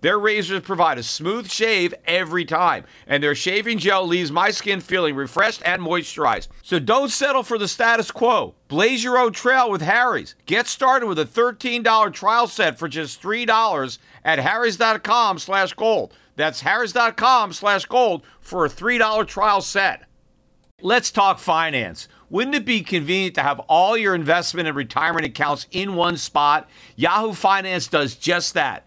Their 0.00 0.18
razors 0.18 0.60
provide 0.60 0.98
a 0.98 1.02
smooth 1.02 1.50
shave 1.50 1.92
every 2.04 2.44
time, 2.44 2.84
and 3.06 3.22
their 3.22 3.34
shaving 3.34 3.78
gel 3.78 4.06
leaves 4.06 4.30
my 4.30 4.50
skin 4.50 4.80
feeling 4.80 5.16
refreshed 5.16 5.62
and 5.64 5.82
moisturized. 5.82 6.48
So 6.62 6.78
don't 6.78 7.10
settle 7.10 7.42
for 7.42 7.58
the 7.58 7.66
status 7.66 8.10
quo. 8.10 8.54
Blaze 8.68 9.02
your 9.02 9.18
own 9.18 9.32
trail 9.32 9.70
with 9.70 9.82
Harry's. 9.82 10.36
Get 10.46 10.68
started 10.68 11.06
with 11.06 11.18
a 11.18 11.24
$13 11.24 12.12
trial 12.12 12.46
set 12.46 12.78
for 12.78 12.86
just 12.86 13.20
$3 13.20 13.98
at 14.24 14.38
harrys.com 14.38 15.38
slash 15.38 15.72
gold. 15.72 16.14
That's 16.36 16.60
harrys.com 16.60 17.52
slash 17.52 17.86
gold 17.86 18.22
for 18.40 18.64
a 18.64 18.68
$3 18.70 19.26
trial 19.26 19.60
set. 19.60 20.04
Let's 20.80 21.10
talk 21.10 21.40
finance. 21.40 22.06
Wouldn't 22.30 22.54
it 22.54 22.64
be 22.64 22.82
convenient 22.82 23.34
to 23.34 23.42
have 23.42 23.58
all 23.60 23.96
your 23.96 24.14
investment 24.14 24.68
and 24.68 24.76
retirement 24.76 25.26
accounts 25.26 25.66
in 25.72 25.96
one 25.96 26.16
spot? 26.16 26.68
Yahoo 26.94 27.32
Finance 27.32 27.88
does 27.88 28.14
just 28.14 28.54
that. 28.54 28.86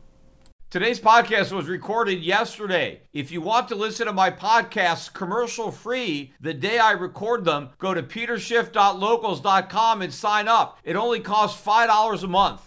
Today's 0.71 1.01
podcast 1.01 1.51
was 1.51 1.67
recorded 1.67 2.23
yesterday. 2.23 3.01
If 3.11 3.29
you 3.29 3.41
want 3.41 3.67
to 3.67 3.75
listen 3.75 4.05
to 4.05 4.13
my 4.13 4.31
podcasts 4.31 5.11
commercial 5.11 5.69
free 5.69 6.31
the 6.39 6.53
day 6.53 6.79
I 6.79 6.91
record 6.91 7.43
them, 7.43 7.71
go 7.77 7.93
to 7.93 8.01
peterschiff.locals.com 8.01 10.01
and 10.01 10.13
sign 10.13 10.47
up. 10.47 10.79
It 10.85 10.95
only 10.95 11.19
costs 11.19 11.61
$5 11.61 12.23
a 12.23 12.27
month. 12.27 12.61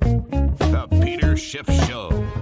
The 0.00 0.88
Peter 1.02 1.36
Schiff 1.36 1.66
Show. 1.86 2.37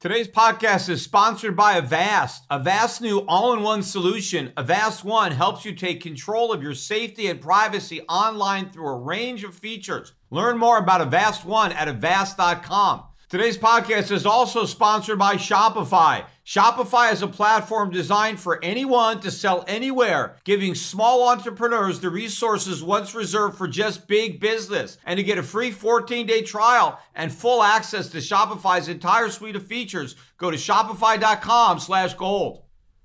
Today's 0.00 0.28
podcast 0.28 0.88
is 0.88 1.02
sponsored 1.02 1.54
by 1.54 1.74
Avast. 1.74 2.46
Avast's 2.50 3.02
new 3.02 3.18
all-in-one 3.28 3.82
solution, 3.82 4.50
Avast 4.56 5.04
One, 5.04 5.30
helps 5.30 5.66
you 5.66 5.74
take 5.74 6.00
control 6.00 6.54
of 6.54 6.62
your 6.62 6.72
safety 6.72 7.26
and 7.26 7.38
privacy 7.38 8.00
online 8.08 8.70
through 8.70 8.88
a 8.88 8.98
range 8.98 9.44
of 9.44 9.54
features. 9.54 10.14
Learn 10.30 10.56
more 10.56 10.78
about 10.78 11.02
Avast 11.02 11.44
One 11.44 11.70
at 11.72 11.86
avast.com. 11.86 13.02
Today's 13.30 13.56
podcast 13.56 14.10
is 14.10 14.26
also 14.26 14.64
sponsored 14.64 15.16
by 15.16 15.36
Shopify. 15.36 16.24
Shopify 16.44 17.12
is 17.12 17.22
a 17.22 17.28
platform 17.28 17.92
designed 17.92 18.40
for 18.40 18.58
anyone 18.60 19.20
to 19.20 19.30
sell 19.30 19.64
anywhere, 19.68 20.34
giving 20.42 20.74
small 20.74 21.28
entrepreneurs 21.28 22.00
the 22.00 22.10
resources 22.10 22.82
once 22.82 23.14
reserved 23.14 23.56
for 23.56 23.68
just 23.68 24.08
big 24.08 24.40
business. 24.40 24.98
And 25.06 25.16
to 25.16 25.22
get 25.22 25.38
a 25.38 25.44
free 25.44 25.70
14-day 25.70 26.42
trial 26.42 26.98
and 27.14 27.32
full 27.32 27.62
access 27.62 28.08
to 28.08 28.18
Shopify's 28.18 28.88
entire 28.88 29.28
suite 29.28 29.54
of 29.54 29.64
features, 29.64 30.16
go 30.36 30.50
to 30.50 30.56
shopify.com 30.56 31.78
slash 31.78 32.14
gold. 32.14 32.64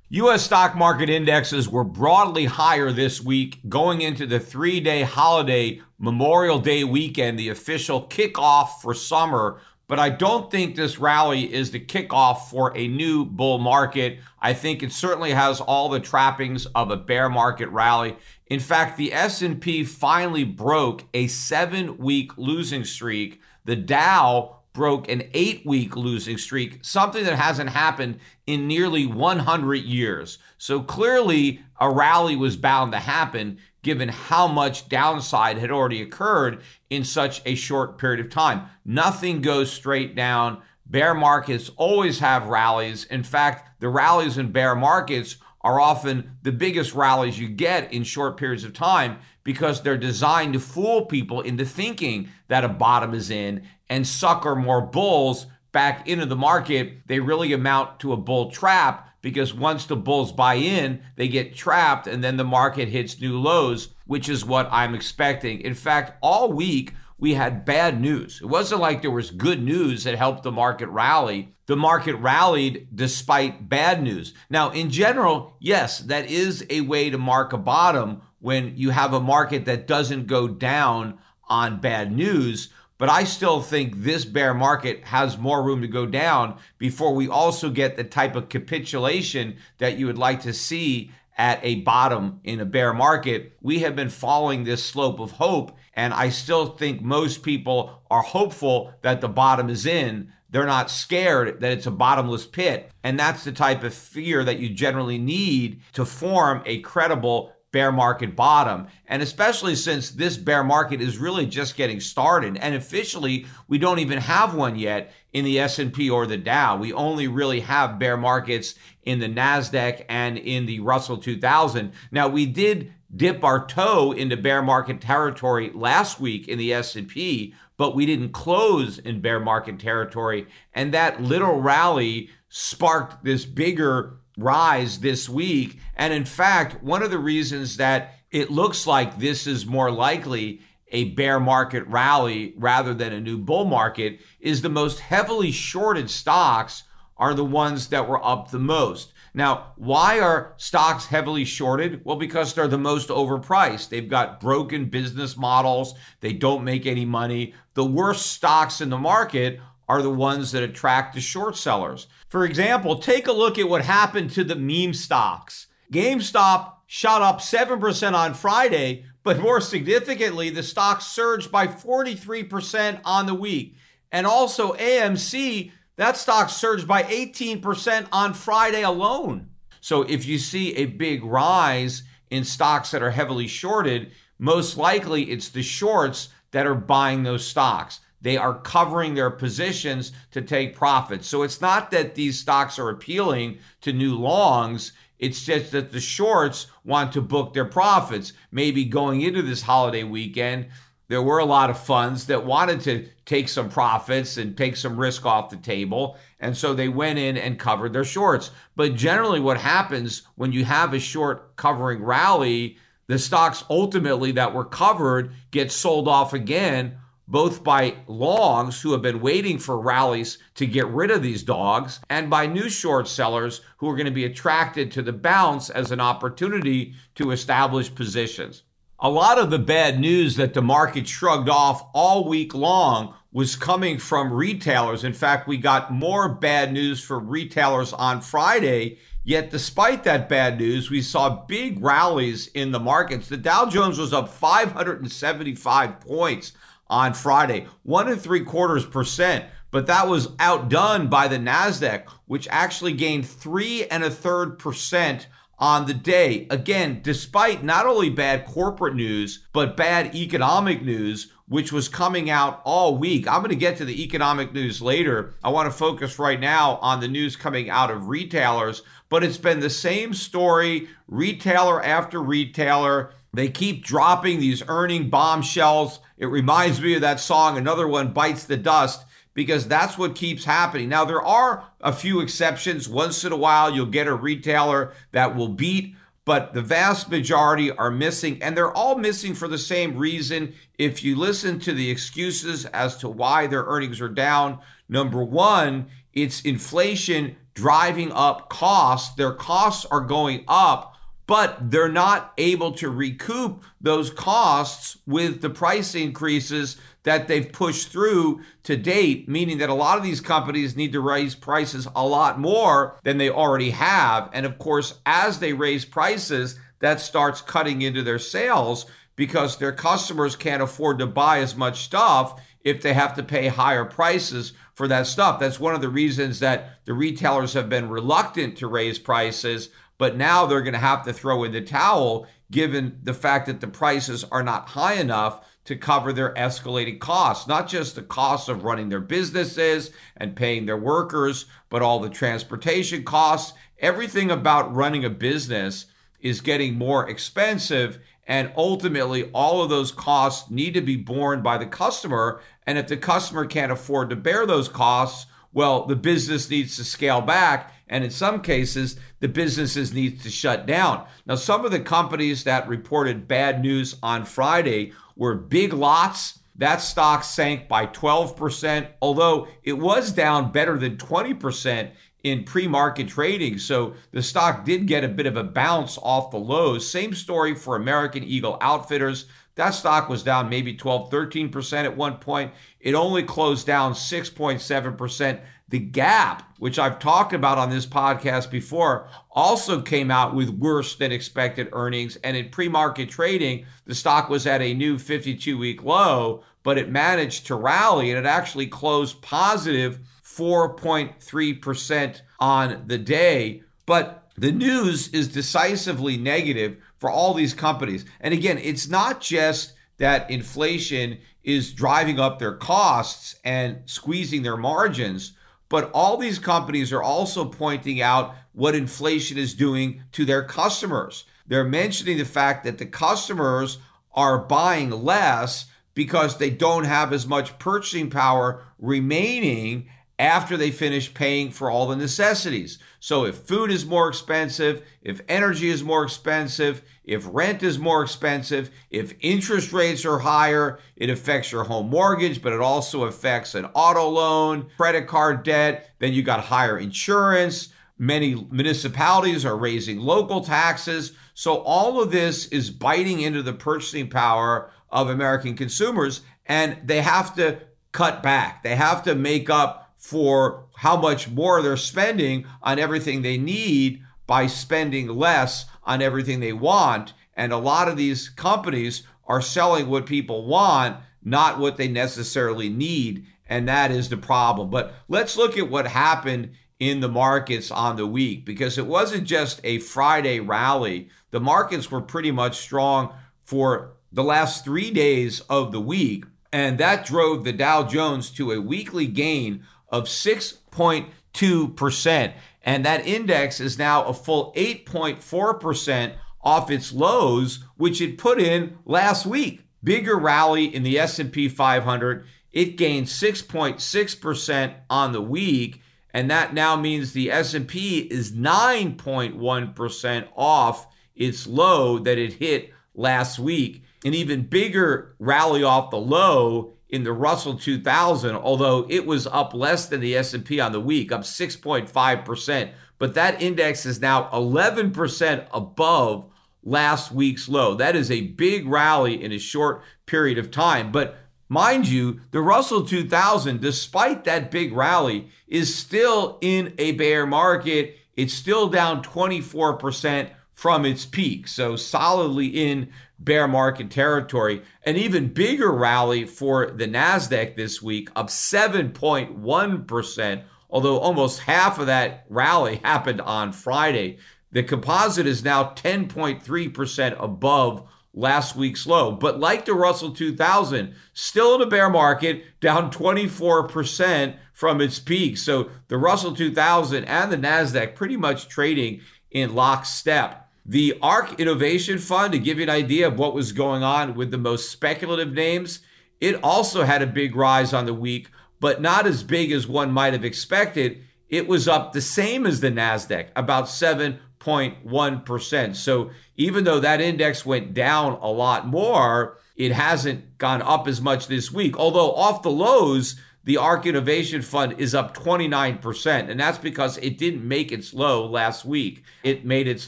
U.S. 0.09 0.41
stock 0.41 0.75
market 0.75 1.09
indexes 1.09 1.69
were 1.69 1.83
broadly 1.83 2.45
higher 2.45 2.91
this 2.91 3.21
week 3.21 3.59
going 3.69 4.01
into 4.01 4.25
the 4.25 4.39
three 4.39 4.79
day 4.79 5.03
holiday 5.03 5.81
Memorial 5.99 6.59
Day 6.59 6.83
weekend, 6.83 7.39
the 7.39 7.49
official 7.49 8.07
kickoff 8.07 8.81
for 8.81 8.93
summer 8.93 9.61
but 9.87 9.99
I 9.99 10.09
don't 10.09 10.49
think 10.49 10.75
this 10.75 10.97
rally 10.97 11.53
is 11.53 11.71
the 11.71 11.79
kickoff 11.79 12.49
for 12.49 12.75
a 12.75 12.87
new 12.87 13.25
bull 13.25 13.59
market. 13.59 14.19
I 14.39 14.53
think 14.53 14.81
it 14.81 14.91
certainly 14.91 15.31
has 15.31 15.61
all 15.61 15.89
the 15.89 15.99
trappings 15.99 16.65
of 16.67 16.91
a 16.91 16.97
bear 16.97 17.29
market 17.29 17.69
rally. 17.69 18.15
In 18.47 18.59
fact, 18.59 18.97
the 18.97 19.13
S&P 19.13 19.83
finally 19.83 20.43
broke 20.43 21.03
a 21.13 21.25
7-week 21.25 22.37
losing 22.37 22.83
streak. 22.83 23.41
The 23.65 23.75
Dow 23.75 24.57
broke 24.73 25.09
an 25.09 25.21
8-week 25.33 25.95
losing 25.95 26.37
streak, 26.37 26.83
something 26.83 27.23
that 27.23 27.37
hasn't 27.37 27.69
happened 27.69 28.19
in 28.45 28.67
nearly 28.67 29.05
100 29.05 29.75
years. 29.75 30.37
So 30.57 30.81
clearly 30.81 31.61
a 31.79 31.89
rally 31.89 32.35
was 32.35 32.57
bound 32.57 32.91
to 32.91 32.99
happen 32.99 33.59
given 33.85 34.09
how 34.09 34.47
much 34.47 34.89
downside 34.89 35.59
had 35.59 35.69
already 35.69 36.01
occurred 36.01 36.59
in 36.89 37.03
such 37.03 37.39
a 37.45 37.53
short 37.53 37.99
period 37.99 38.19
of 38.19 38.31
time. 38.31 38.65
Nothing 38.83 39.41
goes 39.41 39.71
straight 39.71 40.15
down. 40.15 40.59
Bear 40.87 41.13
markets 41.13 41.69
always 41.77 42.17
have 42.17 42.47
rallies. 42.47 43.05
In 43.05 43.21
fact, 43.21 43.79
the 43.79 43.87
rallies 43.87 44.39
in 44.39 44.51
bear 44.51 44.73
markets 44.73 45.37
are 45.61 45.79
often 45.79 46.31
the 46.41 46.51
biggest 46.51 46.95
rallies 46.95 47.37
you 47.37 47.47
get 47.47 47.93
in 47.93 48.03
short 48.03 48.37
periods 48.37 48.63
of 48.63 48.73
time 48.73 49.19
because 49.43 49.83
they're 49.83 49.97
designed 49.97 50.53
to 50.53 50.59
fool 50.59 51.05
people 51.05 51.41
into 51.41 51.63
thinking 51.63 52.27
that 52.47 52.63
a 52.63 52.69
bottom 52.69 53.13
is 53.13 53.29
in 53.29 53.67
and 53.87 54.07
sucker 54.07 54.55
more 54.55 54.81
bulls 54.81 55.45
back 55.71 56.07
into 56.07 56.25
the 56.25 56.35
market. 56.35 57.05
They 57.05 57.19
really 57.19 57.53
amount 57.53 57.99
to 57.99 58.13
a 58.13 58.17
bull 58.17 58.49
trap 58.49 59.04
because 59.25 59.55
once 59.55 59.87
the 59.87 59.95
bulls 59.95 60.31
buy 60.31 60.53
in, 60.53 61.01
they 61.15 61.27
get 61.27 61.55
trapped 61.55 62.05
and 62.05 62.23
then 62.23 62.37
the 62.37 62.43
market 62.43 62.87
hits 62.87 63.19
new 63.19 63.39
lows, 63.39 63.89
which 64.05 64.29
is 64.29 64.45
what 64.45 64.69
I'm 64.71 64.93
expecting. 64.93 65.61
In 65.61 65.73
fact, 65.73 66.19
all 66.21 66.53
week 66.53 66.93
we 67.17 67.33
had 67.33 67.65
bad 67.65 67.99
news. 67.99 68.39
It 68.39 68.45
wasn't 68.45 68.81
like 68.81 69.01
there 69.01 69.09
was 69.09 69.31
good 69.31 69.63
news 69.63 70.03
that 70.03 70.13
helped 70.13 70.43
the 70.43 70.51
market 70.51 70.89
rally. 70.89 71.55
The 71.65 71.75
market 71.75 72.13
rallied 72.17 72.89
despite 72.93 73.67
bad 73.67 74.03
news. 74.03 74.35
Now, 74.51 74.69
in 74.69 74.91
general, 74.91 75.55
yes, 75.59 76.01
that 76.01 76.29
is 76.29 76.63
a 76.69 76.81
way 76.81 77.09
to 77.09 77.17
mark 77.17 77.51
a 77.51 77.57
bottom 77.57 78.21
when 78.41 78.77
you 78.77 78.91
have 78.91 79.11
a 79.11 79.19
market 79.19 79.65
that 79.65 79.87
doesn't 79.87 80.27
go 80.27 80.47
down 80.47 81.17
on 81.49 81.81
bad 81.81 82.11
news. 82.11 82.69
But 82.97 83.09
I 83.09 83.25
still 83.25 83.61
think 83.61 83.93
this 83.95 84.23
bear 84.23 84.53
market 84.53 85.03
has 85.05 85.37
more 85.37 85.61
room 85.61 85.81
to 85.81 85.87
go 85.87 86.05
down 86.05 86.57
before 86.77 87.13
we 87.13 87.27
also 87.27 87.69
get 87.69 87.97
the 87.97 88.05
type 88.05 88.35
of 88.35 88.47
capitulation 88.47 89.57
that 89.79 89.97
you 89.97 90.05
would 90.05 90.17
like 90.17 90.41
to 90.43 90.53
see 90.53 91.11
at 91.37 91.59
a 91.61 91.81
bottom 91.81 92.39
in 92.45 92.61
a 92.61 92.65
bear 92.65 92.93
market. 92.93 93.57
We 93.61 93.79
have 93.79 93.95
been 93.95 94.09
following 94.09 94.63
this 94.63 94.85
slope 94.85 95.19
of 95.19 95.31
hope, 95.31 95.77
and 95.93 96.13
I 96.13 96.29
still 96.29 96.67
think 96.67 97.01
most 97.01 97.43
people 97.43 98.01
are 98.09 98.21
hopeful 98.21 98.93
that 99.01 99.19
the 99.19 99.27
bottom 99.27 99.69
is 99.69 99.85
in. 99.85 100.31
They're 100.49 100.65
not 100.65 100.89
scared 100.89 101.59
that 101.59 101.73
it's 101.73 101.85
a 101.85 101.91
bottomless 101.91 102.45
pit. 102.45 102.89
And 103.03 103.19
that's 103.19 103.43
the 103.43 103.51
type 103.51 103.83
of 103.83 103.93
fear 103.93 104.45
that 104.45 104.59
you 104.59 104.69
generally 104.69 105.17
need 105.17 105.81
to 105.93 106.05
form 106.05 106.63
a 106.65 106.79
credible 106.79 107.51
bear 107.75 107.91
market 107.91 108.37
bottom. 108.37 108.87
And 109.05 109.21
especially 109.21 109.75
since 109.75 110.09
this 110.09 110.37
bear 110.37 110.63
market 110.63 111.01
is 111.01 111.17
really 111.17 111.45
just 111.45 111.75
getting 111.75 111.99
started. 111.99 112.55
And 112.55 112.73
officially 112.73 113.47
we 113.67 113.77
don't 113.77 113.99
even 113.99 114.19
have 114.19 114.55
one 114.55 114.77
yet 114.77 115.11
in 115.33 115.43
the 115.43 115.59
S&P 115.59 116.09
or 116.09 116.25
the 116.25 116.37
Dow. 116.37 116.77
We 116.77 116.93
only 116.93 117.27
really 117.27 117.59
have 117.59 117.99
bear 117.99 118.15
markets 118.15 118.75
in 119.03 119.19
the 119.19 119.27
Nasdaq 119.27 120.05
and 120.07 120.37
in 120.37 120.67
the 120.67 120.79
Russell 120.79 121.17
2000 121.17 121.91
now 122.11 122.29
we 122.29 122.45
did 122.45 122.93
dip 123.13 123.43
our 123.43 123.67
toe 123.67 124.13
into 124.13 124.37
bear 124.37 124.61
market 124.61 125.01
territory 125.01 125.69
last 125.75 126.19
week 126.21 126.47
in 126.47 126.57
the 126.57 126.73
S&P 126.73 127.53
but 127.75 127.93
we 127.93 128.05
didn't 128.05 128.31
close 128.31 128.97
in 128.99 129.19
bear 129.19 129.39
market 129.39 129.79
territory. 129.79 130.47
And 130.73 130.93
that 130.93 131.21
little 131.21 131.59
rally 131.59 132.29
sparked 132.47 133.25
this 133.25 133.43
bigger 133.43 134.21
rise 134.37 134.99
this 134.99 135.29
week. 135.29 135.79
And 135.95 136.13
in 136.13 136.25
fact, 136.25 136.83
one 136.83 137.03
of 137.03 137.11
the 137.11 137.19
reasons 137.19 137.77
that 137.77 138.15
it 138.31 138.51
looks 138.51 138.85
like 138.85 139.19
this 139.19 139.47
is 139.47 139.65
more 139.65 139.91
likely 139.91 140.61
a 140.89 141.05
bear 141.11 141.39
market 141.39 141.85
rally 141.87 142.53
rather 142.57 142.93
than 142.93 143.13
a 143.13 143.19
new 143.19 143.37
bull 143.37 143.65
market 143.65 144.19
is 144.39 144.61
the 144.61 144.69
most 144.69 144.99
heavily 144.99 145.51
shorted 145.51 146.09
stocks 146.09 146.83
are 147.17 147.33
the 147.33 147.45
ones 147.45 147.89
that 147.89 148.07
were 148.07 148.23
up 148.25 148.51
the 148.51 148.59
most. 148.59 149.13
Now, 149.33 149.73
why 149.75 150.19
are 150.19 150.53
stocks 150.57 151.07
heavily 151.07 151.43
shorted? 151.43 152.05
Well, 152.05 152.15
because 152.15 152.53
they're 152.53 152.69
the 152.69 152.77
most 152.77 153.09
overpriced. 153.09 153.89
They've 153.89 154.09
got 154.09 154.39
broken 154.39 154.85
business 154.85 155.35
models. 155.35 155.93
They 156.21 156.31
don't 156.31 156.63
make 156.63 156.85
any 156.85 157.03
money. 157.03 157.53
The 157.73 157.85
worst 157.85 158.27
stocks 158.27 158.79
in 158.79 158.89
the 158.89 158.97
market 158.97 159.59
are 159.89 160.01
the 160.01 160.09
ones 160.09 160.51
that 160.51 160.63
attract 160.63 161.13
the 161.13 161.21
short 161.21 161.57
sellers. 161.57 162.07
For 162.27 162.45
example, 162.45 162.97
take 162.97 163.27
a 163.27 163.31
look 163.31 163.57
at 163.57 163.69
what 163.69 163.83
happened 163.83 164.31
to 164.31 164.43
the 164.43 164.55
meme 164.55 164.93
stocks. 164.93 165.67
GameStop 165.91 166.73
shot 166.87 167.21
up 167.21 167.39
7% 167.39 168.13
on 168.13 168.33
Friday, 168.33 169.05
but 169.23 169.39
more 169.39 169.61
significantly, 169.61 170.49
the 170.49 170.63
stock 170.63 171.01
surged 171.01 171.51
by 171.51 171.67
43% 171.67 172.99
on 173.05 173.25
the 173.25 173.33
week. 173.33 173.75
And 174.11 174.27
also 174.27 174.73
AMC, 174.73 175.71
that 175.95 176.17
stock 176.17 176.49
surged 176.49 176.87
by 176.87 177.03
18% 177.03 178.07
on 178.11 178.33
Friday 178.33 178.81
alone. 178.81 179.49
So 179.81 180.01
if 180.03 180.25
you 180.25 180.37
see 180.39 180.75
a 180.75 180.85
big 180.85 181.23
rise 181.23 182.03
in 182.29 182.43
stocks 182.43 182.91
that 182.91 183.03
are 183.03 183.11
heavily 183.11 183.47
shorted, 183.47 184.11
most 184.37 184.77
likely 184.77 185.31
it's 185.31 185.49
the 185.49 185.63
shorts 185.63 186.29
that 186.51 186.65
are 186.65 186.75
buying 186.75 187.23
those 187.23 187.47
stocks. 187.47 187.99
They 188.25 188.37
are 188.37 188.57
covering 188.57 189.13
their 189.13 189.29
positions 189.29 190.11
to 190.31 190.41
take 190.41 190.75
profits. 190.75 191.27
So 191.27 191.43
it's 191.43 191.61
not 191.61 191.91
that 191.91 192.15
these 192.15 192.39
stocks 192.39 192.79
are 192.79 192.89
appealing 192.89 193.59
to 193.81 193.93
new 193.93 194.15
longs. 194.15 194.93
It's 195.19 195.45
just 195.45 195.71
that 195.73 195.91
the 195.91 195.99
shorts 195.99 196.65
want 196.83 197.13
to 197.13 197.21
book 197.21 197.53
their 197.53 197.65
profits. 197.65 198.33
Maybe 198.51 198.83
going 198.83 199.21
into 199.21 199.43
this 199.43 199.61
holiday 199.61 200.01
weekend, 200.01 200.69
there 201.07 201.21
were 201.21 201.37
a 201.37 201.45
lot 201.45 201.69
of 201.69 201.77
funds 201.77 202.25
that 202.25 202.47
wanted 202.47 202.81
to 202.81 203.07
take 203.25 203.47
some 203.47 203.69
profits 203.69 204.37
and 204.37 204.57
take 204.57 204.75
some 204.75 204.97
risk 204.97 205.23
off 205.23 205.51
the 205.51 205.57
table. 205.57 206.17
And 206.39 206.57
so 206.57 206.73
they 206.73 206.89
went 206.89 207.19
in 207.19 207.37
and 207.37 207.59
covered 207.59 207.93
their 207.93 208.03
shorts. 208.03 208.49
But 208.75 208.95
generally, 208.95 209.39
what 209.39 209.59
happens 209.59 210.23
when 210.33 210.51
you 210.51 210.65
have 210.65 210.95
a 210.95 210.99
short 210.99 211.55
covering 211.57 212.03
rally, 212.03 212.79
the 213.05 213.19
stocks 213.19 213.63
ultimately 213.69 214.31
that 214.31 214.55
were 214.55 214.65
covered 214.65 215.31
get 215.51 215.71
sold 215.71 216.07
off 216.07 216.33
again 216.33 216.97
both 217.27 217.63
by 217.63 217.95
longs 218.07 218.81
who 218.81 218.91
have 218.91 219.01
been 219.01 219.21
waiting 219.21 219.57
for 219.57 219.79
rallies 219.79 220.37
to 220.55 220.65
get 220.65 220.87
rid 220.87 221.11
of 221.11 221.23
these 221.23 221.43
dogs 221.43 221.99
and 222.09 222.29
by 222.29 222.45
new 222.45 222.69
short 222.69 223.07
sellers 223.07 223.61
who 223.77 223.89
are 223.89 223.95
going 223.95 224.05
to 224.05 224.11
be 224.11 224.25
attracted 224.25 224.91
to 224.91 225.01
the 225.01 225.13
bounce 225.13 225.69
as 225.69 225.91
an 225.91 225.99
opportunity 225.99 226.93
to 227.15 227.31
establish 227.31 227.93
positions. 227.93 228.63
A 228.99 229.09
lot 229.09 229.37
of 229.37 229.49
the 229.49 229.59
bad 229.59 229.99
news 229.99 230.37
that 230.37 230.53
the 230.53 230.61
market 230.61 231.07
shrugged 231.07 231.49
off 231.49 231.85
all 231.93 232.27
week 232.27 232.55
long 232.55 233.13
was 233.33 233.57
coming 233.57 233.97
from 233.97 234.31
retailers. 234.31 235.03
In 235.03 235.11
fact, 235.11 235.45
we 235.45 235.57
got 235.57 235.91
more 235.91 236.29
bad 236.29 236.71
news 236.71 237.03
for 237.03 237.19
retailers 237.19 237.91
on 237.91 238.21
Friday. 238.21 238.99
Yet, 239.25 239.51
despite 239.51 240.05
that 240.05 240.29
bad 240.29 240.57
news, 240.57 240.89
we 240.89 241.01
saw 241.01 241.45
big 241.45 241.83
rallies 241.83 242.47
in 242.47 242.71
the 242.71 242.79
markets. 242.79 243.27
The 243.27 243.35
Dow 243.35 243.65
Jones 243.65 243.99
was 243.99 244.13
up 244.13 244.29
575 244.29 245.99
points 245.99 246.53
on 246.87 247.13
Friday, 247.13 247.67
one 247.83 248.07
and 248.07 248.21
three 248.21 248.43
quarters 248.43 248.85
percent. 248.85 249.45
But 249.71 249.87
that 249.87 250.07
was 250.07 250.29
outdone 250.39 251.07
by 251.07 251.27
the 251.27 251.37
NASDAQ, 251.37 252.03
which 252.25 252.47
actually 252.49 252.93
gained 252.93 253.27
three 253.27 253.85
and 253.87 254.03
a 254.03 254.09
third 254.09 254.57
percent 254.57 255.27
on 255.57 255.85
the 255.85 255.93
day. 255.93 256.47
Again, 256.49 256.99
despite 257.01 257.63
not 257.63 257.85
only 257.85 258.09
bad 258.09 258.45
corporate 258.45 258.95
news, 258.95 259.45
but 259.53 259.77
bad 259.77 260.15
economic 260.15 260.81
news, 260.81 261.31
which 261.47 261.71
was 261.71 261.87
coming 261.87 262.29
out 262.29 262.61
all 262.63 262.97
week. 262.97 263.27
I'm 263.27 263.39
going 263.39 263.49
to 263.49 263.55
get 263.55 263.77
to 263.77 263.85
the 263.85 264.03
economic 264.03 264.53
news 264.53 264.81
later. 264.81 265.35
I 265.43 265.49
want 265.49 265.71
to 265.71 265.77
focus 265.77 266.17
right 266.17 266.39
now 266.39 266.77
on 266.77 266.99
the 266.99 267.07
news 267.07 267.35
coming 267.35 267.69
out 267.69 267.91
of 267.91 268.07
retailers, 268.07 268.81
but 269.09 269.23
it's 269.23 269.37
been 269.37 269.59
the 269.59 269.69
same 269.69 270.13
story, 270.13 270.87
retailer 271.07 271.83
after 271.83 272.21
retailer. 272.21 273.11
They 273.33 273.49
keep 273.49 273.83
dropping 273.83 274.39
these 274.39 274.63
earning 274.67 275.09
bombshells. 275.09 275.99
It 276.17 276.27
reminds 276.27 276.79
me 276.81 276.95
of 276.95 277.01
that 277.01 277.19
song, 277.19 277.57
Another 277.57 277.87
One 277.87 278.13
Bites 278.13 278.45
the 278.45 278.57
Dust, 278.57 279.05
because 279.33 279.67
that's 279.67 279.97
what 279.97 280.15
keeps 280.15 280.45
happening. 280.45 280.87
Now, 280.87 281.03
there 281.03 281.21
are 281.21 281.65
a 281.81 281.91
few 281.91 282.21
exceptions. 282.21 282.87
Once 282.87 283.25
in 283.25 283.33
a 283.33 283.37
while, 283.37 283.73
you'll 283.73 283.87
get 283.87 284.07
a 284.07 284.13
retailer 284.13 284.93
that 285.11 285.35
will 285.35 285.49
beat, 285.49 285.95
but 286.23 286.53
the 286.53 286.61
vast 286.61 287.11
majority 287.11 287.69
are 287.69 287.91
missing, 287.91 288.41
and 288.41 288.55
they're 288.55 288.71
all 288.71 288.97
missing 288.97 289.35
for 289.35 289.47
the 289.49 289.57
same 289.57 289.97
reason. 289.97 290.53
If 290.77 291.03
you 291.03 291.17
listen 291.17 291.59
to 291.59 291.73
the 291.73 291.89
excuses 291.89 292.65
as 292.67 292.95
to 292.97 293.09
why 293.09 293.47
their 293.47 293.63
earnings 293.63 293.99
are 293.99 294.09
down, 294.09 294.59
number 294.87 295.23
one, 295.23 295.87
it's 296.13 296.41
inflation 296.41 297.35
driving 297.53 298.11
up 298.13 298.49
costs. 298.49 299.15
Their 299.15 299.33
costs 299.33 299.85
are 299.85 300.01
going 300.01 300.45
up 300.47 300.94
but 301.27 301.71
they're 301.71 301.89
not 301.89 302.33
able 302.37 302.71
to 302.73 302.89
recoup 302.89 303.63
those 303.81 304.11
costs 304.11 304.97
with 305.07 305.41
the 305.41 305.49
price 305.49 305.95
increases 305.95 306.77
that 307.03 307.27
they've 307.27 307.51
pushed 307.51 307.89
through 307.89 308.41
to 308.63 308.75
date, 308.75 309.29
meaning 309.29 309.59
that 309.59 309.69
a 309.69 309.73
lot 309.73 309.97
of 309.97 310.03
these 310.03 310.21
companies 310.21 310.75
need 310.75 310.91
to 310.91 310.99
raise 310.99 311.35
prices 311.35 311.87
a 311.95 312.05
lot 312.05 312.39
more 312.39 312.99
than 313.03 313.17
they 313.17 313.29
already 313.29 313.71
have. 313.71 314.29
And 314.33 314.45
of 314.45 314.57
course, 314.57 314.99
as 315.05 315.39
they 315.39 315.53
raise 315.53 315.85
prices, 315.85 316.59
that 316.79 316.99
starts 316.99 317.41
cutting 317.41 317.81
into 317.81 318.03
their 318.03 318.19
sales 318.19 318.85
because 319.15 319.57
their 319.57 319.71
customers 319.71 320.35
can't 320.35 320.61
afford 320.61 320.99
to 320.99 321.07
buy 321.07 321.39
as 321.39 321.55
much 321.55 321.83
stuff 321.83 322.41
if 322.63 322.81
they 322.81 322.93
have 322.93 323.15
to 323.15 323.23
pay 323.23 323.47
higher 323.47 323.85
prices 323.85 324.53
for 324.73 324.87
that 324.87 325.07
stuff. 325.07 325.39
That's 325.39 325.59
one 325.59 325.75
of 325.75 325.81
the 325.81 325.89
reasons 325.89 326.39
that 326.39 326.85
the 326.85 326.93
retailers 326.93 327.53
have 327.53 327.69
been 327.69 327.89
reluctant 327.89 328.57
to 328.57 328.67
raise 328.67 328.99
prices 328.99 329.69
but 329.97 330.17
now 330.17 330.45
they're 330.45 330.61
going 330.61 330.73
to 330.73 330.79
have 330.79 331.03
to 331.05 331.13
throw 331.13 331.43
in 331.43 331.51
the 331.51 331.61
towel 331.61 332.27
given 332.51 332.99
the 333.03 333.13
fact 333.13 333.47
that 333.47 333.61
the 333.61 333.67
prices 333.67 334.23
are 334.25 334.43
not 334.43 334.69
high 334.69 334.93
enough 334.95 335.45
to 335.65 335.75
cover 335.75 336.13
their 336.13 336.33
escalating 336.35 336.99
costs, 336.99 337.47
not 337.47 337.67
just 337.67 337.95
the 337.95 338.03
costs 338.03 338.47
of 338.47 338.63
running 338.63 338.89
their 338.89 338.99
businesses 338.99 339.91
and 340.15 340.35
paying 340.35 340.65
their 340.65 340.77
workers, 340.77 341.45
but 341.69 341.81
all 341.81 341.99
the 341.99 342.09
transportation 342.09 343.03
costs. 343.03 343.57
Everything 343.79 344.29
about 344.29 344.73
running 344.73 345.03
a 345.03 345.09
business 345.09 345.85
is 346.19 346.41
getting 346.41 346.75
more 346.75 347.09
expensive. 347.09 347.99
And 348.27 348.51
ultimately, 348.55 349.29
all 349.31 349.63
of 349.63 349.69
those 349.69 349.91
costs 349.91 350.49
need 350.51 350.75
to 350.75 350.81
be 350.81 350.97
borne 350.97 351.41
by 351.41 351.57
the 351.57 351.65
customer. 351.65 352.41
And 352.65 352.77
if 352.77 352.87
the 352.87 352.97
customer 352.97 353.45
can't 353.45 353.71
afford 353.71 354.11
to 354.11 354.15
bear 354.15 354.45
those 354.45 354.69
costs, 354.69 355.25
well, 355.51 355.85
the 355.85 355.95
business 355.95 356.49
needs 356.49 356.75
to 356.77 356.83
scale 356.83 357.21
back 357.21 357.71
and 357.87 358.03
in 358.03 358.09
some 358.09 358.41
cases, 358.41 358.97
the 359.19 359.27
businesses 359.27 359.93
need 359.93 360.21
to 360.21 360.29
shut 360.29 360.65
down. 360.65 361.05
Now, 361.25 361.35
some 361.35 361.65
of 361.65 361.71
the 361.71 361.79
companies 361.79 362.43
that 362.43 362.67
reported 362.67 363.27
bad 363.27 363.61
news 363.61 363.95
on 364.01 364.25
Friday 364.25 364.93
were 365.15 365.35
Big 365.35 365.73
Lots. 365.73 366.39
That 366.57 366.81
stock 366.81 367.23
sank 367.23 367.67
by 367.67 367.87
12%, 367.87 368.87
although 369.01 369.47
it 369.63 369.73
was 369.73 370.11
down 370.11 370.51
better 370.51 370.77
than 370.77 370.97
20% 370.97 371.91
in 372.23 372.43
pre 372.43 372.67
market 372.67 373.07
trading. 373.07 373.59
So 373.59 373.93
the 374.11 374.23
stock 374.23 374.65
did 374.65 374.87
get 374.87 375.03
a 375.03 375.09
bit 375.09 375.27
of 375.27 375.37
a 375.37 375.43
bounce 375.43 375.99
off 376.01 376.31
the 376.31 376.37
lows. 376.37 376.89
Same 376.89 377.13
story 377.13 377.53
for 377.53 377.75
American 377.75 378.23
Eagle 378.23 378.57
Outfitters. 378.61 379.27
That 379.55 379.71
stock 379.71 380.09
was 380.09 380.23
down 380.23 380.49
maybe 380.49 380.73
12, 380.73 381.09
13% 381.09 381.85
at 381.85 381.95
one 381.95 382.17
point. 382.17 382.51
It 382.79 382.93
only 382.93 383.23
closed 383.23 383.65
down 383.65 383.93
6.7%. 383.93 385.39
The 385.67 385.79
Gap, 385.79 386.55
which 386.59 386.77
I've 386.77 386.99
talked 386.99 387.33
about 387.33 387.57
on 387.57 387.71
this 387.71 387.87
podcast 387.87 388.51
before, 388.51 389.07
also 389.31 389.81
came 389.81 390.11
out 390.11 390.35
with 390.35 390.49
worse 390.49 390.95
than 390.95 391.11
expected 391.11 391.69
earnings. 391.71 392.17
And 392.17 392.37
in 392.37 392.49
pre 392.49 392.67
market 392.67 393.09
trading, 393.09 393.65
the 393.85 393.95
stock 393.95 394.29
was 394.29 394.45
at 394.45 394.61
a 394.61 394.73
new 394.75 394.99
52 394.99 395.57
week 395.57 395.83
low, 395.83 396.43
but 396.61 396.77
it 396.77 396.91
managed 396.91 397.47
to 397.47 397.55
rally 397.55 398.11
and 398.11 398.19
it 398.19 398.27
actually 398.27 398.67
closed 398.67 399.21
positive 399.21 399.99
4.3% 400.23 402.21
on 402.39 402.83
the 402.85 402.97
day. 402.97 403.63
But 403.85 404.29
the 404.37 404.51
news 404.51 405.07
is 405.09 405.29
decisively 405.29 406.17
negative 406.17 406.77
for 406.99 407.09
all 407.09 407.33
these 407.33 407.53
companies. 407.53 408.05
And 408.19 408.33
again, 408.33 408.57
it's 408.57 408.87
not 408.87 409.21
just 409.21 409.73
that 409.97 410.29
inflation 410.29 411.19
is 411.43 411.73
driving 411.73 412.19
up 412.19 412.39
their 412.39 412.55
costs 412.55 413.35
and 413.45 413.79
squeezing 413.85 414.43
their 414.43 414.57
margins, 414.57 415.33
but 415.75 415.91
all 415.93 416.15
these 416.15 416.39
companies 416.39 416.93
are 416.93 417.03
also 417.03 417.43
pointing 417.43 418.01
out 418.01 418.33
what 418.53 418.73
inflation 418.73 419.37
is 419.37 419.53
doing 419.53 420.01
to 420.13 420.23
their 420.23 420.41
customers. 420.41 421.25
They're 421.45 421.65
mentioning 421.65 422.17
the 422.17 422.23
fact 422.23 422.63
that 422.63 422.77
the 422.77 422.85
customers 422.85 423.79
are 424.13 424.37
buying 424.37 424.89
less 424.89 425.65
because 425.93 426.37
they 426.37 426.49
don't 426.49 426.85
have 426.85 427.11
as 427.11 427.27
much 427.27 427.59
purchasing 427.59 428.09
power 428.09 428.63
remaining 428.79 429.89
after 430.17 430.55
they 430.55 430.71
finish 430.71 431.13
paying 431.13 431.51
for 431.51 431.69
all 431.69 431.87
the 431.87 431.95
necessities. 431.95 432.79
So 432.99 433.25
if 433.25 433.35
food 433.35 433.69
is 433.69 433.85
more 433.85 434.07
expensive, 434.07 434.83
if 435.01 435.21
energy 435.27 435.69
is 435.69 435.83
more 435.83 436.03
expensive, 436.03 436.81
if 437.03 437.27
rent 437.29 437.63
is 437.63 437.77
more 437.77 438.01
expensive, 438.01 438.71
if 438.89 439.13
interest 439.19 439.73
rates 439.73 440.05
are 440.05 440.19
higher, 440.19 440.79
it 440.95 441.09
affects 441.09 441.51
your 441.51 441.65
home 441.65 441.89
mortgage, 441.89 442.41
but 442.41 442.53
it 442.53 442.61
also 442.61 443.03
affects 443.03 443.55
an 443.55 443.65
auto 443.73 444.07
loan, 444.07 444.67
credit 444.77 445.07
card 445.07 445.43
debt, 445.43 445.91
then 445.99 446.13
you 446.13 446.23
got 446.23 446.45
higher 446.45 446.77
insurance. 446.77 447.69
Many 447.97 448.35
municipalities 448.35 449.45
are 449.45 449.57
raising 449.57 449.99
local 449.99 450.41
taxes. 450.41 451.13
So 451.33 451.57
all 451.63 452.01
of 452.01 452.11
this 452.11 452.47
is 452.47 452.69
biting 452.69 453.21
into 453.21 453.41
the 453.41 453.53
purchasing 453.53 454.09
power 454.09 454.71
of 454.89 455.09
American 455.09 455.55
consumers 455.55 456.21
and 456.45 456.77
they 456.83 457.01
have 457.01 457.35
to 457.35 457.59
cut 457.91 458.21
back. 458.21 458.63
They 458.63 458.75
have 458.75 459.03
to 459.03 459.15
make 459.15 459.49
up 459.49 459.84
for 460.05 460.65
how 460.75 460.95
much 460.95 461.27
more 461.31 461.63
they're 461.63 461.75
spending 461.75 462.45
on 462.61 462.77
everything 462.77 463.23
they 463.23 463.39
need 463.39 463.99
by 464.27 464.45
spending 464.45 465.07
less 465.07 465.65
on 465.83 465.99
everything 465.99 466.39
they 466.39 466.53
want. 466.53 467.11
And 467.35 467.51
a 467.51 467.57
lot 467.57 467.87
of 467.87 467.97
these 467.97 468.29
companies 468.29 469.01
are 469.25 469.41
selling 469.41 469.89
what 469.89 470.05
people 470.05 470.45
want, 470.45 470.97
not 471.23 471.57
what 471.57 471.77
they 471.77 471.87
necessarily 471.87 472.69
need. 472.69 473.25
And 473.49 473.67
that 473.67 473.89
is 473.89 474.09
the 474.09 474.17
problem. 474.17 474.69
But 474.69 474.93
let's 475.07 475.37
look 475.37 475.57
at 475.57 475.71
what 475.71 475.87
happened 475.87 476.51
in 476.79 476.99
the 476.99 477.09
markets 477.09 477.71
on 477.71 477.95
the 477.95 478.05
week 478.05 478.45
because 478.45 478.77
it 478.77 478.85
wasn't 478.85 479.23
just 479.23 479.59
a 479.63 479.79
Friday 479.79 480.39
rally. 480.39 481.09
The 481.31 481.39
markets 481.39 481.89
were 481.89 482.01
pretty 482.01 482.29
much 482.29 482.59
strong 482.59 483.11
for 483.43 483.93
the 484.11 484.23
last 484.23 484.63
three 484.63 484.91
days 484.91 485.39
of 485.49 485.71
the 485.71 485.81
week. 485.81 486.25
And 486.53 486.77
that 486.77 487.05
drove 487.05 487.43
the 487.43 487.51
Dow 487.51 487.83
Jones 487.83 488.29
to 488.31 488.51
a 488.51 488.61
weekly 488.61 489.07
gain 489.07 489.65
of 489.95 490.05
6.2%. 490.05 492.33
And 492.63 492.85
that 492.85 493.07
index 493.07 493.59
is 493.59 493.77
now 493.77 494.05
a 494.05 494.13
full 494.13 494.53
8.4% 494.53 496.13
off 496.41 496.69
its 496.69 496.91
lows, 496.91 497.63
which 497.77 498.01
it 498.01 498.17
put 498.17 498.41
in 498.41 498.77
last 498.85 499.25
week. 499.25 499.61
Bigger 499.83 500.17
rally 500.17 500.75
in 500.75 500.83
the 500.83 500.99
S&P 500.99 501.47
500. 501.47 502.25
It 502.51 502.75
gained 502.77 503.07
6.6% 503.07 504.73
on 504.89 505.11
the 505.11 505.21
week, 505.21 505.81
and 506.13 506.29
that 506.31 506.53
now 506.53 506.75
means 506.75 507.13
the 507.13 507.31
S&P 507.31 507.99
is 507.99 508.31
9.1% 508.31 510.27
off 510.35 510.87
its 511.15 511.47
low 511.47 511.99
that 511.99 512.17
it 512.17 512.33
hit 512.33 512.71
last 512.93 513.39
week. 513.39 513.83
An 514.03 514.13
even 514.13 514.41
bigger 514.43 515.15
rally 515.19 515.63
off 515.63 515.91
the 515.91 515.97
low 515.97 516.74
in 516.89 517.03
the 517.03 517.13
Russell 517.13 517.57
2000, 517.57 518.35
although 518.35 518.85
it 518.89 519.05
was 519.05 519.27
up 519.27 519.53
less 519.53 519.87
than 519.87 520.01
the 520.01 520.15
S&P 520.15 520.59
on 520.59 520.71
the 520.71 520.79
week, 520.79 521.11
up 521.11 521.21
6.5%, 521.21 522.71
but 522.97 523.13
that 523.15 523.41
index 523.41 523.85
is 523.85 523.99
now 523.99 524.29
11% 524.31 525.47
above 525.51 526.27
last 526.63 527.11
week's 527.11 527.49
low. 527.49 527.75
That 527.75 527.95
is 527.95 528.09
a 528.11 528.21
big 528.21 528.67
rally 528.67 529.23
in 529.23 529.31
a 529.31 529.37
short 529.37 529.83
period 530.05 530.37
of 530.37 530.51
time, 530.51 530.91
but 530.91 531.17
mind 531.49 531.87
you, 531.87 532.21
the 532.31 532.41
Russell 532.41 532.85
2000 532.85 533.61
despite 533.61 534.23
that 534.23 534.51
big 534.51 534.73
rally 534.73 535.29
is 535.47 535.75
still 535.75 536.37
in 536.41 536.73
a 536.77 536.93
bear 536.93 537.25
market. 537.25 537.97
It's 538.15 538.33
still 538.33 538.67
down 538.67 539.03
24% 539.03 540.29
from 540.55 540.85
its 540.85 541.05
peak. 541.05 541.47
So 541.47 541.75
solidly 541.75 542.47
in 542.47 542.89
bear 543.19 543.47
market 543.47 543.91
territory. 543.91 544.63
An 544.83 544.97
even 544.97 545.27
bigger 545.27 545.71
rally 545.71 546.25
for 546.25 546.71
the 546.71 546.87
NASDAQ 546.87 547.55
this 547.55 547.79
week, 547.81 548.09
up 548.15 548.29
7.1%, 548.29 550.43
although 550.69 550.97
almost 550.97 551.41
half 551.41 551.77
of 551.77 551.87
that 551.87 552.25
rally 552.29 552.77
happened 552.83 553.19
on 553.21 553.51
Friday. 553.51 554.17
The 554.51 554.63
composite 554.63 555.27
is 555.27 555.43
now 555.43 555.73
10.3% 555.75 557.21
above 557.21 557.89
last 558.13 558.55
week's 558.55 558.87
low. 558.87 559.11
But 559.11 559.41
like 559.41 559.65
the 559.65 559.73
Russell 559.73 560.11
2000, 560.11 560.95
still 561.13 561.55
in 561.55 561.61
a 561.61 561.65
bear 561.65 561.89
market, 561.89 562.45
down 562.61 562.89
24% 562.89 564.37
from 564.53 564.79
its 564.79 564.99
peak. 564.99 565.37
So 565.37 565.69
the 565.89 565.97
Russell 565.97 566.33
2000 566.33 567.03
and 567.03 567.31
the 567.31 567.37
NASDAQ 567.37 567.95
pretty 567.95 568.15
much 568.15 568.47
trading 568.47 569.01
in 569.29 569.53
lockstep. 569.53 570.44
The 570.65 570.97
ARK 570.99 571.39
Innovation 571.39 571.99
Fund, 571.99 572.33
to 572.33 572.39
give 572.39 572.57
you 572.57 572.63
an 572.63 572.71
idea 572.71 573.07
of 573.07 573.19
what 573.19 573.35
was 573.35 573.51
going 573.51 573.83
on 573.83 574.15
with 574.15 574.31
the 574.31 574.39
most 574.39 574.71
speculative 574.71 575.31
names, 575.31 575.81
it 576.19 576.39
also 576.43 576.81
had 576.83 577.03
a 577.03 577.07
big 577.07 577.35
rise 577.35 577.71
on 577.71 577.85
the 577.85 577.93
week, 577.93 578.31
but 578.59 578.81
not 578.81 579.05
as 579.05 579.21
big 579.21 579.51
as 579.51 579.67
one 579.67 579.91
might 579.91 580.13
have 580.13 580.25
expected. 580.25 581.03
It 581.29 581.47
was 581.47 581.67
up 581.67 581.93
the 581.93 582.01
same 582.01 582.47
as 582.47 582.61
the 582.61 582.71
NASDAQ, 582.71 583.27
about 583.35 583.65
7.1%. 583.65 585.75
So 585.75 586.09
even 586.35 586.63
though 586.63 586.79
that 586.79 587.01
index 587.01 587.45
went 587.45 587.75
down 587.75 588.13
a 588.13 588.31
lot 588.31 588.65
more, 588.65 589.37
it 589.55 589.71
hasn't 589.71 590.39
gone 590.39 590.63
up 590.63 590.87
as 590.87 590.99
much 590.99 591.27
this 591.27 591.51
week. 591.51 591.77
Although 591.77 592.13
off 592.13 592.41
the 592.41 592.49
lows, 592.49 593.21
the 593.45 593.57
ARK 593.57 593.85
Innovation 593.85 594.41
Fund 594.41 594.75
is 594.79 594.93
up 594.93 595.15
29%. 595.15 596.29
And 596.29 596.39
that's 596.39 596.57
because 596.57 596.97
it 596.97 597.17
didn't 597.17 597.47
make 597.47 597.71
its 597.71 597.93
low 597.93 598.25
last 598.25 598.65
week. 598.65 599.03
It 599.23 599.45
made 599.45 599.67
its 599.67 599.87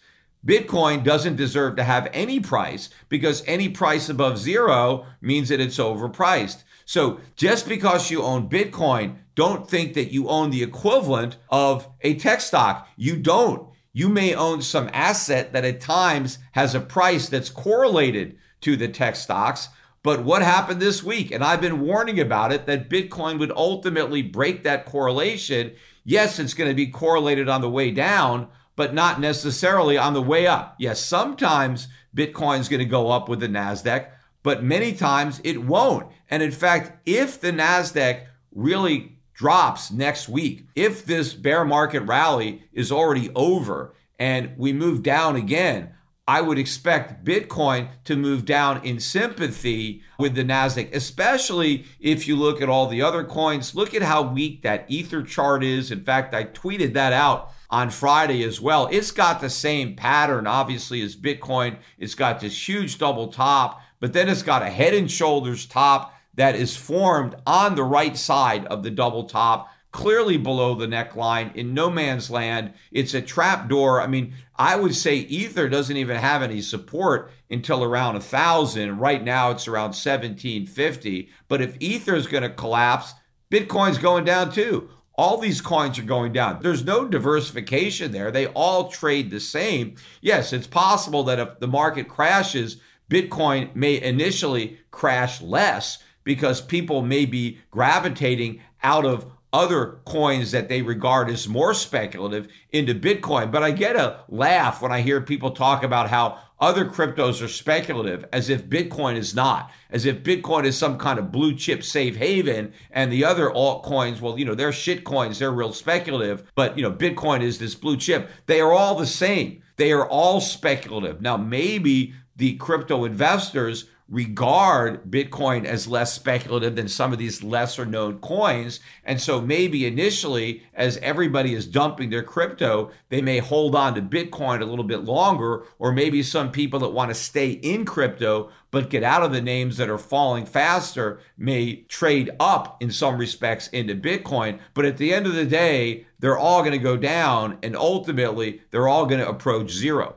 Bitcoin 0.45 1.03
doesn't 1.03 1.37
deserve 1.37 1.77
to 1.77 1.85
have 1.85 2.09
any 2.13 2.39
price 2.39 2.91
because 3.09 3.43
any 3.47 3.69
price 3.69 4.09
above 4.09 4.39
zero 4.39 5.07
means 5.21 5.49
that 5.49 5.61
it's 5.61 5.79
overpriced. 5.79 6.65
So 6.85 7.21
just 7.35 7.67
because 7.69 8.11
you 8.11 8.23
own 8.23 8.49
Bitcoin, 8.49 9.17
don't 9.35 9.69
think 9.69 9.95
that 9.95 10.13
you 10.13 10.29
own 10.29 10.51
the 10.51 10.63
equivalent 10.63 11.39
of 11.49 11.89
a 12.03 12.15
tech 12.15 12.41
stock. 12.41 12.89
You 12.97 13.17
don't. 13.17 13.69
You 13.93 14.09
may 14.09 14.35
own 14.35 14.61
some 14.61 14.91
asset 14.93 15.53
that 15.53 15.65
at 15.65 15.81
times 15.81 16.39
has 16.53 16.75
a 16.75 16.81
price 16.81 17.29
that's 17.29 17.49
correlated 17.49 18.37
to 18.61 18.77
the 18.77 18.89
tech 18.89 19.17
stocks. 19.17 19.69
But 20.03 20.25
what 20.25 20.43
happened 20.43 20.83
this 20.83 21.03
week? 21.03 21.31
And 21.31 21.43
I've 21.43 21.61
been 21.61 21.81
warning 21.81 22.21
about 22.21 22.53
it 22.53 22.67
that 22.67 22.91
Bitcoin 22.91 23.39
would 23.39 23.53
ultimately 23.53 24.21
break 24.21 24.63
that 24.63 24.85
correlation. 24.85 25.73
Yes, 26.05 26.39
it's 26.39 26.55
going 26.55 26.71
to 26.71 26.75
be 26.75 26.89
correlated 26.89 27.49
on 27.49 27.63
the 27.63 27.71
way 27.71 27.91
down, 27.91 28.49
but 28.77 28.95
not 28.95 29.21
necessarily 29.21 29.97
on 29.97 30.15
the 30.15 30.23
way 30.23 30.47
up. 30.47 30.75
Yes, 30.79 31.05
sometimes 31.05 31.89
Bitcoin's 32.17 32.69
going 32.69 32.81
to 32.81 32.85
go 32.85 33.11
up 33.11 33.29
with 33.29 33.41
the 33.41 33.49
NASDAQ, 33.49 34.09
but 34.43 34.65
many 34.65 34.93
times 34.93 35.41
it 35.45 35.63
won't. 35.63 36.09
And 36.31 36.43
in 36.43 36.53
fact, 36.53 36.93
if 37.07 37.41
the 37.41 37.53
NASDAQ 37.53 38.27
really 38.53 39.19
drops 39.33 39.91
next 39.91 40.29
week, 40.29 40.67
if 40.75 41.05
this 41.05 41.35
bear 41.35 41.65
market 41.65 42.01
rally 42.01 42.63
is 42.73 42.93
already 42.93 43.31
over 43.35 43.95
and 44.19 44.57
we 44.57 44.73
move 44.73 45.03
down 45.03 45.37
again, 45.37 45.91
I 46.27 46.41
would 46.41 46.59
expect 46.59 47.25
Bitcoin 47.25 47.91
to 48.05 48.17
move 48.17 48.47
down 48.47 48.83
in 48.83 48.99
sympathy 48.99 50.03
with 50.19 50.35
the 50.35 50.45
NASDAQ, 50.45 50.95
especially 50.95 51.85
if 52.01 52.27
you 52.27 52.35
look 52.35 52.63
at 52.63 52.69
all 52.69 52.87
the 52.87 53.03
other 53.03 53.25
coins. 53.25 53.75
Look 53.75 53.95
at 53.95 54.03
how 54.03 54.23
weak 54.23 54.63
that 54.63 54.87
Ether 54.89 55.23
chart 55.23 55.63
is. 55.63 55.91
In 55.91 56.03
fact, 56.03 56.35
I 56.35 56.45
tweeted 56.45 56.95
that 56.95 57.13
out 57.13 57.53
on 57.75 57.91
Friday 57.91 58.45
as 58.45 58.61
well. 58.61 58.89
It's 58.93 59.11
got 59.11 59.41
the 59.41 59.51
same 59.51 59.97
pattern, 59.97 60.47
obviously, 60.47 61.03
as 61.03 61.17
Bitcoin. 61.17 61.79
It's 61.99 62.15
got 62.15 62.39
this 62.39 62.69
huge 62.69 62.99
double 62.99 63.33
top, 63.33 63.83
but 63.99 64.13
then 64.13 64.29
it's 64.29 64.45
got 64.45 64.63
a 64.63 64.71
head 64.71 64.95
and 64.95 65.11
shoulders 65.11 65.67
top 65.67 66.15
that 66.35 66.55
is 66.55 66.77
formed 66.77 67.35
on 67.45 67.75
the 67.75 67.83
right 67.83 68.17
side 68.17 68.65
of 68.67 68.85
the 68.85 68.93
double 68.93 69.25
top, 69.25 69.71
clearly 69.91 70.37
below 70.37 70.77
the 70.77 70.87
neckline 70.87 71.53
in 71.57 71.75
no 71.75 71.91
man's 71.91 72.31
land. 72.31 72.75
It's 72.93 73.13
a 73.13 73.21
trap 73.21 73.69
door. 73.69 74.01
I 74.01 74.07
mean, 74.07 74.35
I 74.55 74.77
would 74.77 74.95
say 74.95 75.17
Ether 75.17 75.69
doesn't 75.69 75.97
even 75.97 76.19
have 76.19 76.43
any 76.43 76.61
support 76.61 77.33
until 77.51 77.83
around 77.83 78.15
a 78.15 78.21
thousand. 78.21 79.01
Right 79.01 79.25
now, 79.25 79.51
it's 79.51 79.67
around 79.67 79.97
1750. 79.97 81.29
But 81.49 81.61
if 81.61 81.77
Ether 81.81 82.15
is 82.15 82.29
going 82.29 82.45
to 82.45 82.51
collapse, 82.51 83.15
Bitcoin's 83.51 83.99
going 83.99 84.25
down 84.25 84.53
too 84.53 84.91
all 85.17 85.39
these 85.39 85.61
coins 85.61 85.99
are 85.99 86.03
going 86.03 86.33
down. 86.33 86.61
There's 86.61 86.85
no 86.85 87.07
diversification 87.07 88.13
there. 88.13 88.31
They 88.31 88.47
all 88.49 88.89
trade 88.89 89.31
the 89.31 89.41
same. 89.41 89.97
Yes, 90.21 90.53
it's 90.53 90.67
possible 90.67 91.23
that 91.25 91.39
if 91.39 91.61
the 91.61 91.69
market 91.69 92.09
crashes, 92.09 92.79
Bitcoin 93.09 93.75
may 93.77 94.01
initially 94.01 94.81
crash 94.91 95.41
less 95.41 95.99
because 96.25 96.61
people 96.61 97.03
may 97.03 97.27
be 97.27 97.59
gravitating 97.71 98.61
out 98.83 99.05
of 99.05 99.27
other 99.55 100.01
coins 100.05 100.51
that 100.51 100.69
they 100.69 100.83
regard 100.83 101.31
as 101.31 101.49
more 101.49 101.73
speculative 101.73 102.49
into 102.73 102.93
Bitcoin. 102.93 103.53
But 103.53 103.63
I 103.63 103.71
get 103.71 103.95
a 103.95 104.25
laugh 104.29 104.83
when 104.83 104.91
I 104.91 105.01
hear 105.01 105.21
people 105.21 105.53
talk 105.53 105.85
about 105.85 106.11
how 106.11 106.41
other 106.59 106.85
cryptos 106.85 107.41
are 107.41 107.49
speculative 107.49 108.25
as 108.33 108.51
if 108.51 108.67
Bitcoin 108.67 109.17
is 109.17 109.33
not, 109.33 109.71
as 109.91 110.07
if 110.07 110.25
Bitcoin 110.25 110.65
is 110.65 110.77
some 110.77 110.99
kind 110.99 111.21
of 111.21 111.31
blue 111.31 111.55
chip 111.55 111.85
safe 111.85 112.17
haven 112.17 112.73
and 112.91 113.13
the 113.13 113.25
other 113.25 113.49
altcoins, 113.49 114.21
well, 114.21 114.37
you 114.37 114.45
know, 114.45 114.57
they're 114.57 114.73
shit 114.73 115.05
coins, 115.05 115.39
they're 115.39 115.53
real 115.53 115.73
speculative, 115.73 116.51
but, 116.57 116.77
you 116.77 116.83
know, 116.83 116.91
Bitcoin 116.91 117.41
is 117.41 117.59
this 117.59 117.77
blue 117.77 117.97
chip. 117.97 118.29
They 118.47 118.61
are 118.61 118.73
all 118.73 118.97
the 118.97 119.07
same. 119.07 119.63
They 119.77 119.93
are 119.93 120.07
all 120.07 120.41
speculative. 120.41 121.21
Now, 121.21 121.37
maybe 121.37 122.15
the 122.35 122.57
crypto 122.57 123.05
investors 123.05 123.85
regard 124.09 125.11
Bitcoin 125.11 125.65
as 125.65 125.89
less 125.89 126.13
speculative 126.13 126.77
than 126.77 126.89
some 126.89 127.13
of 127.13 127.19
these 127.19 127.43
lesser 127.43 127.87
known 127.87 128.19
coins. 128.19 128.81
And 129.05 129.21
so 129.21 129.41
maybe 129.41 129.87
initially, 129.87 130.63
as 130.75 130.99
everybody 130.99 131.55
is 131.55 131.67
dumping 131.67 132.11
their 132.11 132.23
crypto, 132.23 132.91
they 133.09 133.23
may 133.23 133.39
hold 133.39 133.75
on 133.75 133.95
to 133.95 134.03
Bitcoin 134.03 134.61
a 134.61 134.67
little 134.67 134.85
bit 134.85 135.05
longer, 135.05 135.65
or 135.79 135.93
maybe 135.93 136.23
some 136.23 136.53
people 136.53 136.81
that 136.81 136.91
want 136.91 137.11
to 137.11 137.15
stay 137.15 137.51
in 137.51 137.85
crypto 137.85 138.51
but 138.75 138.91
get 138.91 139.05
out 139.05 139.23
of 139.23 139.31
the 139.31 139.41
names 139.41 139.77
that 139.77 139.89
are 139.89 139.97
falling 139.97 140.45
faster 140.45 141.21
may 141.39 141.77
trade 141.83 142.29
up 142.41 142.83
in 142.83 142.91
some 142.91 143.19
respects 143.19 143.69
into 143.69 143.95
Bitcoin. 143.95 144.59
But 144.75 144.85
at 144.85 144.97
the 144.97 145.15
end 145.15 145.27
of 145.27 145.35
the 145.35 145.45
day, 145.45 146.09
they're 146.19 146.37
all 146.37 146.63
going 146.63 146.73
to 146.73 146.79
go 146.79 146.97
down 146.97 147.59
and 147.63 147.77
ultimately 147.77 148.63
they're 148.73 148.89
all 148.89 149.07
going 149.07 149.21
to 149.21 149.29
approach 149.29 149.71
zero. 149.71 150.17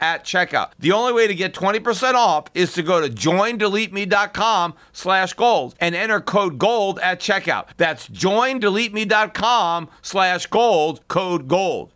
at 0.00 0.24
checkout. 0.24 0.70
The 0.78 0.92
only 0.92 1.12
way 1.12 1.26
to 1.26 1.34
get 1.34 1.54
20% 1.54 2.14
off 2.14 2.46
is 2.54 2.72
to 2.74 2.82
go 2.82 3.00
to 3.00 3.08
joindeleteme.com 3.08 4.74
slash 4.92 5.32
gold 5.34 5.74
and 5.80 5.94
enter 5.94 6.20
code 6.20 6.58
gold 6.58 6.98
at 7.00 7.20
checkout. 7.20 7.68
That's 7.76 8.08
joindeleteme.com 8.08 9.88
slash 10.02 10.46
gold, 10.46 11.06
code 11.08 11.48
gold. 11.48 11.92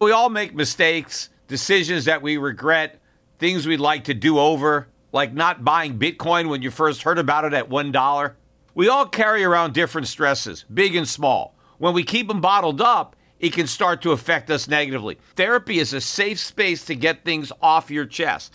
We 0.00 0.12
all 0.12 0.28
make 0.28 0.54
mistakes, 0.54 1.30
decisions 1.48 2.04
that 2.04 2.20
we 2.20 2.36
regret, 2.36 3.00
things 3.38 3.66
we'd 3.66 3.80
like 3.80 4.04
to 4.04 4.14
do 4.14 4.38
over, 4.38 4.88
like 5.12 5.32
not 5.32 5.64
buying 5.64 5.98
Bitcoin 5.98 6.48
when 6.48 6.62
you 6.62 6.70
first 6.70 7.02
heard 7.02 7.18
about 7.18 7.44
it 7.44 7.54
at 7.54 7.70
$1. 7.70 8.32
We 8.74 8.88
all 8.88 9.06
carry 9.06 9.42
around 9.42 9.72
different 9.72 10.06
stresses, 10.06 10.64
big 10.72 10.94
and 10.94 11.08
small. 11.08 11.54
When 11.78 11.94
we 11.94 12.04
keep 12.04 12.28
them 12.28 12.42
bottled 12.42 12.80
up, 12.82 13.15
it 13.38 13.52
can 13.52 13.66
start 13.66 14.02
to 14.02 14.12
affect 14.12 14.50
us 14.50 14.68
negatively. 14.68 15.18
Therapy 15.34 15.78
is 15.78 15.92
a 15.92 16.00
safe 16.00 16.38
space 16.38 16.84
to 16.86 16.94
get 16.94 17.24
things 17.24 17.52
off 17.60 17.90
your 17.90 18.06
chest 18.06 18.54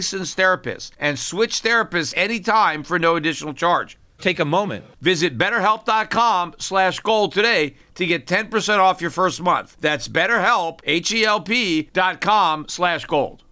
licensed 0.00 0.34
therapist 0.34 0.94
and 0.98 1.18
switch 1.18 1.62
therapists 1.62 2.14
anytime 2.16 2.82
for 2.82 2.98
no 2.98 3.16
additional 3.16 3.52
charge. 3.52 3.98
Take 4.18 4.38
a 4.40 4.46
moment. 4.46 4.84
Visit 5.02 5.36
betterhelp.com 5.36 6.54
slash 6.58 7.00
gold 7.00 7.32
today 7.32 7.74
to 7.96 8.06
get 8.06 8.26
10% 8.26 8.78
off 8.78 9.02
your 9.02 9.10
first 9.10 9.42
month. 9.42 9.76
That's 9.78 10.08
betterhelp, 10.08 10.80
H-E-L-P 10.84 11.90
dot 11.92 12.20
com 12.22 12.64
slash 12.68 13.04
gold. 13.04 13.44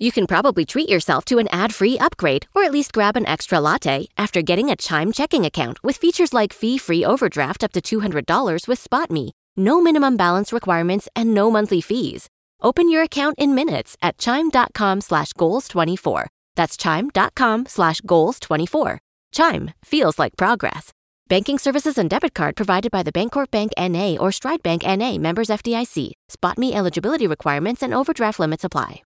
You 0.00 0.10
can 0.10 0.26
probably 0.26 0.64
treat 0.64 0.88
yourself 0.88 1.24
to 1.26 1.38
an 1.38 1.46
ad-free 1.52 1.96
upgrade 2.00 2.48
or 2.56 2.64
at 2.64 2.72
least 2.72 2.92
grab 2.92 3.16
an 3.16 3.28
extra 3.28 3.60
latte 3.60 4.08
after 4.18 4.42
getting 4.42 4.68
a 4.68 4.74
Chime 4.76 5.12
checking 5.12 5.44
account 5.44 5.78
with 5.84 5.96
features 5.96 6.32
like 6.32 6.52
fee-free 6.52 7.04
overdraft 7.04 7.62
up 7.62 7.72
to 7.72 7.80
$200 7.80 8.66
with 8.66 8.82
SpotMe. 8.82 9.30
No 9.56 9.80
minimum 9.80 10.16
balance 10.16 10.52
requirements 10.52 11.08
and 11.14 11.34
no 11.34 11.52
monthly 11.52 11.80
fees. 11.80 12.28
Open 12.62 12.88
your 12.88 13.02
account 13.02 13.34
in 13.38 13.54
minutes 13.54 13.96
at 14.00 14.18
chime.com 14.18 15.00
slash 15.00 15.32
goals24. 15.32 16.26
That's 16.54 16.76
chime.com 16.76 17.66
slash 17.66 18.00
goals24. 18.02 18.98
Chime 19.32 19.70
feels 19.84 20.18
like 20.18 20.36
progress. 20.36 20.92
Banking 21.28 21.58
services 21.58 21.98
and 21.98 22.10
debit 22.10 22.34
card 22.34 22.56
provided 22.56 22.92
by 22.92 23.02
the 23.02 23.12
Bancorp 23.12 23.50
Bank 23.50 23.72
N.A. 23.76 24.18
or 24.18 24.30
Stride 24.32 24.62
Bank 24.62 24.86
N.A. 24.86 25.18
members 25.18 25.48
FDIC. 25.48 26.12
Spot 26.28 26.58
me 26.58 26.74
eligibility 26.74 27.26
requirements 27.26 27.82
and 27.82 27.94
overdraft 27.94 28.38
limits 28.38 28.64
apply. 28.64 29.02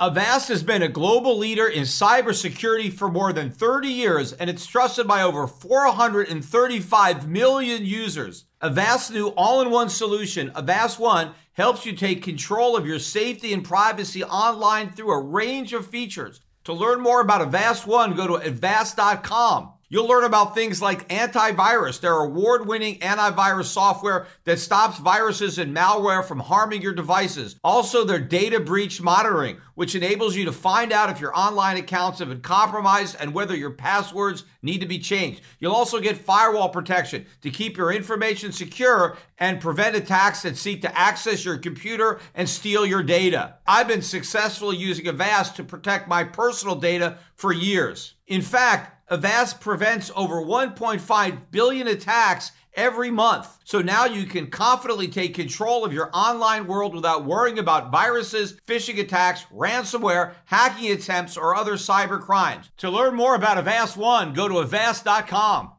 Avast 0.00 0.48
has 0.48 0.64
been 0.64 0.82
a 0.82 0.88
global 0.88 1.38
leader 1.38 1.68
in 1.68 1.84
cybersecurity 1.84 2.92
for 2.92 3.08
more 3.08 3.32
than 3.32 3.48
30 3.48 3.86
years, 3.86 4.32
and 4.32 4.50
it's 4.50 4.66
trusted 4.66 5.06
by 5.06 5.22
over 5.22 5.46
435 5.46 7.28
million 7.28 7.86
users. 7.86 8.46
Avast's 8.60 9.12
new 9.12 9.28
all-in-one 9.28 9.88
solution, 9.88 10.50
Avast 10.56 10.98
One, 10.98 11.30
helps 11.52 11.86
you 11.86 11.92
take 11.92 12.24
control 12.24 12.76
of 12.76 12.84
your 12.84 12.98
safety 12.98 13.52
and 13.52 13.62
privacy 13.64 14.24
online 14.24 14.90
through 14.90 15.12
a 15.12 15.22
range 15.22 15.72
of 15.72 15.86
features. 15.86 16.40
To 16.64 16.72
learn 16.72 17.00
more 17.00 17.20
about 17.20 17.42
Avast 17.42 17.86
One, 17.86 18.16
go 18.16 18.26
to 18.26 18.44
avast.com. 18.44 19.73
You'll 19.88 20.08
learn 20.08 20.24
about 20.24 20.54
things 20.54 20.80
like 20.80 21.08
antivirus, 21.08 22.00
their 22.00 22.14
award 22.14 22.66
winning 22.66 22.98
antivirus 23.00 23.66
software 23.66 24.26
that 24.44 24.58
stops 24.58 24.98
viruses 24.98 25.58
and 25.58 25.76
malware 25.76 26.24
from 26.24 26.40
harming 26.40 26.82
your 26.82 26.94
devices. 26.94 27.56
Also, 27.62 28.04
their 28.04 28.18
data 28.18 28.60
breach 28.60 29.02
monitoring, 29.02 29.58
which 29.74 29.94
enables 29.94 30.36
you 30.36 30.44
to 30.46 30.52
find 30.52 30.92
out 30.92 31.10
if 31.10 31.20
your 31.20 31.36
online 31.36 31.76
accounts 31.76 32.18
have 32.18 32.28
been 32.28 32.40
compromised 32.40 33.16
and 33.20 33.34
whether 33.34 33.54
your 33.54 33.70
passwords 33.70 34.44
need 34.62 34.80
to 34.80 34.86
be 34.86 34.98
changed. 34.98 35.42
You'll 35.60 35.72
also 35.74 36.00
get 36.00 36.16
firewall 36.16 36.70
protection 36.70 37.26
to 37.42 37.50
keep 37.50 37.76
your 37.76 37.92
information 37.92 38.52
secure 38.52 39.16
and 39.38 39.60
prevent 39.60 39.96
attacks 39.96 40.42
that 40.42 40.56
seek 40.56 40.82
to 40.82 40.98
access 40.98 41.44
your 41.44 41.58
computer 41.58 42.20
and 42.34 42.48
steal 42.48 42.86
your 42.86 43.02
data. 43.02 43.56
I've 43.66 43.88
been 43.88 44.02
successfully 44.02 44.76
using 44.76 45.06
Avast 45.06 45.56
to 45.56 45.64
protect 45.64 46.08
my 46.08 46.24
personal 46.24 46.76
data 46.76 47.18
for 47.34 47.52
years. 47.52 48.14
In 48.26 48.40
fact, 48.40 48.93
Avast 49.08 49.60
prevents 49.60 50.10
over 50.16 50.36
1.5 50.36 51.38
billion 51.50 51.86
attacks 51.86 52.52
every 52.74 53.10
month. 53.10 53.58
So 53.64 53.80
now 53.80 54.06
you 54.06 54.24
can 54.24 54.48
confidently 54.48 55.08
take 55.08 55.34
control 55.34 55.84
of 55.84 55.92
your 55.92 56.10
online 56.12 56.66
world 56.66 56.94
without 56.94 57.24
worrying 57.24 57.58
about 57.58 57.92
viruses, 57.92 58.54
phishing 58.66 58.98
attacks, 58.98 59.44
ransomware, 59.52 60.34
hacking 60.46 60.90
attempts, 60.90 61.36
or 61.36 61.54
other 61.54 61.74
cyber 61.74 62.20
crimes. 62.20 62.70
To 62.78 62.90
learn 62.90 63.14
more 63.14 63.34
about 63.34 63.58
Avast 63.58 63.96
One, 63.96 64.32
go 64.32 64.48
to 64.48 64.60
avast.com. 64.60 65.72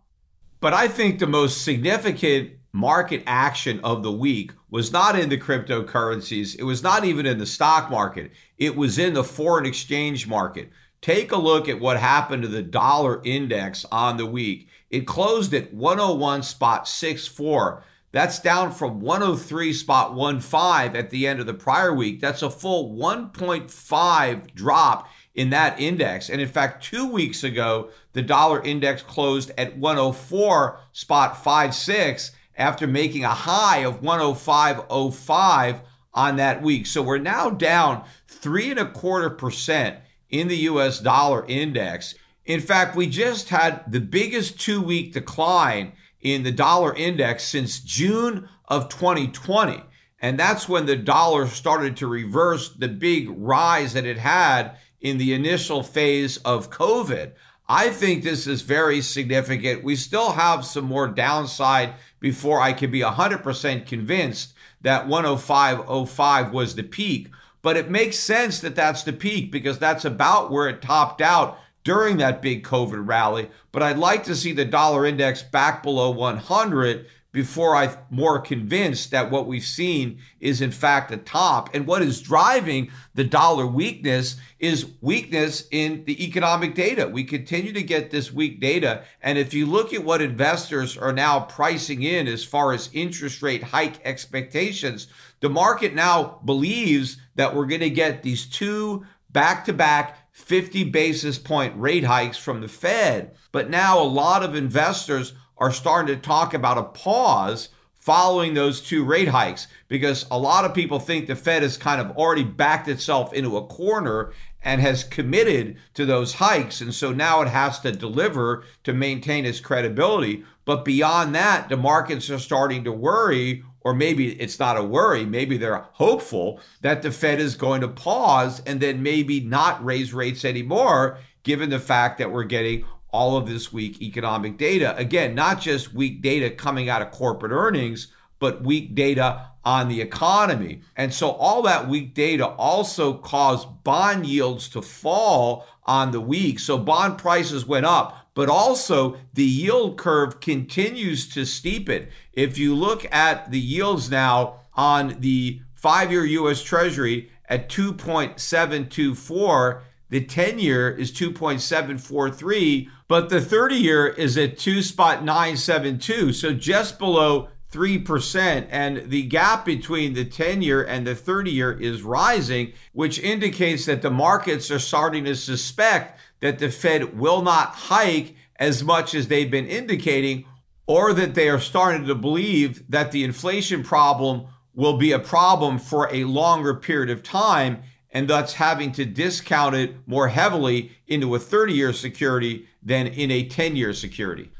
But 0.59 0.73
I 0.73 0.87
think 0.87 1.19
the 1.19 1.27
most 1.27 1.63
significant 1.63 2.51
market 2.71 3.23
action 3.25 3.79
of 3.83 4.03
the 4.03 4.11
week 4.11 4.51
was 4.69 4.91
not 4.91 5.17
in 5.17 5.29
the 5.29 5.37
cryptocurrencies. 5.37 6.55
It 6.57 6.63
was 6.63 6.83
not 6.83 7.05
even 7.05 7.25
in 7.25 7.37
the 7.37 7.45
stock 7.45 7.89
market. 7.89 8.31
It 8.57 8.75
was 8.75 8.99
in 8.99 9.13
the 9.13 9.23
foreign 9.23 9.65
exchange 9.65 10.27
market. 10.27 10.69
Take 11.05 11.31
a 11.31 11.37
look 11.37 11.69
at 11.69 11.79
what 11.79 11.97
happened 11.99 12.41
to 12.41 12.47
the 12.47 12.63
dollar 12.63 13.21
index 13.23 13.85
on 13.91 14.17
the 14.17 14.25
week. 14.25 14.69
It 14.89 15.05
closed 15.05 15.53
at 15.53 15.71
101 15.71 16.41
spot 16.41 16.87
64. 16.87 17.83
That's 18.11 18.39
down 18.39 18.71
from 18.71 19.01
103 19.01 19.71
spot 19.71 20.15
15 20.15 20.95
at 20.95 21.11
the 21.11 21.27
end 21.27 21.39
of 21.39 21.45
the 21.45 21.53
prior 21.53 21.93
week. 21.93 22.21
That's 22.21 22.41
a 22.41 22.49
full 22.49 22.97
1.5 22.97 24.55
drop 24.55 25.07
in 25.35 25.51
that 25.51 25.79
index. 25.79 26.27
And 26.27 26.41
in 26.41 26.47
fact, 26.47 26.83
two 26.83 27.07
weeks 27.07 27.43
ago, 27.43 27.91
the 28.13 28.23
dollar 28.23 28.63
index 28.63 29.03
closed 29.03 29.51
at 29.59 29.77
104 29.77 30.79
spot 30.91 31.37
56 31.37 32.31
after 32.57 32.87
making 32.87 33.23
a 33.23 33.29
high 33.29 33.83
of 33.83 34.01
105.05 34.01 35.81
on 36.15 36.37
that 36.37 36.63
week. 36.63 36.87
So 36.87 37.03
we're 37.03 37.19
now 37.19 37.51
down 37.51 38.03
three 38.27 38.71
and 38.71 38.79
a 38.79 38.89
quarter 38.89 39.29
percent 39.29 39.97
in 40.39 40.47
the 40.47 40.57
US 40.57 40.99
dollar 40.99 41.45
index. 41.47 42.15
In 42.45 42.61
fact, 42.61 42.95
we 42.95 43.07
just 43.07 43.49
had 43.49 43.91
the 43.91 43.99
biggest 43.99 44.59
two 44.59 44.81
week 44.81 45.13
decline 45.13 45.93
in 46.21 46.43
the 46.43 46.51
dollar 46.51 46.95
index 46.95 47.43
since 47.43 47.79
June 47.79 48.49
of 48.67 48.89
2020. 48.89 49.83
And 50.19 50.39
that's 50.39 50.69
when 50.69 50.85
the 50.85 50.95
dollar 50.95 51.47
started 51.47 51.97
to 51.97 52.07
reverse 52.07 52.69
the 52.69 52.87
big 52.87 53.27
rise 53.29 53.93
that 53.93 54.05
it 54.05 54.17
had 54.17 54.77
in 55.01 55.17
the 55.17 55.33
initial 55.33 55.83
phase 55.83 56.37
of 56.37 56.71
COVID. 56.71 57.33
I 57.67 57.89
think 57.89 58.23
this 58.23 58.47
is 58.47 58.61
very 58.61 59.01
significant. 59.01 59.83
We 59.83 59.95
still 59.95 60.31
have 60.31 60.65
some 60.65 60.85
more 60.85 61.07
downside 61.07 61.93
before 62.19 62.61
I 62.61 62.73
can 62.73 62.91
be 62.91 63.01
100% 63.01 63.87
convinced 63.87 64.53
that 64.81 65.07
105.05 65.07 66.51
was 66.51 66.75
the 66.75 66.83
peak. 66.83 67.29
But 67.65 67.77
it 67.77 67.89
makes 67.89 68.19
sense 68.19 68.59
that 68.59 68.75
that's 68.75 69.01
the 69.01 69.11
peak 69.11 69.51
because 69.51 69.79
that's 69.79 70.05
about 70.05 70.51
where 70.51 70.69
it 70.69 70.83
topped 70.83 71.19
out 71.19 71.57
during 71.83 72.17
that 72.17 72.39
big 72.39 72.63
COVID 72.63 73.07
rally. 73.07 73.49
But 73.71 73.81
I'd 73.81 73.97
like 73.97 74.23
to 74.25 74.35
see 74.35 74.51
the 74.51 74.65
dollar 74.65 75.03
index 75.03 75.41
back 75.41 75.81
below 75.81 76.11
100 76.11 77.07
before 77.31 77.75
I'm 77.75 77.97
more 78.11 78.39
convinced 78.39 79.09
that 79.09 79.31
what 79.31 79.47
we've 79.47 79.65
seen 79.65 80.19
is 80.39 80.61
in 80.61 80.69
fact 80.69 81.11
a 81.11 81.17
top. 81.17 81.73
And 81.73 81.87
what 81.87 82.03
is 82.03 82.21
driving 82.21 82.91
the 83.15 83.23
dollar 83.23 83.65
weakness 83.65 84.35
is 84.59 84.91
weakness 85.01 85.67
in 85.71 86.05
the 86.05 86.23
economic 86.23 86.75
data. 86.75 87.07
We 87.07 87.23
continue 87.23 87.73
to 87.73 87.81
get 87.81 88.11
this 88.11 88.31
weak 88.31 88.61
data. 88.61 89.05
And 89.23 89.39
if 89.39 89.55
you 89.55 89.65
look 89.65 89.91
at 89.91 90.03
what 90.03 90.21
investors 90.21 90.99
are 90.99 91.11
now 91.11 91.39
pricing 91.39 92.03
in 92.03 92.27
as 92.27 92.45
far 92.45 92.73
as 92.73 92.91
interest 92.93 93.41
rate 93.41 93.63
hike 93.63 94.05
expectations, 94.05 95.07
the 95.39 95.49
market 95.49 95.95
now 95.95 96.39
believes 96.45 97.17
that 97.35 97.55
we're 97.55 97.65
going 97.65 97.81
to 97.81 97.89
get 97.89 98.23
these 98.23 98.45
two 98.45 99.05
back 99.29 99.65
to 99.65 99.73
back 99.73 100.31
50 100.31 100.85
basis 100.85 101.37
point 101.37 101.73
rate 101.77 102.03
hikes 102.03 102.37
from 102.37 102.61
the 102.61 102.67
Fed. 102.67 103.35
But 103.51 103.69
now 103.69 104.01
a 104.01 104.03
lot 104.03 104.43
of 104.43 104.55
investors 104.55 105.33
are 105.57 105.71
starting 105.71 106.13
to 106.13 106.21
talk 106.21 106.53
about 106.53 106.77
a 106.77 106.83
pause 106.83 107.69
following 108.05 108.53
those 108.53 108.81
two 108.81 109.03
rate 109.03 109.29
hikes 109.29 109.67
because 109.87 110.27
a 110.29 110.37
lot 110.37 110.63
of 110.63 110.75
people 110.75 110.99
think 110.99 111.25
the 111.25 111.35
Fed 111.35 111.63
has 111.63 111.75
kind 111.75 111.99
of 111.99 112.15
already 112.17 112.43
backed 112.43 112.87
itself 112.87 113.33
into 113.33 113.57
a 113.57 113.65
corner 113.65 114.31
and 114.61 114.81
has 114.81 115.03
committed 115.03 115.77
to 115.93 116.05
those 116.05 116.33
hikes. 116.33 116.81
And 116.81 116.93
so 116.93 117.11
now 117.11 117.41
it 117.41 117.47
has 117.47 117.79
to 117.79 117.91
deliver 117.91 118.63
to 118.83 118.93
maintain 118.93 119.45
its 119.45 119.59
credibility. 119.59 120.43
But 120.65 120.85
beyond 120.85 121.33
that, 121.35 121.69
the 121.69 121.77
markets 121.77 122.29
are 122.29 122.39
starting 122.39 122.83
to 122.83 122.91
worry, 122.91 123.63
or 123.85 123.93
maybe 123.93 124.31
it's 124.41 124.59
not 124.59 124.75
a 124.75 124.83
worry, 124.83 125.25
maybe 125.25 125.57
they're 125.57 125.85
hopeful 125.93 126.59
that 126.81 127.03
the 127.03 127.11
Fed 127.11 127.39
is 127.39 127.55
going 127.55 127.81
to 127.81 127.87
pause 127.87 128.59
and 128.65 128.81
then 128.81 129.03
maybe 129.03 129.39
not 129.39 129.85
raise 129.85 130.11
rates 130.11 130.43
anymore, 130.43 131.19
given 131.43 131.69
the 131.69 131.79
fact 131.79 132.17
that 132.17 132.31
we're 132.31 132.43
getting 132.43 132.83
all 133.11 133.37
of 133.37 133.47
this 133.47 133.71
weak 133.71 134.01
economic 134.01 134.57
data. 134.57 134.97
Again, 134.97 135.35
not 135.35 135.61
just 135.61 135.93
weak 135.93 136.23
data 136.23 136.49
coming 136.49 136.89
out 136.89 137.03
of 137.03 137.11
corporate 137.11 137.51
earnings, 137.51 138.07
but 138.39 138.63
weak 138.63 138.95
data 138.95 139.51
on 139.63 139.87
the 139.87 140.01
economy. 140.01 140.81
And 140.95 141.13
so 141.13 141.29
all 141.29 141.61
that 141.61 141.87
weak 141.87 142.15
data 142.15 142.47
also 142.47 143.13
caused 143.13 143.83
bond 143.83 144.25
yields 144.25 144.67
to 144.69 144.81
fall 144.81 145.67
on 145.85 146.09
the 146.09 146.19
week. 146.19 146.57
So 146.57 146.79
bond 146.79 147.19
prices 147.19 147.67
went 147.67 147.85
up, 147.85 148.24
but 148.35 148.49
also 148.49 149.17
the 149.33 149.43
yield 149.43 149.97
curve 149.97 150.39
continues 150.39 151.27
to 151.29 151.41
steepen. 151.41 152.05
If 152.33 152.59
you 152.59 152.75
look 152.75 153.11
at 153.11 153.49
the 153.49 153.59
yields 153.59 154.11
now 154.11 154.59
on 154.75 155.15
the 155.21 155.61
five 155.73 156.11
year 156.11 156.23
US 156.25 156.61
Treasury 156.61 157.31
at 157.49 157.67
2.724, 157.69 159.81
the 160.09 160.23
10 160.23 160.59
year 160.59 160.91
is 160.91 161.11
2.743, 161.11 162.87
but 163.07 163.29
the 163.29 163.41
30 163.41 163.75
year 163.75 164.05
is 164.07 164.37
at 164.37 164.59
2 164.59 164.83
spot 164.83 165.23
972, 165.23 166.33
so 166.33 166.53
just 166.53 166.99
below 166.99 167.47
3%. 167.71 168.67
And 168.69 169.09
the 169.09 169.23
gap 169.23 169.65
between 169.65 170.13
the 170.13 170.25
10 170.25 170.61
year 170.61 170.83
and 170.83 171.05
the 171.05 171.15
30 171.15 171.51
year 171.51 171.73
is 171.73 172.03
rising, 172.03 172.71
which 172.93 173.19
indicates 173.19 173.85
that 173.85 174.01
the 174.01 174.11
markets 174.11 174.71
are 174.71 174.79
starting 174.79 175.25
to 175.25 175.35
suspect 175.35 176.17
that 176.39 176.59
the 176.59 176.69
Fed 176.69 177.17
will 177.17 177.41
not 177.41 177.69
hike 177.69 178.35
as 178.57 178.83
much 178.83 179.13
as 179.13 179.27
they've 179.27 179.51
been 179.51 179.67
indicating, 179.67 180.45
or 180.87 181.13
that 181.13 181.35
they 181.35 181.49
are 181.49 181.59
starting 181.59 182.05
to 182.05 182.15
believe 182.15 182.83
that 182.89 183.11
the 183.11 183.23
inflation 183.23 183.83
problem 183.83 184.47
will 184.73 184.97
be 184.97 185.11
a 185.11 185.19
problem 185.19 185.79
for 185.79 186.13
a 186.13 186.25
longer 186.25 186.73
period 186.73 187.09
of 187.09 187.23
time 187.23 187.81
and 188.11 188.29
thus 188.29 188.53
having 188.53 188.91
to 188.93 189.03
discount 189.03 189.75
it 189.75 189.95
more 190.07 190.29
heavily 190.29 190.91
into 191.07 191.35
a 191.35 191.39
30 191.39 191.73
year 191.73 191.91
security 191.91 192.67
than 192.81 193.07
in 193.07 193.31
a 193.31 193.45
10 193.45 193.75
year 193.75 193.93
security. 193.93 194.51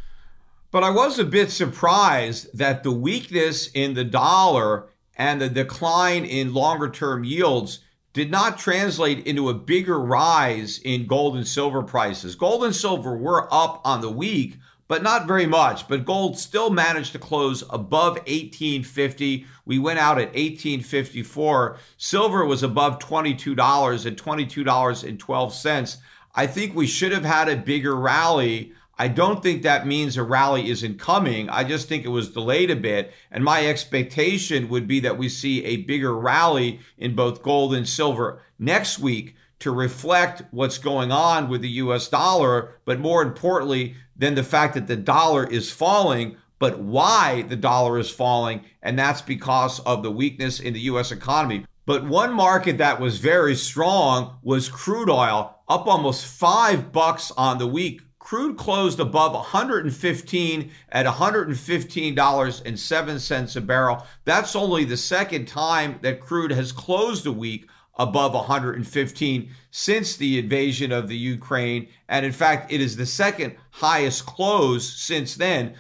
But 0.72 0.84
I 0.84 0.90
was 0.90 1.20
a 1.20 1.24
bit 1.24 1.52
surprised 1.52 2.58
that 2.58 2.84
the 2.84 2.92
weakness 2.92 3.70
in 3.74 3.94
the 3.94 4.04
dollar 4.04 4.88
and 5.16 5.40
the 5.40 5.48
decline 5.48 6.26
in 6.26 6.54
longer 6.54 6.90
term 6.90 7.24
yields 7.24 7.80
did 8.16 8.32
not 8.32 8.58
translate 8.58 9.28
into 9.28 9.50
a 9.50 9.54
bigger 9.54 10.00
rise 10.00 10.80
in 10.86 11.06
gold 11.06 11.36
and 11.36 11.46
silver 11.46 11.84
prices. 11.84 12.34
Gold 12.34 12.64
and 12.64 12.74
silver 12.74 13.14
were 13.14 13.54
up 13.54 13.82
on 13.84 14.00
the 14.00 14.10
week, 14.10 14.56
but 14.88 15.04
not 15.04 15.28
very 15.28 15.46
much. 15.46 15.90
But 15.90 16.06
gold 16.06 16.40
still 16.40 16.70
managed 16.70 17.12
to 17.12 17.20
close 17.20 17.62
above 17.64 18.14
1850. 18.20 19.46
We 19.66 19.80
went 19.80 20.00
out 20.00 20.18
at 20.18 20.30
1854. 20.30 21.78
Silver 21.98 22.46
was 22.46 22.64
above 22.64 23.00
$22 23.00 24.06
at 24.06 24.16
$22.12. 24.16 25.98
I 26.36 26.48
think 26.48 26.74
we 26.74 26.88
should 26.88 27.12
have 27.12 27.26
had 27.26 27.50
a 27.50 27.58
bigger 27.58 27.98
rally. 27.98 28.72
I 28.98 29.10
don't 29.10 29.44
think 29.44 29.62
that 29.64 29.86
means 29.86 30.16
a 30.16 30.24
rally 30.24 30.70
isn't 30.70 31.00
coming. 31.00 31.50
I 31.50 31.66
just 31.66 31.90
think 31.90 32.06
it 32.06 32.10
was 32.10 32.30
delayed 32.30 32.72
a 32.72 32.76
bit. 32.76 33.14
And 33.30 33.44
my 33.44 33.68
expectation 33.68 34.70
would 34.70 34.88
be 34.88 35.02
that 35.02 35.18
we 35.18 35.28
see 35.28 35.66
a 35.66 35.78
bigger 35.78 36.16
rally 36.16 36.80
in 36.98 37.16
both 37.16 37.44
gold 37.44 37.74
and 37.74 37.88
silver 37.88 38.42
next 38.58 39.00
week 39.00 39.36
to 39.60 39.72
reflect 39.72 40.44
what's 40.52 40.78
going 40.78 41.12
on 41.12 41.50
with 41.50 41.62
the 41.62 41.70
US 41.70 42.08
dollar, 42.08 42.76
but 42.86 43.00
more 43.00 43.22
importantly 43.22 43.96
than 44.16 44.36
the 44.36 44.44
fact 44.44 44.74
that 44.76 44.88
the 44.88 44.96
dollar 44.96 45.46
is 45.46 45.72
falling, 45.72 46.38
but 46.58 46.80
why 46.80 47.42
the 47.42 47.56
dollar 47.56 48.00
is 48.00 48.10
falling, 48.10 48.64
and 48.82 48.98
that's 48.98 49.22
because 49.22 49.80
of 49.82 50.04
the 50.04 50.12
weakness 50.12 50.60
in 50.60 50.74
the 50.74 50.80
US 50.82 51.12
economy. 51.12 51.66
But 51.86 52.06
one 52.06 52.34
market 52.34 52.78
that 52.78 53.00
was 53.00 53.20
very 53.20 53.56
strong 53.56 54.38
was 54.42 54.70
crude 54.70 55.10
oil, 55.10 55.60
up 55.68 55.86
almost 55.86 56.26
5 56.26 56.92
bucks 56.92 57.32
on 57.38 57.58
the 57.58 57.68
week. 57.68 58.02
Crude 58.26 58.58
closed 58.58 59.00
above 59.00 59.32
115 59.34 60.72
at 60.90 61.06
$115.07 61.06 63.56
a 63.56 63.62
barrel. 63.62 64.08
That's 64.24 64.56
only 64.56 64.84
the 64.84 64.98
second 64.98 65.48
time 65.48 66.00
that 66.02 66.22
crude 66.22 66.50
has 66.50 66.72
closed 66.72 67.28
a 67.28 67.32
week 67.32 67.70
above 68.00 68.34
115 68.34 69.52
since 69.70 70.18
the 70.18 70.40
invasion 70.40 70.92
of 70.92 71.08
the 71.08 71.16
Ukraine. 71.16 71.88
And 72.10 72.26
in 72.26 72.32
fact, 72.32 72.72
it 72.72 72.82
is 72.82 72.98
the 72.98 73.06
second 73.06 73.58
highest 73.70 74.26
close 74.26 74.92
since 74.92 75.36
then. 75.36 75.76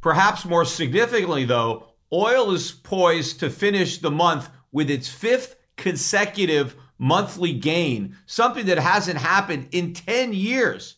Perhaps 0.00 0.44
more 0.44 0.64
significantly, 0.64 1.44
though, 1.44 1.90
oil 2.12 2.50
is 2.50 2.72
poised 2.72 3.38
to 3.38 3.48
finish 3.48 3.98
the 3.98 4.10
month 4.10 4.50
with 4.72 4.90
its 4.90 5.08
fifth 5.08 5.54
consecutive 5.76 6.74
monthly 6.98 7.52
gain, 7.52 8.16
something 8.26 8.66
that 8.66 8.78
hasn't 8.78 9.18
happened 9.18 9.68
in 9.70 9.94
10 9.94 10.32
years. 10.32 10.95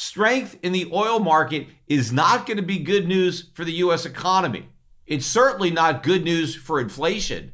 Strength 0.00 0.60
in 0.62 0.70
the 0.70 0.88
oil 0.92 1.18
market 1.18 1.66
is 1.88 2.12
not 2.12 2.46
going 2.46 2.56
to 2.56 2.62
be 2.62 2.78
good 2.78 3.08
news 3.08 3.50
for 3.52 3.64
the 3.64 3.72
U.S. 3.72 4.06
economy. 4.06 4.68
It's 5.08 5.26
certainly 5.26 5.72
not 5.72 6.04
good 6.04 6.22
news 6.22 6.54
for 6.54 6.78
inflation 6.78 7.50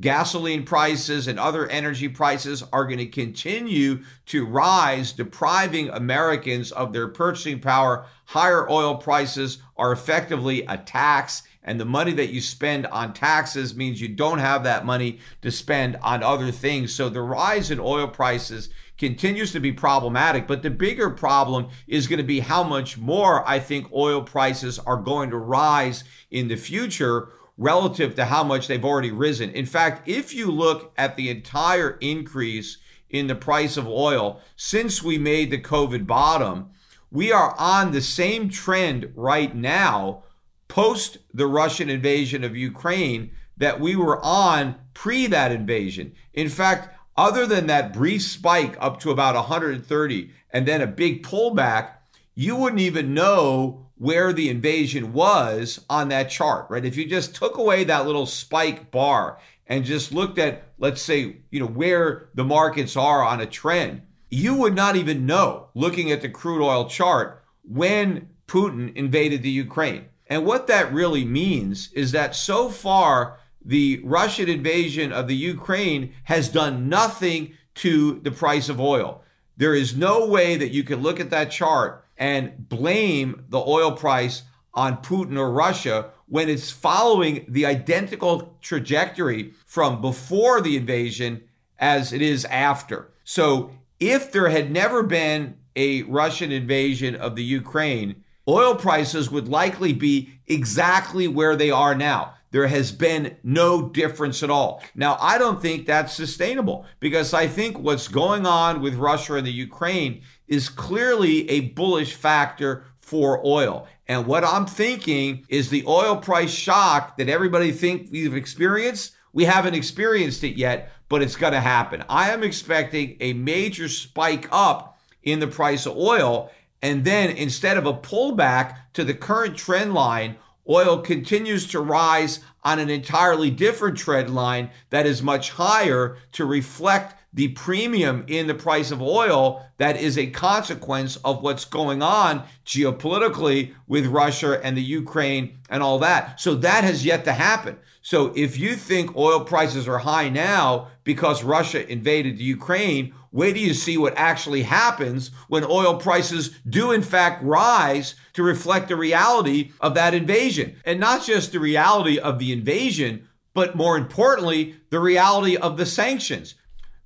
gasoline 0.00 0.64
prices 0.64 1.28
and 1.28 1.38
other 1.38 1.68
energy 1.68 2.08
prices 2.08 2.64
are 2.72 2.84
going 2.84 2.98
to 2.98 3.06
continue 3.06 4.02
to 4.26 4.44
rise, 4.44 5.12
depriving 5.12 5.88
Americans 5.88 6.72
of 6.72 6.92
their 6.92 7.08
purchasing 7.08 7.60
power. 7.60 8.06
Higher 8.26 8.68
oil 8.68 8.96
prices 8.96 9.58
are 9.76 9.92
effectively 9.92 10.62
a 10.62 10.78
tax, 10.78 11.42
and 11.62 11.78
the 11.78 11.84
money 11.84 12.12
that 12.12 12.30
you 12.30 12.40
spend 12.40 12.86
on 12.86 13.12
taxes 13.12 13.76
means 13.76 14.00
you 14.00 14.08
don't 14.08 14.38
have 14.38 14.64
that 14.64 14.84
money 14.84 15.20
to 15.42 15.50
spend 15.50 15.96
on 16.02 16.22
other 16.22 16.50
things. 16.50 16.92
So 16.92 17.08
the 17.08 17.22
rise 17.22 17.70
in 17.70 17.78
oil 17.78 18.08
prices 18.08 18.70
continues 18.98 19.52
to 19.52 19.60
be 19.60 19.72
problematic. 19.72 20.46
But 20.46 20.62
the 20.62 20.70
bigger 20.70 21.10
problem 21.10 21.68
is 21.86 22.06
going 22.06 22.18
to 22.18 22.24
be 22.24 22.40
how 22.40 22.62
much 22.62 22.98
more 22.98 23.46
I 23.48 23.58
think 23.58 23.92
oil 23.92 24.22
prices 24.22 24.78
are 24.78 24.96
going 24.96 25.30
to 25.30 25.36
rise 25.36 26.04
in 26.30 26.48
the 26.48 26.56
future 26.56 27.28
relative 27.56 28.14
to 28.16 28.26
how 28.26 28.42
much 28.44 28.66
they've 28.66 28.84
already 28.84 29.10
risen. 29.10 29.50
In 29.50 29.66
fact, 29.66 30.08
if 30.08 30.34
you 30.34 30.50
look 30.50 30.92
at 30.96 31.16
the 31.16 31.30
entire 31.30 31.98
increase 32.00 32.78
in 33.08 33.26
the 33.28 33.34
price 33.34 33.76
of 33.76 33.86
oil 33.86 34.40
since 34.56 35.02
we 35.02 35.18
made 35.18 35.50
the 35.50 35.60
COVID 35.60 36.06
bottom, 36.06 36.70
we 37.10 37.30
are 37.30 37.54
on 37.58 37.92
the 37.92 38.00
same 38.00 38.48
trend 38.48 39.12
right 39.14 39.54
now 39.54 40.24
post 40.66 41.18
the 41.32 41.46
Russian 41.46 41.88
invasion 41.88 42.42
of 42.42 42.56
Ukraine 42.56 43.30
that 43.56 43.78
we 43.78 43.94
were 43.94 44.20
on 44.24 44.74
pre 44.92 45.28
that 45.28 45.52
invasion. 45.52 46.12
In 46.32 46.48
fact, 46.48 46.93
other 47.16 47.46
than 47.46 47.66
that 47.66 47.92
brief 47.92 48.22
spike 48.22 48.76
up 48.80 49.00
to 49.00 49.10
about 49.10 49.34
130 49.34 50.30
and 50.50 50.66
then 50.66 50.80
a 50.80 50.86
big 50.86 51.22
pullback, 51.22 51.90
you 52.34 52.56
wouldn't 52.56 52.80
even 52.80 53.14
know 53.14 53.86
where 53.96 54.32
the 54.32 54.48
invasion 54.48 55.12
was 55.12 55.84
on 55.88 56.08
that 56.08 56.30
chart, 56.30 56.66
right? 56.68 56.84
If 56.84 56.96
you 56.96 57.06
just 57.06 57.34
took 57.34 57.56
away 57.56 57.84
that 57.84 58.06
little 58.06 58.26
spike 58.26 58.90
bar 58.90 59.38
and 59.66 59.84
just 59.84 60.12
looked 60.12 60.38
at, 60.38 60.64
let's 60.78 61.00
say, 61.00 61.36
you 61.50 61.60
know, 61.60 61.66
where 61.66 62.28
the 62.34 62.44
markets 62.44 62.96
are 62.96 63.24
on 63.24 63.40
a 63.40 63.46
trend, 63.46 64.02
you 64.30 64.54
would 64.54 64.74
not 64.74 64.96
even 64.96 65.26
know 65.26 65.68
looking 65.74 66.10
at 66.10 66.22
the 66.22 66.28
crude 66.28 66.64
oil 66.64 66.88
chart 66.88 67.44
when 67.62 68.28
Putin 68.46 68.94
invaded 68.94 69.42
the 69.42 69.50
Ukraine. 69.50 70.06
And 70.26 70.44
what 70.44 70.66
that 70.66 70.92
really 70.92 71.24
means 71.24 71.92
is 71.92 72.12
that 72.12 72.34
so 72.34 72.68
far, 72.68 73.38
the 73.64 74.00
Russian 74.04 74.48
invasion 74.48 75.12
of 75.12 75.26
the 75.26 75.36
Ukraine 75.36 76.12
has 76.24 76.48
done 76.48 76.88
nothing 76.88 77.54
to 77.76 78.20
the 78.20 78.30
price 78.30 78.68
of 78.68 78.80
oil. 78.80 79.22
There 79.56 79.74
is 79.74 79.96
no 79.96 80.26
way 80.26 80.56
that 80.56 80.72
you 80.72 80.84
can 80.84 81.00
look 81.00 81.20
at 81.20 81.30
that 81.30 81.50
chart 81.50 82.04
and 82.16 82.68
blame 82.68 83.44
the 83.48 83.60
oil 83.60 83.92
price 83.92 84.42
on 84.74 84.98
Putin 84.98 85.38
or 85.38 85.50
Russia 85.50 86.10
when 86.26 86.48
it's 86.48 86.70
following 86.70 87.44
the 87.48 87.66
identical 87.66 88.56
trajectory 88.60 89.52
from 89.66 90.00
before 90.00 90.60
the 90.60 90.76
invasion 90.76 91.42
as 91.78 92.12
it 92.12 92.22
is 92.22 92.44
after. 92.46 93.10
So, 93.24 93.70
if 94.00 94.32
there 94.32 94.48
had 94.48 94.70
never 94.70 95.02
been 95.02 95.56
a 95.76 96.02
Russian 96.02 96.52
invasion 96.52 97.14
of 97.14 97.36
the 97.36 97.44
Ukraine, 97.44 98.22
oil 98.46 98.74
prices 98.74 99.30
would 99.30 99.48
likely 99.48 99.92
be 99.92 100.30
exactly 100.46 101.28
where 101.28 101.56
they 101.56 101.70
are 101.70 101.94
now. 101.94 102.34
There 102.54 102.68
has 102.68 102.92
been 102.92 103.36
no 103.42 103.88
difference 103.88 104.44
at 104.44 104.48
all. 104.48 104.80
Now, 104.94 105.18
I 105.20 105.38
don't 105.38 105.60
think 105.60 105.86
that's 105.86 106.14
sustainable 106.14 106.86
because 107.00 107.34
I 107.34 107.48
think 107.48 107.80
what's 107.80 108.06
going 108.06 108.46
on 108.46 108.80
with 108.80 108.94
Russia 108.94 109.34
and 109.34 109.44
the 109.44 109.50
Ukraine 109.50 110.22
is 110.46 110.68
clearly 110.68 111.50
a 111.50 111.70
bullish 111.70 112.14
factor 112.14 112.84
for 113.00 113.44
oil. 113.44 113.88
And 114.06 114.24
what 114.24 114.44
I'm 114.44 114.66
thinking 114.66 115.44
is 115.48 115.68
the 115.68 115.84
oil 115.88 116.18
price 116.18 116.52
shock 116.54 117.16
that 117.16 117.28
everybody 117.28 117.72
think 117.72 118.10
we've 118.12 118.36
experienced, 118.36 119.16
we 119.32 119.46
haven't 119.46 119.74
experienced 119.74 120.44
it 120.44 120.56
yet, 120.56 120.92
but 121.08 121.22
it's 121.22 121.34
going 121.34 121.54
to 121.54 121.60
happen. 121.60 122.04
I 122.08 122.30
am 122.30 122.44
expecting 122.44 123.16
a 123.18 123.32
major 123.32 123.88
spike 123.88 124.46
up 124.52 124.96
in 125.24 125.40
the 125.40 125.48
price 125.48 125.86
of 125.86 125.96
oil 125.96 126.52
and 126.80 127.04
then 127.04 127.30
instead 127.30 127.78
of 127.78 127.86
a 127.86 127.94
pullback 127.94 128.76
to 128.92 129.02
the 129.02 129.14
current 129.14 129.56
trend 129.56 129.92
line, 129.92 130.36
oil 130.68 130.98
continues 130.98 131.66
to 131.68 131.80
rise 131.80 132.40
on 132.62 132.78
an 132.78 132.90
entirely 132.90 133.50
different 133.50 133.98
trend 133.98 134.34
line 134.34 134.70
that 134.90 135.06
is 135.06 135.22
much 135.22 135.50
higher 135.50 136.16
to 136.32 136.44
reflect 136.44 137.20
the 137.32 137.48
premium 137.48 138.24
in 138.28 138.46
the 138.46 138.54
price 138.54 138.90
of 138.90 139.02
oil 139.02 139.66
that 139.78 140.00
is 140.00 140.16
a 140.16 140.30
consequence 140.30 141.16
of 141.16 141.42
what's 141.42 141.64
going 141.64 142.00
on 142.00 142.44
geopolitically 142.64 143.74
with 143.88 144.06
Russia 144.06 144.60
and 144.62 144.76
the 144.76 144.82
Ukraine 144.82 145.58
and 145.68 145.82
all 145.82 145.98
that. 145.98 146.40
So 146.40 146.54
that 146.54 146.84
has 146.84 147.04
yet 147.04 147.24
to 147.24 147.32
happen. 147.32 147.78
So 148.04 148.34
if 148.36 148.58
you 148.58 148.76
think 148.76 149.16
oil 149.16 149.40
prices 149.40 149.88
are 149.88 150.00
high 150.00 150.28
now 150.28 150.88
because 151.04 151.42
Russia 151.42 151.90
invaded 151.90 152.38
Ukraine, 152.38 153.14
wait 153.32 153.54
till 153.54 153.62
you 153.62 153.72
see 153.72 153.96
what 153.96 154.12
actually 154.14 154.64
happens 154.64 155.30
when 155.48 155.64
oil 155.64 155.96
prices 155.96 156.50
do 156.68 156.92
in 156.92 157.00
fact 157.00 157.42
rise 157.42 158.14
to 158.34 158.42
reflect 158.42 158.88
the 158.88 158.96
reality 158.96 159.72
of 159.80 159.94
that 159.94 160.12
invasion. 160.12 160.76
And 160.84 161.00
not 161.00 161.24
just 161.24 161.52
the 161.52 161.60
reality 161.60 162.18
of 162.18 162.38
the 162.38 162.52
invasion, 162.52 163.26
but 163.54 163.74
more 163.74 163.96
importantly, 163.96 164.76
the 164.90 165.00
reality 165.00 165.56
of 165.56 165.78
the 165.78 165.86
sanctions 165.86 166.56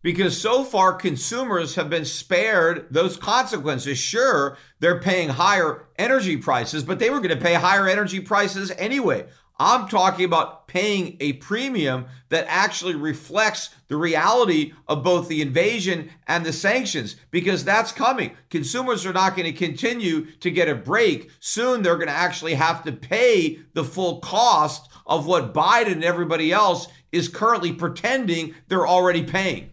because 0.02 0.40
so 0.40 0.64
far 0.64 0.94
consumers 0.94 1.74
have 1.74 1.90
been 1.90 2.04
spared 2.04 2.86
those 2.90 3.16
consequences. 3.16 3.98
Sure, 3.98 4.56
they're 4.80 5.00
paying 5.00 5.28
higher 5.28 5.86
energy 5.96 6.36
prices, 6.36 6.82
but 6.82 6.98
they 6.98 7.10
were 7.10 7.20
going 7.20 7.36
to 7.36 7.44
pay 7.44 7.54
higher 7.54 7.88
energy 7.88 8.20
prices 8.20 8.70
anyway. 8.72 9.26
I'm 9.58 9.88
talking 9.88 10.24
about 10.24 10.68
paying 10.68 11.16
a 11.18 11.32
premium 11.34 12.06
that 12.28 12.46
actually 12.48 12.94
reflects 12.94 13.70
the 13.88 13.96
reality 13.96 14.72
of 14.86 15.02
both 15.02 15.26
the 15.26 15.42
invasion 15.42 16.10
and 16.26 16.46
the 16.46 16.52
sanctions 16.52 17.16
because 17.30 17.64
that's 17.64 17.90
coming. 17.90 18.36
Consumers 18.50 19.04
are 19.04 19.12
not 19.12 19.34
going 19.34 19.50
to 19.50 19.58
continue 19.58 20.26
to 20.36 20.50
get 20.50 20.68
a 20.68 20.74
break. 20.76 21.30
Soon 21.40 21.82
they're 21.82 21.96
going 21.96 22.08
to 22.08 22.12
actually 22.12 22.54
have 22.54 22.84
to 22.84 22.92
pay 22.92 23.58
the 23.72 23.84
full 23.84 24.20
cost 24.20 24.88
of 25.06 25.26
what 25.26 25.54
Biden 25.54 25.92
and 25.92 26.04
everybody 26.04 26.52
else 26.52 26.86
is 27.10 27.28
currently 27.28 27.72
pretending 27.72 28.54
they're 28.68 28.86
already 28.86 29.24
paying. 29.24 29.70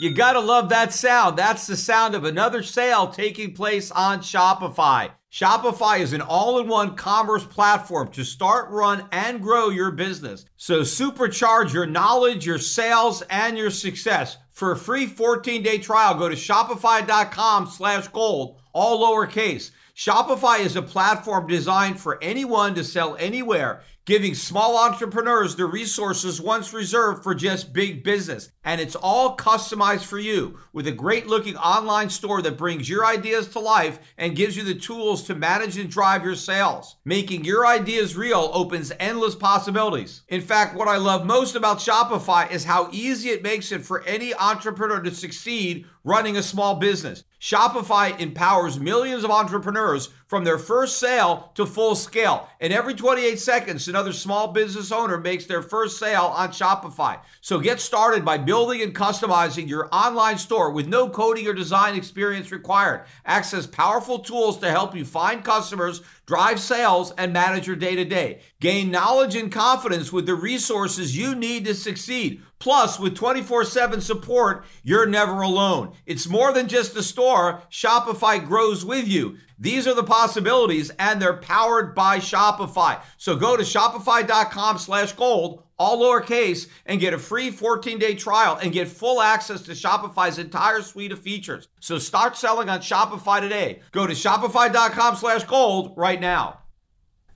You 0.00 0.14
gotta 0.14 0.38
love 0.38 0.68
that 0.68 0.92
sound. 0.92 1.36
That's 1.36 1.66
the 1.66 1.76
sound 1.76 2.14
of 2.14 2.22
another 2.22 2.62
sale 2.62 3.08
taking 3.08 3.52
place 3.52 3.90
on 3.90 4.20
Shopify. 4.20 5.10
Shopify 5.38 6.00
is 6.00 6.14
an 6.14 6.20
all 6.20 6.58
in 6.58 6.66
one 6.66 6.96
commerce 6.96 7.44
platform 7.44 8.08
to 8.08 8.24
start, 8.24 8.70
run, 8.70 9.06
and 9.12 9.40
grow 9.40 9.68
your 9.68 9.92
business. 9.92 10.44
So 10.56 10.80
supercharge 10.80 11.72
your 11.72 11.86
knowledge, 11.86 12.44
your 12.44 12.58
sales, 12.58 13.22
and 13.30 13.56
your 13.56 13.70
success. 13.70 14.36
For 14.50 14.72
a 14.72 14.76
free 14.76 15.06
14 15.06 15.62
day 15.62 15.78
trial, 15.78 16.16
go 16.16 16.28
to 16.28 16.34
shopify.com 16.34 17.68
slash 17.68 18.08
gold, 18.08 18.58
all 18.72 19.00
lowercase. 19.00 19.70
Shopify 19.98 20.60
is 20.60 20.76
a 20.76 20.82
platform 20.82 21.48
designed 21.48 21.98
for 21.98 22.22
anyone 22.22 22.72
to 22.76 22.84
sell 22.84 23.16
anywhere 23.16 23.82
giving 24.08 24.34
small 24.34 24.78
entrepreneurs 24.78 25.54
the 25.54 25.66
resources 25.66 26.40
once 26.40 26.72
reserved 26.72 27.22
for 27.22 27.34
just 27.34 27.74
big 27.74 28.02
business. 28.02 28.50
And 28.64 28.80
it's 28.80 28.96
all 28.96 29.36
customized 29.36 30.04
for 30.04 30.18
you 30.18 30.58
with 30.72 30.86
a 30.86 30.92
great 30.92 31.26
looking 31.26 31.58
online 31.58 32.08
store 32.08 32.40
that 32.40 32.56
brings 32.56 32.88
your 32.88 33.04
ideas 33.04 33.48
to 33.48 33.58
life 33.58 33.98
and 34.16 34.34
gives 34.34 34.56
you 34.56 34.64
the 34.64 34.74
tools 34.74 35.24
to 35.24 35.34
manage 35.34 35.76
and 35.76 35.90
drive 35.90 36.24
your 36.24 36.36
sales. 36.36 36.96
Making 37.04 37.44
your 37.44 37.66
ideas 37.66 38.16
real 38.16 38.50
opens 38.54 38.92
endless 38.98 39.34
possibilities. 39.34 40.22
In 40.28 40.40
fact, 40.40 40.74
what 40.74 40.88
I 40.88 40.96
love 40.96 41.26
most 41.26 41.54
about 41.54 41.76
Shopify 41.76 42.50
is 42.50 42.64
how 42.64 42.88
easy 42.90 43.28
it 43.28 43.42
makes 43.42 43.72
it 43.72 43.82
for 43.82 44.02
any 44.04 44.32
entrepreneur 44.32 45.02
to 45.02 45.14
succeed 45.14 45.84
running 46.02 46.38
a 46.38 46.42
small 46.42 46.76
business. 46.76 47.24
Shopify 47.40 48.18
empowers 48.18 48.80
millions 48.80 49.24
of 49.24 49.30
entrepreneurs 49.30 50.08
from 50.28 50.44
their 50.44 50.58
first 50.58 50.98
sale 50.98 51.50
to 51.54 51.64
full 51.66 51.94
scale. 51.94 52.48
And 52.60 52.72
every 52.72 52.94
28 52.94 53.40
seconds, 53.40 53.88
another 53.88 54.12
small 54.12 54.48
business 54.48 54.92
owner 54.92 55.18
makes 55.18 55.46
their 55.46 55.62
first 55.62 55.98
sale 55.98 56.26
on 56.36 56.50
Shopify. 56.50 57.18
So 57.40 57.58
get 57.58 57.80
started 57.80 58.24
by 58.26 58.36
building 58.36 58.82
and 58.82 58.94
customizing 58.94 59.68
your 59.68 59.88
online 59.90 60.36
store 60.36 60.70
with 60.70 60.86
no 60.86 61.08
coding 61.08 61.48
or 61.48 61.54
design 61.54 61.96
experience 61.96 62.52
required. 62.52 63.06
Access 63.24 63.66
powerful 63.66 64.18
tools 64.18 64.58
to 64.58 64.70
help 64.70 64.94
you 64.94 65.06
find 65.06 65.42
customers, 65.42 66.02
drive 66.26 66.60
sales, 66.60 67.12
and 67.16 67.32
manage 67.32 67.66
your 67.66 67.76
day 67.76 67.96
to 67.96 68.04
day. 68.04 68.40
Gain 68.60 68.90
knowledge 68.90 69.34
and 69.34 69.50
confidence 69.50 70.12
with 70.12 70.26
the 70.26 70.34
resources 70.34 71.16
you 71.16 71.34
need 71.34 71.64
to 71.64 71.74
succeed. 71.74 72.42
Plus, 72.58 72.98
with 72.98 73.14
24 73.14 73.64
7 73.64 74.00
support, 74.00 74.64
you're 74.82 75.06
never 75.06 75.40
alone. 75.40 75.92
It's 76.06 76.28
more 76.28 76.52
than 76.52 76.68
just 76.68 76.96
a 76.96 77.02
store, 77.02 77.62
Shopify 77.70 78.44
grows 78.44 78.84
with 78.84 79.06
you. 79.06 79.38
These 79.58 79.88
are 79.88 79.94
the 79.94 80.04
possibilities, 80.04 80.90
and 80.98 81.20
they're 81.20 81.36
powered 81.36 81.94
by 81.94 82.18
Shopify. 82.18 83.00
So 83.16 83.34
go 83.34 83.56
to 83.56 83.64
shopify.com 83.64 84.78
slash 84.78 85.12
gold, 85.12 85.64
all 85.76 85.98
lowercase, 85.98 86.68
and 86.86 87.00
get 87.00 87.12
a 87.12 87.18
free 87.18 87.50
14 87.50 87.98
day 87.98 88.14
trial 88.14 88.56
and 88.62 88.72
get 88.72 88.88
full 88.88 89.20
access 89.20 89.62
to 89.62 89.72
Shopify's 89.72 90.38
entire 90.38 90.82
suite 90.82 91.10
of 91.10 91.18
features. 91.18 91.68
So 91.80 91.98
start 91.98 92.36
selling 92.36 92.68
on 92.68 92.80
Shopify 92.80 93.40
today. 93.40 93.80
Go 93.90 94.06
to 94.06 94.14
shopify.com 94.14 95.16
slash 95.16 95.44
gold 95.44 95.94
right 95.96 96.20
now. 96.20 96.60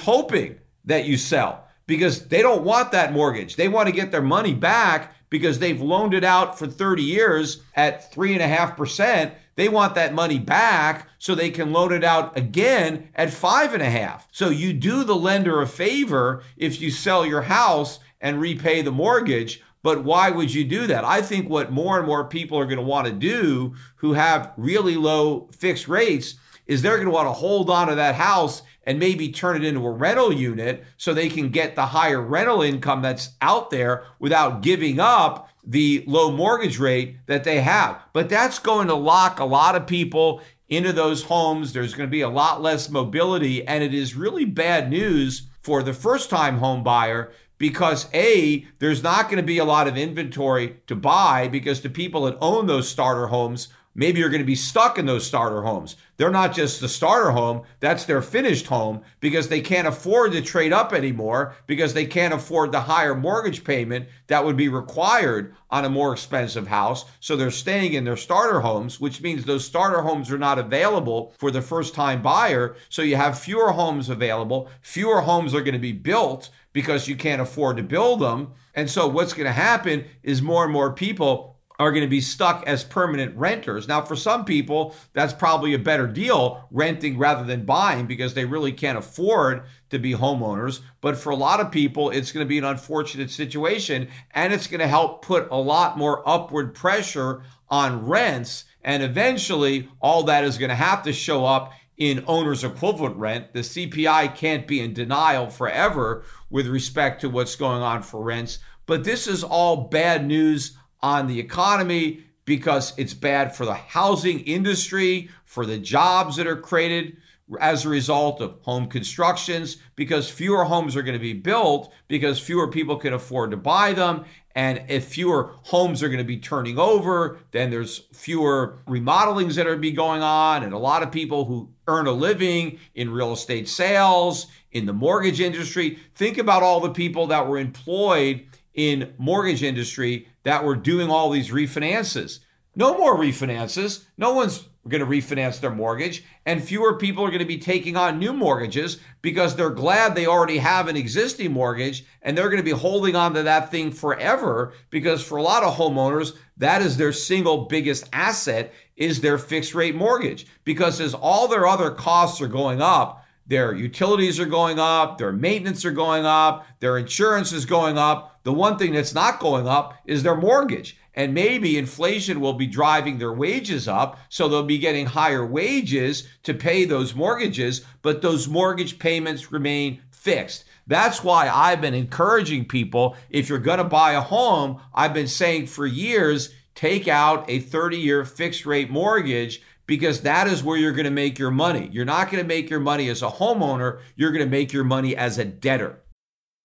hoping 0.00 0.58
that 0.84 1.04
you 1.04 1.16
sell 1.16 1.64
because 1.86 2.26
they 2.26 2.42
don't 2.42 2.64
want 2.64 2.90
that 2.92 3.12
mortgage. 3.12 3.54
They 3.54 3.68
want 3.68 3.86
to 3.86 3.94
get 3.94 4.10
their 4.10 4.22
money 4.22 4.54
back 4.54 5.14
because 5.30 5.58
they've 5.58 5.80
loaned 5.80 6.14
it 6.14 6.24
out 6.24 6.58
for 6.58 6.66
30 6.66 7.02
years 7.02 7.62
at 7.76 8.12
3.5%. 8.12 9.32
They 9.58 9.68
want 9.68 9.96
that 9.96 10.14
money 10.14 10.38
back 10.38 11.08
so 11.18 11.34
they 11.34 11.50
can 11.50 11.72
loan 11.72 11.92
it 11.92 12.04
out 12.04 12.38
again 12.38 13.08
at 13.16 13.32
five 13.32 13.74
and 13.74 13.82
a 13.82 13.90
half. 13.90 14.28
So 14.30 14.50
you 14.50 14.72
do 14.72 15.02
the 15.02 15.16
lender 15.16 15.60
a 15.60 15.66
favor 15.66 16.44
if 16.56 16.80
you 16.80 16.92
sell 16.92 17.26
your 17.26 17.42
house 17.42 17.98
and 18.20 18.40
repay 18.40 18.82
the 18.82 18.92
mortgage. 18.92 19.60
But 19.82 20.04
why 20.04 20.30
would 20.30 20.54
you 20.54 20.62
do 20.62 20.86
that? 20.86 21.04
I 21.04 21.22
think 21.22 21.50
what 21.50 21.72
more 21.72 21.98
and 21.98 22.06
more 22.06 22.22
people 22.24 22.56
are 22.56 22.66
going 22.66 22.76
to 22.76 22.84
want 22.84 23.08
to 23.08 23.12
do 23.12 23.74
who 23.96 24.12
have 24.12 24.52
really 24.56 24.94
low 24.94 25.48
fixed 25.50 25.88
rates 25.88 26.36
is 26.68 26.82
they're 26.82 26.96
going 26.96 27.06
to 27.06 27.12
want 27.12 27.26
to 27.26 27.32
hold 27.32 27.70
on 27.70 27.88
to 27.88 27.96
that 27.96 28.14
house 28.14 28.62
and 28.84 28.98
maybe 28.98 29.30
turn 29.30 29.56
it 29.56 29.64
into 29.64 29.84
a 29.84 29.90
rental 29.90 30.32
unit 30.32 30.84
so 30.96 31.12
they 31.12 31.28
can 31.28 31.48
get 31.48 31.74
the 31.74 31.86
higher 31.86 32.22
rental 32.22 32.62
income 32.62 33.02
that's 33.02 33.30
out 33.42 33.70
there 33.70 34.04
without 34.18 34.62
giving 34.62 35.00
up 35.00 35.50
the 35.64 36.04
low 36.06 36.30
mortgage 36.30 36.78
rate 36.78 37.16
that 37.26 37.44
they 37.44 37.60
have. 37.60 38.00
But 38.12 38.28
that's 38.28 38.58
going 38.58 38.88
to 38.88 38.94
lock 38.94 39.40
a 39.40 39.44
lot 39.44 39.74
of 39.74 39.86
people 39.86 40.40
into 40.68 40.92
those 40.92 41.24
homes. 41.24 41.72
There's 41.72 41.94
going 41.94 42.08
to 42.08 42.10
be 42.10 42.20
a 42.20 42.28
lot 42.28 42.62
less 42.62 42.88
mobility, 42.88 43.66
and 43.66 43.82
it 43.82 43.92
is 43.92 44.14
really 44.14 44.44
bad 44.44 44.90
news 44.90 45.48
for 45.60 45.82
the 45.82 45.94
first 45.94 46.30
time 46.30 46.58
home 46.58 46.82
buyer 46.82 47.32
because 47.58 48.08
A, 48.14 48.66
there's 48.78 49.02
not 49.02 49.24
going 49.24 49.36
to 49.36 49.42
be 49.42 49.58
a 49.58 49.64
lot 49.64 49.88
of 49.88 49.96
inventory 49.96 50.76
to 50.86 50.94
buy 50.94 51.48
because 51.48 51.80
the 51.80 51.90
people 51.90 52.22
that 52.22 52.38
own 52.40 52.66
those 52.66 52.88
starter 52.88 53.26
homes 53.26 53.68
maybe 53.94 54.20
you're 54.20 54.30
going 54.30 54.42
to 54.42 54.46
be 54.46 54.54
stuck 54.54 54.98
in 54.98 55.06
those 55.06 55.26
starter 55.26 55.62
homes. 55.62 55.96
They're 56.16 56.30
not 56.30 56.54
just 56.54 56.80
the 56.80 56.88
starter 56.88 57.30
home, 57.32 57.62
that's 57.80 58.04
their 58.04 58.22
finished 58.22 58.66
home 58.66 59.02
because 59.20 59.48
they 59.48 59.60
can't 59.60 59.88
afford 59.88 60.32
to 60.32 60.42
trade 60.42 60.72
up 60.72 60.92
anymore 60.92 61.54
because 61.66 61.94
they 61.94 62.06
can't 62.06 62.34
afford 62.34 62.72
the 62.72 62.80
higher 62.80 63.14
mortgage 63.14 63.64
payment 63.64 64.08
that 64.28 64.44
would 64.44 64.56
be 64.56 64.68
required 64.68 65.54
on 65.70 65.84
a 65.84 65.90
more 65.90 66.12
expensive 66.12 66.68
house. 66.68 67.04
So 67.20 67.36
they're 67.36 67.50
staying 67.50 67.92
in 67.92 68.04
their 68.04 68.16
starter 68.16 68.60
homes, 68.60 69.00
which 69.00 69.20
means 69.20 69.44
those 69.44 69.64
starter 69.64 70.02
homes 70.02 70.30
are 70.30 70.38
not 70.38 70.58
available 70.58 71.34
for 71.38 71.50
the 71.50 71.62
first 71.62 71.94
time 71.94 72.22
buyer. 72.22 72.76
So 72.88 73.02
you 73.02 73.16
have 73.16 73.38
fewer 73.38 73.72
homes 73.72 74.08
available, 74.08 74.68
fewer 74.80 75.22
homes 75.22 75.54
are 75.54 75.62
going 75.62 75.74
to 75.74 75.78
be 75.78 75.92
built 75.92 76.50
because 76.72 77.08
you 77.08 77.16
can't 77.16 77.42
afford 77.42 77.76
to 77.76 77.82
build 77.82 78.20
them. 78.20 78.52
And 78.74 78.88
so 78.88 79.08
what's 79.08 79.32
going 79.32 79.46
to 79.46 79.52
happen 79.52 80.04
is 80.22 80.40
more 80.42 80.64
and 80.64 80.72
more 80.72 80.92
people 80.92 81.57
are 81.78 81.92
going 81.92 82.04
to 82.04 82.10
be 82.10 82.20
stuck 82.20 82.64
as 82.66 82.82
permanent 82.82 83.36
renters. 83.36 83.86
Now, 83.86 84.02
for 84.02 84.16
some 84.16 84.44
people, 84.44 84.96
that's 85.12 85.32
probably 85.32 85.74
a 85.74 85.78
better 85.78 86.08
deal 86.08 86.66
renting 86.70 87.18
rather 87.18 87.44
than 87.44 87.64
buying 87.64 88.06
because 88.06 88.34
they 88.34 88.44
really 88.44 88.72
can't 88.72 88.98
afford 88.98 89.62
to 89.90 89.98
be 89.98 90.12
homeowners. 90.12 90.80
But 91.00 91.16
for 91.16 91.30
a 91.30 91.36
lot 91.36 91.60
of 91.60 91.70
people, 91.70 92.10
it's 92.10 92.32
going 92.32 92.44
to 92.44 92.48
be 92.48 92.58
an 92.58 92.64
unfortunate 92.64 93.30
situation 93.30 94.08
and 94.32 94.52
it's 94.52 94.66
going 94.66 94.80
to 94.80 94.88
help 94.88 95.24
put 95.24 95.48
a 95.50 95.56
lot 95.56 95.96
more 95.96 96.28
upward 96.28 96.74
pressure 96.74 97.42
on 97.68 98.06
rents. 98.06 98.64
And 98.82 99.02
eventually, 99.02 99.88
all 100.00 100.24
that 100.24 100.44
is 100.44 100.58
going 100.58 100.70
to 100.70 100.74
have 100.74 101.04
to 101.04 101.12
show 101.12 101.44
up 101.44 101.72
in 101.96 102.24
owner's 102.26 102.64
equivalent 102.64 103.16
rent. 103.16 103.52
The 103.52 103.60
CPI 103.60 104.34
can't 104.34 104.66
be 104.66 104.80
in 104.80 104.94
denial 104.94 105.48
forever 105.48 106.24
with 106.50 106.66
respect 106.66 107.20
to 107.20 107.28
what's 107.28 107.56
going 107.56 107.82
on 107.82 108.02
for 108.02 108.22
rents. 108.22 108.58
But 108.86 109.04
this 109.04 109.26
is 109.26 109.44
all 109.44 109.88
bad 109.88 110.26
news 110.26 110.77
on 111.02 111.26
the 111.26 111.40
economy 111.40 112.24
because 112.44 112.94
it's 112.96 113.14
bad 113.14 113.54
for 113.54 113.64
the 113.66 113.74
housing 113.74 114.40
industry, 114.40 115.28
for 115.44 115.66
the 115.66 115.78
jobs 115.78 116.36
that 116.36 116.46
are 116.46 116.56
created 116.56 117.16
as 117.60 117.84
a 117.84 117.88
result 117.88 118.40
of 118.40 118.58
home 118.62 118.86
constructions, 118.88 119.78
because 119.96 120.28
fewer 120.28 120.64
homes 120.64 120.96
are 120.96 121.02
going 121.02 121.16
to 121.16 121.18
be 121.18 121.32
built, 121.32 121.92
because 122.06 122.38
fewer 122.38 122.68
people 122.68 122.96
can 122.96 123.12
afford 123.12 123.50
to 123.50 123.56
buy 123.56 123.92
them. 123.92 124.24
And 124.54 124.82
if 124.88 125.06
fewer 125.06 125.52
homes 125.64 126.02
are 126.02 126.08
going 126.08 126.18
to 126.18 126.24
be 126.24 126.38
turning 126.38 126.78
over, 126.78 127.38
then 127.52 127.70
there's 127.70 127.98
fewer 128.12 128.78
remodelings 128.86 129.54
that 129.54 129.66
are 129.66 129.76
be 129.76 129.92
going 129.92 130.22
on. 130.22 130.62
And 130.62 130.72
a 130.72 130.78
lot 130.78 131.02
of 131.02 131.12
people 131.12 131.44
who 131.44 131.70
earn 131.86 132.06
a 132.06 132.12
living 132.12 132.78
in 132.94 133.10
real 133.10 133.32
estate 133.32 133.68
sales, 133.68 134.46
in 134.72 134.86
the 134.86 134.92
mortgage 134.92 135.40
industry. 135.40 135.98
Think 136.14 136.38
about 136.38 136.62
all 136.62 136.80
the 136.80 136.90
people 136.90 137.26
that 137.28 137.46
were 137.46 137.58
employed 137.58 138.46
in 138.74 139.14
mortgage 139.18 139.62
industry 139.62 140.27
that 140.44 140.64
were 140.64 140.76
doing 140.76 141.10
all 141.10 141.30
these 141.30 141.50
refinances. 141.50 142.40
No 142.74 142.96
more 142.96 143.16
refinances. 143.16 144.04
No 144.16 144.34
one's 144.34 144.68
going 144.88 145.00
to 145.00 145.06
refinance 145.06 145.60
their 145.60 145.70
mortgage, 145.70 146.24
and 146.46 146.62
fewer 146.62 146.96
people 146.96 147.24
are 147.24 147.28
going 147.28 147.40
to 147.40 147.44
be 147.44 147.58
taking 147.58 147.96
on 147.96 148.18
new 148.18 148.32
mortgages 148.32 148.98
because 149.20 149.54
they're 149.54 149.70
glad 149.70 150.14
they 150.14 150.26
already 150.26 150.58
have 150.58 150.88
an 150.88 150.96
existing 150.96 151.52
mortgage 151.52 152.04
and 152.22 152.36
they're 152.36 152.48
going 152.48 152.62
to 152.62 152.62
be 152.62 152.70
holding 152.70 153.14
on 153.14 153.34
to 153.34 153.42
that 153.42 153.70
thing 153.70 153.90
forever 153.90 154.72
because 154.90 155.22
for 155.22 155.36
a 155.36 155.42
lot 155.42 155.62
of 155.62 155.74
homeowners, 155.74 156.34
that 156.56 156.80
is 156.82 156.96
their 156.96 157.12
single 157.12 157.66
biggest 157.66 158.08
asset 158.12 158.72
is 158.96 159.20
their 159.20 159.38
fixed 159.38 159.74
rate 159.74 159.94
mortgage 159.94 160.46
because 160.64 161.00
as 161.00 161.14
all 161.14 161.48
their 161.48 161.66
other 161.66 161.90
costs 161.90 162.40
are 162.40 162.48
going 162.48 162.80
up, 162.80 163.24
their 163.48 163.74
utilities 163.74 164.38
are 164.38 164.46
going 164.46 164.78
up, 164.78 165.16
their 165.16 165.32
maintenance 165.32 165.84
are 165.84 165.90
going 165.90 166.26
up, 166.26 166.66
their 166.80 166.98
insurance 166.98 167.50
is 167.50 167.64
going 167.64 167.96
up. 167.96 168.40
The 168.44 168.52
one 168.52 168.78
thing 168.78 168.92
that's 168.92 169.14
not 169.14 169.40
going 169.40 169.66
up 169.66 169.94
is 170.04 170.22
their 170.22 170.36
mortgage. 170.36 170.98
And 171.14 171.34
maybe 171.34 171.76
inflation 171.76 172.40
will 172.40 172.52
be 172.52 172.66
driving 172.66 173.18
their 173.18 173.32
wages 173.32 173.88
up, 173.88 174.18
so 174.28 174.48
they'll 174.48 174.62
be 174.62 174.78
getting 174.78 175.06
higher 175.06 175.44
wages 175.44 176.28
to 176.44 176.54
pay 176.54 176.84
those 176.84 177.14
mortgages, 177.14 177.84
but 178.02 178.22
those 178.22 178.46
mortgage 178.46 178.98
payments 178.98 179.50
remain 179.50 180.02
fixed. 180.10 180.64
That's 180.86 181.24
why 181.24 181.48
I've 181.48 181.80
been 181.80 181.94
encouraging 181.94 182.66
people 182.66 183.16
if 183.30 183.48
you're 183.48 183.58
going 183.58 183.78
to 183.78 183.84
buy 183.84 184.12
a 184.12 184.20
home, 184.20 184.80
I've 184.94 185.14
been 185.14 185.26
saying 185.26 185.66
for 185.66 185.86
years, 185.86 186.54
take 186.74 187.08
out 187.08 187.44
a 187.48 187.58
30 187.60 187.96
year 187.96 188.24
fixed 188.24 188.64
rate 188.64 188.90
mortgage 188.90 189.62
because 189.88 190.20
that 190.20 190.46
is 190.46 190.62
where 190.62 190.76
you're 190.76 190.92
going 190.92 191.06
to 191.06 191.10
make 191.10 191.38
your 191.38 191.50
money. 191.50 191.88
You're 191.90 192.04
not 192.04 192.30
going 192.30 192.44
to 192.44 192.46
make 192.46 192.70
your 192.70 192.78
money 192.78 193.08
as 193.08 193.22
a 193.22 193.28
homeowner, 193.28 194.00
you're 194.14 194.30
going 194.30 194.44
to 194.44 194.50
make 194.50 194.72
your 194.72 194.84
money 194.84 195.16
as 195.16 195.38
a 195.38 195.44
debtor. 195.44 195.98